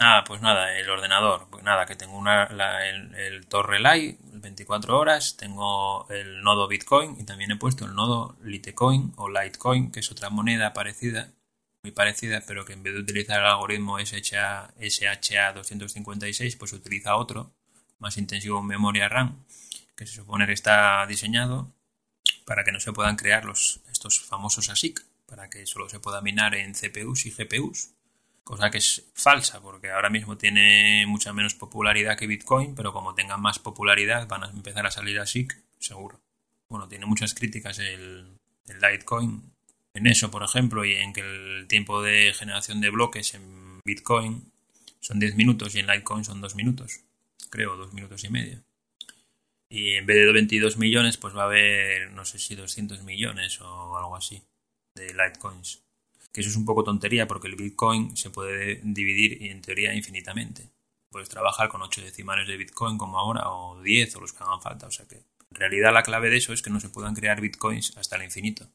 Ah, 0.00 0.22
pues 0.26 0.40
nada, 0.40 0.78
el 0.78 0.88
ordenador. 0.88 1.48
Pues 1.50 1.64
nada, 1.64 1.84
que 1.84 1.96
tengo 1.96 2.16
una, 2.16 2.44
el, 2.44 3.14
el 3.16 3.46
Torre 3.46 3.80
Light, 3.80 4.18
24 4.22 4.96
horas, 4.96 5.36
tengo 5.36 6.08
el 6.08 6.40
nodo 6.42 6.68
Bitcoin 6.68 7.16
y 7.20 7.24
también 7.24 7.50
he 7.50 7.56
puesto 7.56 7.84
el 7.84 7.94
nodo 7.94 8.36
Litecoin 8.42 9.12
o 9.16 9.28
Litecoin, 9.28 9.90
que 9.90 10.00
es 10.00 10.10
otra 10.12 10.30
moneda 10.30 10.72
parecida, 10.72 11.32
muy 11.82 11.90
parecida, 11.92 12.42
pero 12.46 12.64
que 12.64 12.74
en 12.74 12.84
vez 12.84 12.94
de 12.94 13.00
utilizar 13.00 13.40
el 13.40 13.46
algoritmo 13.46 13.98
SHA, 13.98 14.74
SHA-256, 14.78 16.56
pues 16.58 16.72
utiliza 16.72 17.16
otro, 17.16 17.52
más 17.98 18.16
intensivo 18.18 18.60
en 18.60 18.66
memoria 18.66 19.08
RAM, 19.08 19.44
que 19.96 20.06
se 20.06 20.14
supone 20.14 20.46
que 20.46 20.52
está 20.52 21.04
diseñado 21.06 21.72
para 22.44 22.62
que 22.62 22.72
no 22.72 22.78
se 22.78 22.92
puedan 22.92 23.16
crear 23.16 23.44
los, 23.44 23.80
estos 23.90 24.20
famosos 24.20 24.70
ASIC, 24.70 25.04
para 25.26 25.50
que 25.50 25.66
solo 25.66 25.88
se 25.88 25.98
pueda 25.98 26.20
minar 26.20 26.54
en 26.54 26.72
CPUs 26.72 27.26
y 27.26 27.32
GPUs, 27.32 27.90
cosa 28.48 28.70
que 28.70 28.78
es 28.78 29.04
falsa, 29.12 29.60
porque 29.60 29.90
ahora 29.90 30.08
mismo 30.08 30.38
tiene 30.38 31.04
mucha 31.06 31.34
menos 31.34 31.52
popularidad 31.52 32.16
que 32.16 32.26
Bitcoin, 32.26 32.74
pero 32.74 32.94
como 32.94 33.14
tengan 33.14 33.42
más 33.42 33.58
popularidad 33.58 34.26
van 34.26 34.42
a 34.42 34.48
empezar 34.48 34.86
a 34.86 34.90
salir 34.90 35.20
ASIC, 35.20 35.54
seguro. 35.78 36.22
Bueno, 36.70 36.88
tiene 36.88 37.04
muchas 37.04 37.34
críticas 37.34 37.78
el, 37.78 38.38
el 38.66 38.80
Litecoin 38.80 39.52
en 39.92 40.06
eso, 40.06 40.30
por 40.30 40.42
ejemplo, 40.42 40.82
y 40.86 40.94
en 40.94 41.12
que 41.12 41.20
el 41.20 41.66
tiempo 41.68 42.00
de 42.00 42.32
generación 42.32 42.80
de 42.80 42.88
bloques 42.88 43.34
en 43.34 43.80
Bitcoin 43.84 44.50
son 45.00 45.18
10 45.18 45.34
minutos 45.34 45.74
y 45.74 45.80
en 45.80 45.86
Litecoin 45.86 46.24
son 46.24 46.40
2 46.40 46.54
minutos, 46.54 47.00
creo, 47.50 47.76
2 47.76 47.92
minutos 47.92 48.24
y 48.24 48.30
medio. 48.30 48.62
Y 49.68 49.90
en 49.90 50.06
vez 50.06 50.24
de 50.24 50.32
22 50.32 50.78
millones, 50.78 51.18
pues 51.18 51.36
va 51.36 51.42
a 51.42 51.46
haber, 51.46 52.12
no 52.12 52.24
sé 52.24 52.38
si 52.38 52.54
200 52.54 53.02
millones 53.02 53.60
o 53.60 53.98
algo 53.98 54.16
así 54.16 54.42
de 54.94 55.12
Litecoins. 55.12 55.82
Que 56.32 56.40
eso 56.40 56.50
es 56.50 56.56
un 56.56 56.64
poco 56.64 56.84
tontería 56.84 57.26
porque 57.26 57.48
el 57.48 57.56
Bitcoin 57.56 58.16
se 58.16 58.30
puede 58.30 58.80
dividir 58.84 59.42
en 59.50 59.60
teoría 59.62 59.94
infinitamente. 59.94 60.70
Puedes 61.10 61.28
trabajar 61.28 61.68
con 61.68 61.82
8 61.82 62.02
decimales 62.02 62.46
de 62.46 62.56
Bitcoin 62.56 62.98
como 62.98 63.18
ahora 63.18 63.50
o 63.50 63.80
10 63.82 64.16
o 64.16 64.20
los 64.20 64.32
que 64.32 64.44
hagan 64.44 64.60
falta. 64.60 64.86
O 64.86 64.90
sea 64.90 65.06
que 65.06 65.16
en 65.16 65.56
realidad 65.56 65.92
la 65.92 66.02
clave 66.02 66.30
de 66.30 66.36
eso 66.36 66.52
es 66.52 66.62
que 66.62 66.70
no 66.70 66.80
se 66.80 66.90
puedan 66.90 67.14
crear 67.14 67.40
Bitcoins 67.40 67.96
hasta 67.96 68.16
el 68.16 68.24
infinito. 68.24 68.68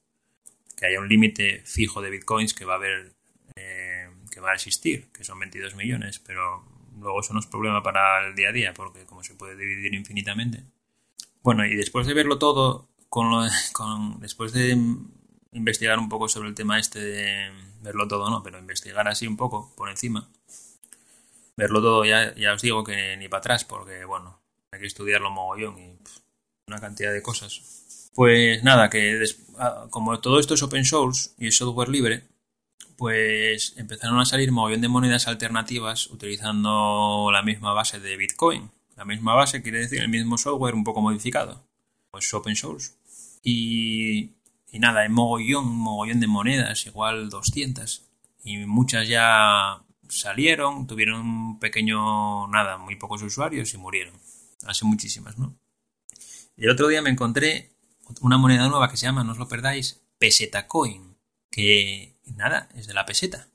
Que 0.75 0.87
haya 0.87 0.99
un 0.99 1.07
límite 1.07 1.61
fijo 1.65 2.01
de 2.01 2.09
Bitcoins 2.09 2.53
que 2.53 2.65
va 2.65 2.73
a 2.73 2.77
haber, 2.77 3.13
eh, 3.55 4.09
que 4.31 4.39
va 4.39 4.51
a 4.51 4.55
existir, 4.55 5.11
que 5.11 5.23
son 5.23 5.39
22 5.39 5.75
millones, 5.75 6.19
pero 6.19 6.65
luego 6.99 7.21
eso 7.21 7.33
no 7.33 7.39
es 7.39 7.45
problema 7.45 7.83
para 7.83 8.27
el 8.27 8.35
día 8.35 8.49
a 8.49 8.51
día 8.51 8.73
porque 8.73 9.05
como 9.05 9.23
se 9.23 9.35
puede 9.35 9.55
dividir 9.55 9.93
infinitamente, 9.93 10.63
bueno, 11.43 11.65
y 11.65 11.75
después 11.75 12.07
de 12.07 12.13
verlo 12.13 12.39
todo, 12.39 12.87
con, 13.09 13.47
con 13.73 14.19
después 14.21 14.53
de 14.53 14.77
investigar 15.53 15.99
un 15.99 16.09
poco 16.09 16.27
sobre 16.29 16.49
el 16.49 16.55
tema 16.55 16.79
este 16.79 16.99
de 16.99 17.51
verlo 17.81 18.07
todo, 18.07 18.29
no, 18.29 18.43
pero 18.43 18.59
investigar 18.59 19.07
así 19.07 19.27
un 19.27 19.37
poco 19.37 19.73
por 19.75 19.89
encima, 19.89 20.29
verlo 21.57 21.81
todo 21.81 22.05
ya, 22.05 22.33
ya 22.35 22.53
os 22.53 22.61
digo 22.61 22.83
que 22.83 23.17
ni 23.17 23.27
para 23.27 23.39
atrás, 23.39 23.65
porque 23.65 24.05
bueno, 24.05 24.39
hay 24.71 24.79
que 24.79 24.87
estudiarlo 24.87 25.29
mogollón 25.31 25.77
y 25.79 25.97
una 26.67 26.79
cantidad 26.79 27.11
de 27.13 27.21
cosas. 27.21 28.09
Pues 28.15 28.63
nada, 28.63 28.89
que 28.89 29.23
ah, 29.57 29.87
como 29.89 30.19
todo 30.19 30.39
esto 30.39 30.53
es 30.53 30.63
open 30.63 30.85
source 30.85 31.31
y 31.37 31.47
es 31.47 31.57
software 31.57 31.89
libre, 31.89 32.23
pues 32.95 33.73
empezaron 33.77 34.19
a 34.19 34.25
salir 34.25 34.51
mogollón 34.51 34.81
de 34.81 34.87
monedas 34.87 35.27
alternativas 35.27 36.07
utilizando 36.07 37.29
la 37.31 37.43
misma 37.43 37.73
base 37.73 37.99
de 37.99 38.17
Bitcoin. 38.17 38.71
La 38.95 39.05
misma 39.05 39.33
base 39.33 39.63
quiere 39.63 39.79
decir 39.79 40.01
el 40.01 40.09
mismo 40.09 40.37
software 40.37 40.75
un 40.75 40.83
poco 40.83 41.01
modificado. 41.01 41.63
Pues 42.11 42.31
open 42.33 42.55
source. 42.55 42.91
Y, 43.41 44.29
y 44.73 44.79
nada, 44.79 45.01
hay 45.01 45.09
mogollón, 45.09 45.67
mogollón 45.67 46.19
de 46.19 46.25
monedas, 46.25 46.87
igual 46.87 47.29
200. 47.29 48.09
Y 48.43 48.57
muchas 48.65 49.07
ya 49.07 49.83
salieron, 50.09 50.87
tuvieron 50.87 51.21
un 51.21 51.59
pequeño, 51.59 52.47
nada, 52.47 52.79
muy 52.79 52.95
pocos 52.95 53.21
usuarios 53.21 53.71
y 53.75 53.77
murieron. 53.77 54.15
Hace 54.65 54.83
muchísimas, 54.85 55.37
¿no? 55.37 55.55
Y 56.57 56.65
el 56.65 56.71
otro 56.71 56.87
día 56.87 57.03
me 57.03 57.11
encontré 57.11 57.69
una 58.21 58.39
moneda 58.39 58.67
nueva 58.67 58.89
que 58.89 58.97
se 58.97 59.05
llama, 59.05 59.23
no 59.23 59.33
os 59.33 59.37
lo 59.37 59.47
perdáis, 59.47 60.01
Peseta 60.17 60.67
Coin, 60.67 61.17
que 61.51 62.17
nada, 62.25 62.67
es 62.75 62.87
de 62.87 62.95
la 62.95 63.05
peseta. 63.05 63.49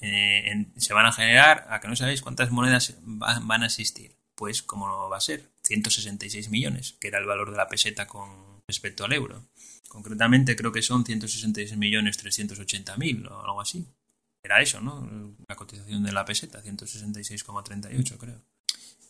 Eh, 0.00 0.66
se 0.76 0.92
van 0.92 1.06
a 1.06 1.12
generar, 1.12 1.66
a 1.70 1.80
que 1.80 1.88
no 1.88 1.96
sabéis 1.96 2.20
cuántas 2.20 2.50
monedas 2.50 2.98
van 3.00 3.62
a 3.62 3.66
existir 3.66 4.14
pues 4.42 4.62
¿cómo 4.62 5.08
va 5.08 5.16
a 5.16 5.20
ser? 5.20 5.52
166 5.62 6.48
millones, 6.48 6.96
que 6.98 7.06
era 7.06 7.20
el 7.20 7.26
valor 7.26 7.52
de 7.52 7.56
la 7.56 7.68
peseta 7.68 8.08
con 8.08 8.60
respecto 8.66 9.04
al 9.04 9.12
euro. 9.12 9.46
Concretamente 9.92 10.56
creo 10.56 10.72
que 10.72 10.80
son 10.80 11.04
166 11.04 11.76
millones 11.76 12.16
380 12.16 12.96
mil 12.96 13.26
o 13.26 13.44
algo 13.44 13.60
así. 13.60 13.86
Era 14.42 14.62
eso, 14.62 14.80
¿no? 14.80 15.06
La 15.46 15.54
cotización 15.54 16.02
de 16.02 16.12
la 16.12 16.24
peseta, 16.24 16.62
166,38 16.62 18.16
creo. 18.16 18.40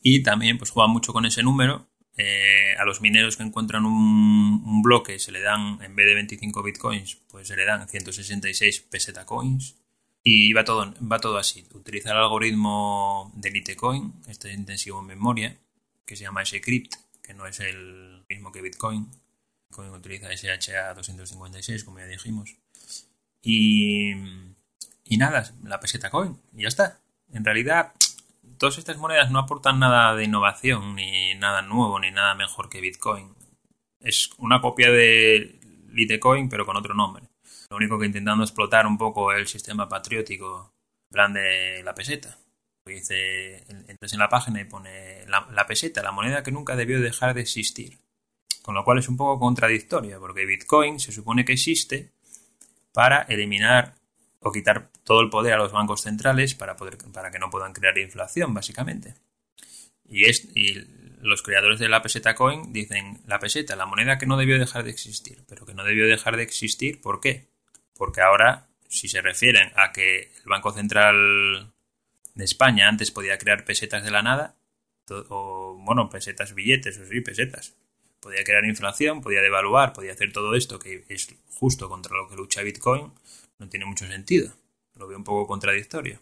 Y 0.03 0.24
también 0.24 0.59
pues 0.59 0.70
juega 0.70 0.89
mucho 0.89 1.12
con 1.12 1.24
ese 1.24 1.45
número. 1.45 1.87
Eh, 2.16 2.74
a 2.76 2.85
los 2.85 3.01
mineros 3.01 3.37
que 3.37 3.45
encuentran 3.45 3.87
un, 3.87 4.83
bloque 4.83 5.20
se 5.20 5.30
le 5.30 5.41
dan, 5.41 5.80
en 5.83 5.95
vez 5.95 6.05
de 6.05 6.14
25 6.14 6.64
bitcoins, 6.64 7.14
pues 7.30 7.47
se 7.47 7.55
le 7.55 7.64
dan 7.64 7.89
166 7.89 8.80
peseta 8.80 9.24
coins. 9.24 9.76
Y 10.24 10.53
va 10.53 10.64
todo, 10.64 10.93
va 11.01 11.20
todo 11.20 11.39
así. 11.39 11.64
Utilizar 11.74 12.16
el 12.16 12.22
algoritmo 12.24 13.30
de 13.37 13.53
Litecoin, 13.53 14.14
este 14.26 14.53
intensivo 14.53 14.99
en 14.99 15.07
memoria, 15.07 15.57
que 16.05 16.16
se 16.16 16.24
llama 16.24 16.45
SCrypt, 16.45 16.95
que 17.22 17.35
no 17.35 17.47
es 17.47 17.61
el 17.61 18.24
mismo 18.28 18.51
que 18.51 18.62
Bitcoin. 18.62 19.21
Bitcoin 19.72 19.90
utiliza 19.90 20.28
SHA-256, 20.28 21.84
como 21.84 21.98
ya 21.98 22.06
dijimos. 22.06 22.56
Y, 23.40 24.12
y 25.04 25.16
nada, 25.16 25.50
la 25.64 25.80
peseta 25.80 26.10
coin, 26.10 26.38
y 26.54 26.62
ya 26.62 26.68
está. 26.68 27.00
En 27.32 27.44
realidad, 27.44 27.92
todas 28.58 28.76
estas 28.76 28.98
monedas 28.98 29.30
no 29.30 29.38
aportan 29.38 29.78
nada 29.78 30.14
de 30.14 30.24
innovación, 30.24 30.94
ni 30.94 31.34
nada 31.36 31.62
nuevo, 31.62 31.98
ni 31.98 32.10
nada 32.10 32.34
mejor 32.34 32.68
que 32.68 32.82
Bitcoin. 32.82 33.34
Es 34.00 34.30
una 34.36 34.60
copia 34.60 34.90
de 34.90 35.58
Litecoin, 35.88 36.50
pero 36.50 36.66
con 36.66 36.76
otro 36.76 36.94
nombre. 36.94 37.24
Lo 37.70 37.78
único 37.78 37.98
que 37.98 38.06
intentando 38.06 38.44
explotar 38.44 38.86
un 38.86 38.98
poco 38.98 39.32
el 39.32 39.46
sistema 39.46 39.88
patriótico, 39.88 40.74
plan 41.10 41.32
de 41.32 41.82
la 41.82 41.94
peseta. 41.94 42.36
Dice, 42.84 43.64
entras 43.88 44.12
en 44.12 44.18
la 44.18 44.28
página 44.28 44.60
y 44.60 44.64
pone 44.64 45.24
la, 45.26 45.66
peseta, 45.66 46.02
la 46.02 46.12
moneda 46.12 46.42
que 46.42 46.50
nunca 46.50 46.76
debió 46.76 47.00
dejar 47.00 47.32
de 47.32 47.40
existir. 47.40 47.98
Con 48.62 48.74
lo 48.74 48.84
cual 48.84 48.98
es 48.98 49.08
un 49.08 49.16
poco 49.16 49.40
contradictoria, 49.40 50.18
porque 50.18 50.46
Bitcoin 50.46 51.00
se 51.00 51.12
supone 51.12 51.44
que 51.44 51.52
existe 51.52 52.12
para 52.92 53.22
eliminar 53.22 53.94
o 54.40 54.52
quitar 54.52 54.90
todo 55.04 55.20
el 55.20 55.30
poder 55.30 55.54
a 55.54 55.58
los 55.58 55.72
bancos 55.72 56.02
centrales 56.02 56.54
para, 56.54 56.76
poder, 56.76 56.98
para 57.12 57.30
que 57.30 57.38
no 57.38 57.50
puedan 57.50 57.72
crear 57.72 57.96
inflación, 57.98 58.54
básicamente. 58.54 59.14
Y, 60.08 60.24
es, 60.24 60.48
y 60.54 60.74
los 61.20 61.42
creadores 61.42 61.78
de 61.78 61.88
la 61.88 62.02
peseta 62.02 62.34
coin 62.34 62.72
dicen, 62.72 63.20
la 63.26 63.38
peseta, 63.38 63.76
la 63.76 63.86
moneda 63.86 64.18
que 64.18 64.26
no 64.26 64.36
debió 64.36 64.58
dejar 64.58 64.84
de 64.84 64.90
existir, 64.90 65.44
pero 65.48 65.64
que 65.66 65.74
no 65.74 65.84
debió 65.84 66.06
dejar 66.06 66.36
de 66.36 66.42
existir, 66.42 67.00
¿por 67.00 67.20
qué? 67.20 67.52
porque 68.02 68.20
ahora, 68.20 68.66
si 68.88 69.06
se 69.06 69.20
refieren 69.20 69.70
a 69.76 69.92
que 69.92 70.22
el 70.22 70.46
Banco 70.46 70.72
Central 70.72 71.72
de 72.34 72.44
España 72.44 72.88
antes 72.88 73.12
podía 73.12 73.38
crear 73.38 73.64
pesetas 73.64 74.02
de 74.02 74.10
la 74.10 74.22
nada, 74.22 74.56
o 75.28 75.78
bueno, 75.78 76.10
pesetas, 76.10 76.52
billetes, 76.52 76.98
o 76.98 77.06
sí, 77.06 77.20
pesetas. 77.20 77.76
Podía 78.22 78.44
crear 78.44 78.64
inflación, 78.64 79.20
podía 79.20 79.40
devaluar, 79.40 79.92
podía 79.92 80.12
hacer 80.12 80.32
todo 80.32 80.54
esto 80.54 80.78
que 80.78 81.04
es 81.08 81.28
justo 81.56 81.88
contra 81.88 82.16
lo 82.16 82.28
que 82.28 82.36
lucha 82.36 82.62
Bitcoin, 82.62 83.12
no 83.58 83.68
tiene 83.68 83.84
mucho 83.84 84.06
sentido. 84.06 84.54
Lo 84.94 85.08
veo 85.08 85.18
un 85.18 85.24
poco 85.24 85.48
contradictorio. 85.48 86.20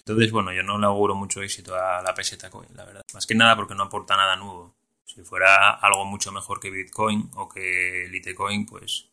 Entonces, 0.00 0.32
bueno, 0.32 0.52
yo 0.52 0.64
no 0.64 0.78
le 0.78 0.86
auguro 0.86 1.14
mucho 1.14 1.42
éxito 1.42 1.76
a 1.76 2.02
la 2.02 2.12
peseta 2.12 2.50
coin, 2.50 2.68
la 2.74 2.84
verdad. 2.84 3.02
Más 3.14 3.24
que 3.24 3.36
nada 3.36 3.54
porque 3.54 3.76
no 3.76 3.84
aporta 3.84 4.16
nada 4.16 4.34
nuevo. 4.34 4.74
Si 5.04 5.22
fuera 5.22 5.70
algo 5.70 6.04
mucho 6.04 6.32
mejor 6.32 6.58
que 6.58 6.70
Bitcoin 6.70 7.30
o 7.36 7.48
que 7.48 8.08
Litecoin, 8.10 8.66
pues 8.66 9.06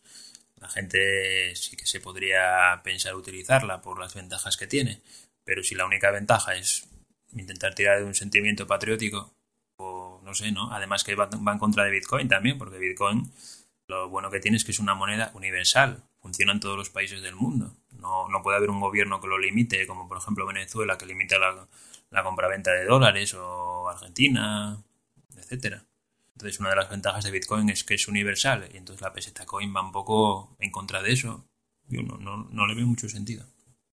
la 0.59 0.69
gente 0.69 1.55
sí 1.55 1.75
que 1.75 1.85
se 1.85 1.99
podría 1.99 2.81
pensar 2.83 3.15
utilizarla 3.15 3.81
por 3.81 3.99
las 3.99 4.15
ventajas 4.15 4.57
que 4.57 4.65
tiene, 4.65 5.01
pero 5.43 5.63
si 5.63 5.75
la 5.75 5.85
única 5.85 6.09
ventaja 6.09 6.55
es 6.55 6.87
intentar 7.33 7.75
tirar 7.75 7.99
de 7.99 8.05
un 8.05 8.15
sentimiento 8.15 8.65
patriótico, 8.65 9.36
o 9.77 10.21
no 10.23 10.33
sé, 10.33 10.51
¿no? 10.51 10.71
Además 10.71 11.03
que 11.03 11.15
va, 11.15 11.29
en 11.31 11.59
contra 11.59 11.83
de 11.83 11.91
Bitcoin 11.91 12.27
también, 12.27 12.57
porque 12.57 12.77
Bitcoin 12.77 13.31
lo 13.87 14.09
bueno 14.09 14.29
que 14.29 14.39
tiene 14.39 14.57
es 14.57 14.65
que 14.65 14.71
es 14.71 14.79
una 14.79 14.95
moneda 14.95 15.31
universal, 15.33 16.03
funciona 16.19 16.51
en 16.51 16.59
todos 16.59 16.77
los 16.77 16.89
países 16.89 17.21
del 17.21 17.35
mundo. 17.35 17.73
No, 17.91 18.27
no 18.29 18.41
puede 18.41 18.57
haber 18.57 18.69
un 18.69 18.81
gobierno 18.81 19.21
que 19.21 19.27
lo 19.27 19.37
limite, 19.37 19.87
como 19.87 20.07
por 20.07 20.17
ejemplo 20.17 20.45
Venezuela, 20.45 20.97
que 20.97 21.05
limita 21.05 21.39
la, 21.39 21.67
la 22.09 22.23
compraventa 22.23 22.71
de 22.71 22.85
dólares, 22.85 23.33
o 23.33 23.89
Argentina, 23.89 24.77
etcétera. 25.37 25.85
Entonces, 26.37 26.59
una 26.59 26.69
de 26.69 26.75
las 26.75 26.89
ventajas 26.89 27.23
de 27.23 27.31
Bitcoin 27.31 27.69
es 27.69 27.83
que 27.83 27.95
es 27.95 28.07
universal 28.07 28.69
y 28.71 28.77
entonces 28.77 29.01
la 29.01 29.11
peseta 29.11 29.45
coin 29.45 29.75
va 29.75 29.81
un 29.81 29.91
poco 29.91 30.55
en 30.59 30.69
contra 30.69 31.01
de 31.01 31.13
eso. 31.13 31.45
Yo 31.87 32.03
no, 32.03 32.17
no, 32.17 32.67
le 32.67 32.75
veo 32.75 32.85
mucho 32.85 33.09
sentido. 33.09 33.43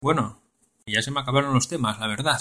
Bueno, 0.01 0.43
ya 0.87 1.01
se 1.01 1.11
me 1.11 1.21
acabaron 1.21 1.55
los 1.55 1.69
temas, 1.69 1.99
la 2.01 2.07
verdad. 2.07 2.39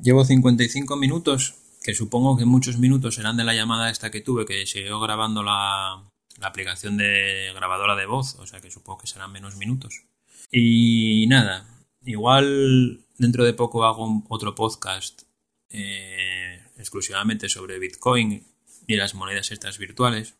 Llevo 0.00 0.24
55 0.24 0.96
minutos, 0.96 1.54
que 1.86 1.94
supongo 1.94 2.36
que 2.36 2.44
muchos 2.44 2.78
minutos 2.78 3.14
serán 3.14 3.36
de 3.36 3.44
la 3.44 3.54
llamada 3.54 3.90
esta 3.90 4.10
que 4.10 4.20
tuve, 4.20 4.44
que 4.44 4.66
siguió 4.66 4.98
grabando 4.98 5.44
la, 5.44 6.02
aplicación 6.40 6.96
de 6.96 7.52
grabadora 7.54 7.94
de 7.94 8.06
voz, 8.06 8.34
o 8.40 8.46
sea 8.46 8.60
que 8.60 8.72
supongo 8.72 8.98
que 8.98 9.06
serán 9.06 9.30
menos 9.30 9.54
minutos. 9.54 10.02
Y 10.50 11.26
nada, 11.28 11.64
igual 12.04 13.04
dentro 13.18 13.44
de 13.44 13.52
poco 13.52 13.84
hago 13.84 14.24
otro 14.28 14.56
podcast 14.56 15.22
eh, 15.70 16.60
exclusivamente 16.76 17.48
sobre 17.48 17.78
Bitcoin 17.78 18.44
y 18.88 18.96
las 18.96 19.14
monedas 19.14 19.52
estas 19.52 19.78
virtuales. 19.78 20.34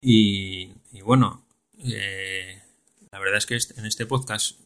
Y, 0.00 0.70
bueno, 1.02 1.44
eh, 1.80 2.62
la 3.10 3.18
verdad 3.18 3.38
es 3.38 3.46
que 3.46 3.58
en 3.76 3.86
este 3.86 4.06
podcast 4.06 4.60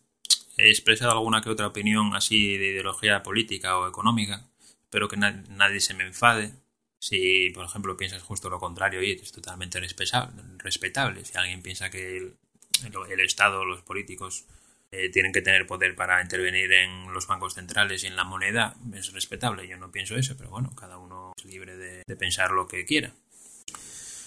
he 0.58 0.68
expresado 0.68 1.12
alguna 1.12 1.40
que 1.40 1.48
otra 1.48 1.68
opinión 1.68 2.14
así 2.14 2.58
de 2.58 2.72
ideología 2.72 3.22
política 3.22 3.78
o 3.78 3.88
económica. 3.88 4.51
Espero 4.92 5.08
que 5.08 5.16
nadie 5.16 5.80
se 5.80 5.94
me 5.94 6.04
enfade. 6.04 6.52
Si, 6.98 7.48
por 7.54 7.64
ejemplo, 7.64 7.96
piensas 7.96 8.22
justo 8.22 8.50
lo 8.50 8.58
contrario, 8.58 9.02
y 9.02 9.12
es 9.12 9.32
totalmente 9.32 9.80
respetable. 9.80 11.24
Si 11.24 11.38
alguien 11.38 11.62
piensa 11.62 11.88
que 11.88 12.18
el, 12.18 13.20
Estado, 13.20 13.64
los 13.64 13.80
políticos, 13.80 14.44
eh, 14.90 15.08
tienen 15.08 15.32
que 15.32 15.40
tener 15.40 15.66
poder 15.66 15.96
para 15.96 16.20
intervenir 16.20 16.70
en 16.72 17.10
los 17.10 17.26
bancos 17.26 17.54
centrales 17.54 18.04
y 18.04 18.08
en 18.08 18.16
la 18.16 18.24
moneda, 18.24 18.76
es 18.94 19.14
respetable. 19.14 19.66
Yo 19.66 19.78
no 19.78 19.90
pienso 19.90 20.14
eso, 20.14 20.36
pero 20.36 20.50
bueno, 20.50 20.74
cada 20.76 20.98
uno 20.98 21.32
es 21.38 21.46
libre 21.46 21.74
de, 21.78 22.04
pensar 22.16 22.50
lo 22.50 22.68
que 22.68 22.84
quiera. 22.84 23.14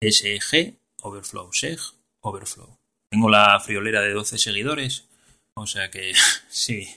SEG 0.00 0.78
overflow, 1.02 1.52
seg 1.52 1.78
overflow. 2.20 2.78
Tengo 3.10 3.28
la 3.28 3.60
friolera 3.60 4.00
de 4.00 4.12
12 4.12 4.38
seguidores 4.38 5.08
o 5.54 5.66
sea 5.66 5.90
que 5.90 6.12
sí. 6.48 6.88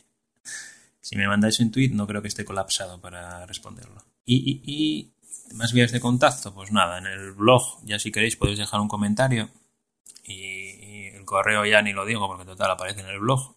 Si 1.00 1.16
me 1.16 1.28
mandáis 1.28 1.60
un 1.60 1.72
tweet, 1.72 1.90
no 1.90 2.06
creo 2.06 2.22
que 2.22 2.28
esté 2.28 2.44
colapsado 2.44 3.00
para 3.00 3.46
responderlo. 3.46 4.04
Y, 4.26 4.62
y, 4.66 5.14
más 5.54 5.72
vías 5.72 5.94
de 5.94 6.02
contacto, 6.02 6.54
pues 6.54 6.72
nada, 6.74 6.98
en 6.98 7.06
el 7.06 7.32
blog, 7.32 7.80
ya 7.86 7.98
si 7.98 8.12
queréis 8.12 8.36
podéis 8.36 8.60
dejar 8.60 8.82
un 8.82 8.90
comentario. 8.90 9.50
Y, 10.26 11.08
el 11.16 11.24
correo 11.24 11.66
ya 11.66 11.82
ni 11.82 11.94
lo 11.94 12.06
digo 12.06 12.28
porque 12.28 12.46
total 12.46 12.72
aparece 12.72 13.02
en 13.02 13.08
el 13.08 13.20
blog. 13.20 13.56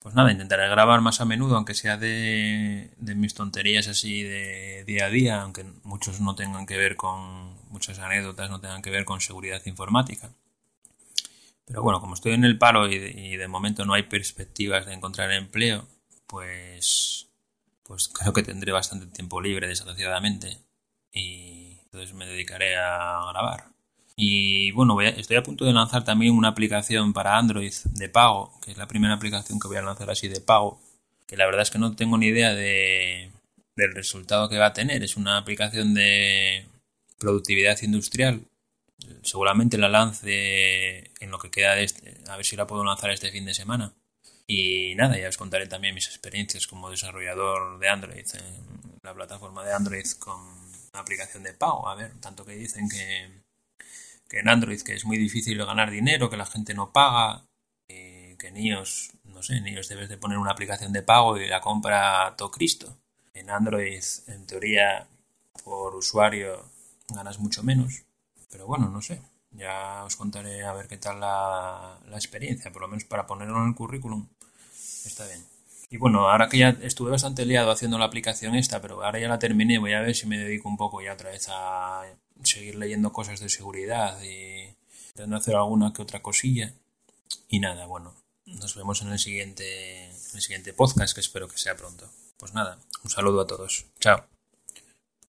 Pues 0.00 0.14
nada. 0.14 0.30
Intentaré 0.30 0.68
grabar 0.68 1.00
más 1.00 1.20
a 1.20 1.24
menudo, 1.24 1.56
aunque 1.56 1.74
sea 1.74 1.96
de, 1.96 2.90
de 2.96 3.14
mis 3.14 3.34
tonterías 3.34 3.88
así 3.88 4.22
de 4.22 4.84
día 4.86 5.06
a 5.06 5.10
día, 5.10 5.42
aunque 5.42 5.64
muchos 5.82 6.20
no 6.20 6.34
tengan 6.34 6.66
que 6.66 6.76
ver 6.76 6.96
con, 6.96 7.58
muchas 7.70 7.98
anécdotas 7.98 8.50
no 8.50 8.60
tengan 8.60 8.82
que 8.82 8.90
ver 8.90 9.04
con 9.04 9.20
seguridad 9.20 9.62
informática. 9.66 10.30
Pero 11.64 11.82
bueno, 11.82 12.00
como 12.00 12.14
estoy 12.14 12.32
en 12.32 12.44
el 12.44 12.58
paro 12.58 12.88
y 12.88 13.36
de, 13.36 13.48
momento 13.48 13.84
no 13.84 13.92
hay 13.92 14.04
perspectivas 14.04 14.86
de 14.86 14.94
encontrar 14.94 15.30
empleo, 15.32 15.86
pues, 16.26 17.28
pues 17.82 18.08
creo 18.08 18.32
que 18.32 18.42
tendré 18.42 18.72
bastante 18.72 19.06
tiempo 19.06 19.40
libre, 19.40 19.68
desgraciadamente. 19.68 20.62
Y 21.12 21.78
entonces 21.84 22.14
me 22.14 22.26
dedicaré 22.26 22.76
a 22.76 23.20
grabar. 23.30 23.77
Y 24.20 24.72
bueno, 24.72 25.00
estoy 25.00 25.36
a 25.36 25.44
punto 25.44 25.64
de 25.64 25.72
lanzar 25.72 26.04
también 26.04 26.34
una 26.34 26.48
aplicación 26.48 27.12
para 27.12 27.38
Android 27.38 27.72
de 27.84 28.08
pago, 28.08 28.52
que 28.60 28.72
es 28.72 28.76
la 28.76 28.88
primera 28.88 29.14
aplicación 29.14 29.60
que 29.60 29.68
voy 29.68 29.76
a 29.76 29.82
lanzar 29.82 30.10
así 30.10 30.26
de 30.26 30.40
pago, 30.40 30.80
que 31.26 31.36
la 31.36 31.46
verdad 31.46 31.62
es 31.62 31.70
que 31.70 31.78
no 31.78 31.94
tengo 31.94 32.18
ni 32.18 32.26
idea 32.26 32.52
de, 32.52 33.30
del 33.76 33.94
resultado 33.94 34.48
que 34.48 34.58
va 34.58 34.66
a 34.66 34.72
tener. 34.72 35.04
Es 35.04 35.16
una 35.16 35.38
aplicación 35.38 35.94
de 35.94 36.66
productividad 37.18 37.80
industrial 37.82 38.42
seguramente 39.22 39.78
la 39.78 39.88
lance 39.88 41.10
en 41.20 41.30
lo 41.30 41.38
que 41.38 41.50
queda 41.50 41.74
de 41.74 41.84
este, 41.84 42.18
a 42.28 42.36
ver 42.36 42.44
si 42.44 42.56
la 42.56 42.66
puedo 42.66 42.84
lanzar 42.84 43.10
este 43.10 43.30
fin 43.30 43.44
de 43.44 43.54
semana. 43.54 43.94
Y 44.46 44.94
nada, 44.94 45.18
ya 45.18 45.28
os 45.28 45.36
contaré 45.36 45.66
también 45.66 45.94
mis 45.94 46.06
experiencias 46.06 46.66
como 46.66 46.90
desarrollador 46.90 47.78
de 47.78 47.88
Android 47.88 48.26
en 48.34 48.98
la 49.02 49.14
plataforma 49.14 49.64
de 49.64 49.72
Android 49.72 50.06
con 50.18 50.40
una 50.40 51.00
aplicación 51.00 51.42
de 51.42 51.52
pago. 51.52 51.88
A 51.88 51.94
ver, 51.94 52.12
tanto 52.20 52.44
que 52.44 52.52
dicen 52.52 52.88
que, 52.88 53.42
que 54.28 54.40
en 54.40 54.48
Android 54.48 54.80
que 54.82 54.94
es 54.94 55.04
muy 55.04 55.16
difícil 55.16 55.58
ganar 55.64 55.90
dinero, 55.90 56.30
que 56.30 56.36
la 56.36 56.46
gente 56.46 56.74
no 56.74 56.92
paga, 56.92 57.46
y 57.88 58.36
que 58.36 58.50
ni 58.52 58.68
iOS, 58.68 59.12
no 59.24 59.42
sé, 59.42 59.60
ni 59.60 59.70
iOS 59.70 59.88
debes 59.88 60.08
de 60.08 60.18
poner 60.18 60.38
una 60.38 60.52
aplicación 60.52 60.92
de 60.92 61.02
pago 61.02 61.38
y 61.38 61.48
la 61.48 61.60
compra 61.60 62.34
todo 62.36 62.50
Cristo. 62.50 62.98
En 63.34 63.50
Android, 63.50 64.02
en 64.26 64.46
teoría, 64.46 65.06
por 65.64 65.94
usuario 65.94 66.70
ganas 67.08 67.38
mucho 67.38 67.62
menos 67.62 68.04
pero 68.50 68.66
bueno, 68.66 68.88
no 68.88 69.00
sé. 69.02 69.20
Ya 69.50 70.04
os 70.04 70.16
contaré 70.16 70.62
a 70.64 70.72
ver 70.72 70.88
qué 70.88 70.98
tal 70.98 71.20
la, 71.20 71.98
experiencia, 72.12 72.70
por 72.70 72.82
lo 72.82 72.88
menos 72.88 73.04
para 73.04 73.26
ponerlo 73.26 73.60
en 73.62 73.68
el 73.68 73.74
currículum. 73.74 74.28
Está 75.04 75.26
bien. 75.26 75.44
Y 75.90 75.96
bueno, 75.96 76.28
ahora 76.28 76.48
que 76.48 76.58
ya 76.58 76.70
estuve 76.82 77.10
bastante 77.10 77.46
liado 77.46 77.70
haciendo 77.70 77.98
la 77.98 78.04
aplicación 78.04 78.54
esta, 78.54 78.80
pero 78.80 79.02
ahora 79.02 79.18
ya 79.18 79.28
la 79.28 79.38
terminé, 79.38 79.78
voy 79.78 79.94
a 79.94 80.02
ver 80.02 80.14
si 80.14 80.26
me 80.26 80.38
dedico 80.38 80.68
un 80.68 80.76
poco 80.76 81.00
ya 81.00 81.14
otra 81.14 81.30
vez 81.30 81.48
a 81.50 82.02
seguir 82.42 82.76
leyendo 82.76 83.12
cosas 83.12 83.40
de 83.40 83.48
seguridad 83.48 84.20
y 84.22 84.76
intentando 85.08 85.36
hacer 85.36 85.56
alguna 85.56 85.92
que 85.92 86.02
otra 86.02 86.22
cosilla. 86.22 86.72
Y 87.48 87.60
nada, 87.60 87.86
bueno, 87.86 88.14
nos 88.46 88.74
vemos 88.74 89.02
en 89.02 89.12
el 89.12 89.18
siguiente, 89.18 90.06
en 90.06 90.34
el 90.34 90.40
siguiente 90.42 90.72
podcast, 90.72 91.14
que 91.14 91.20
espero 91.20 91.48
que 91.48 91.58
sea 91.58 91.76
pronto. 91.76 92.10
Pues 92.36 92.54
nada, 92.54 92.78
un 93.02 93.10
saludo 93.10 93.40
a 93.40 93.46
todos. 93.46 93.86
Chao. 94.00 94.37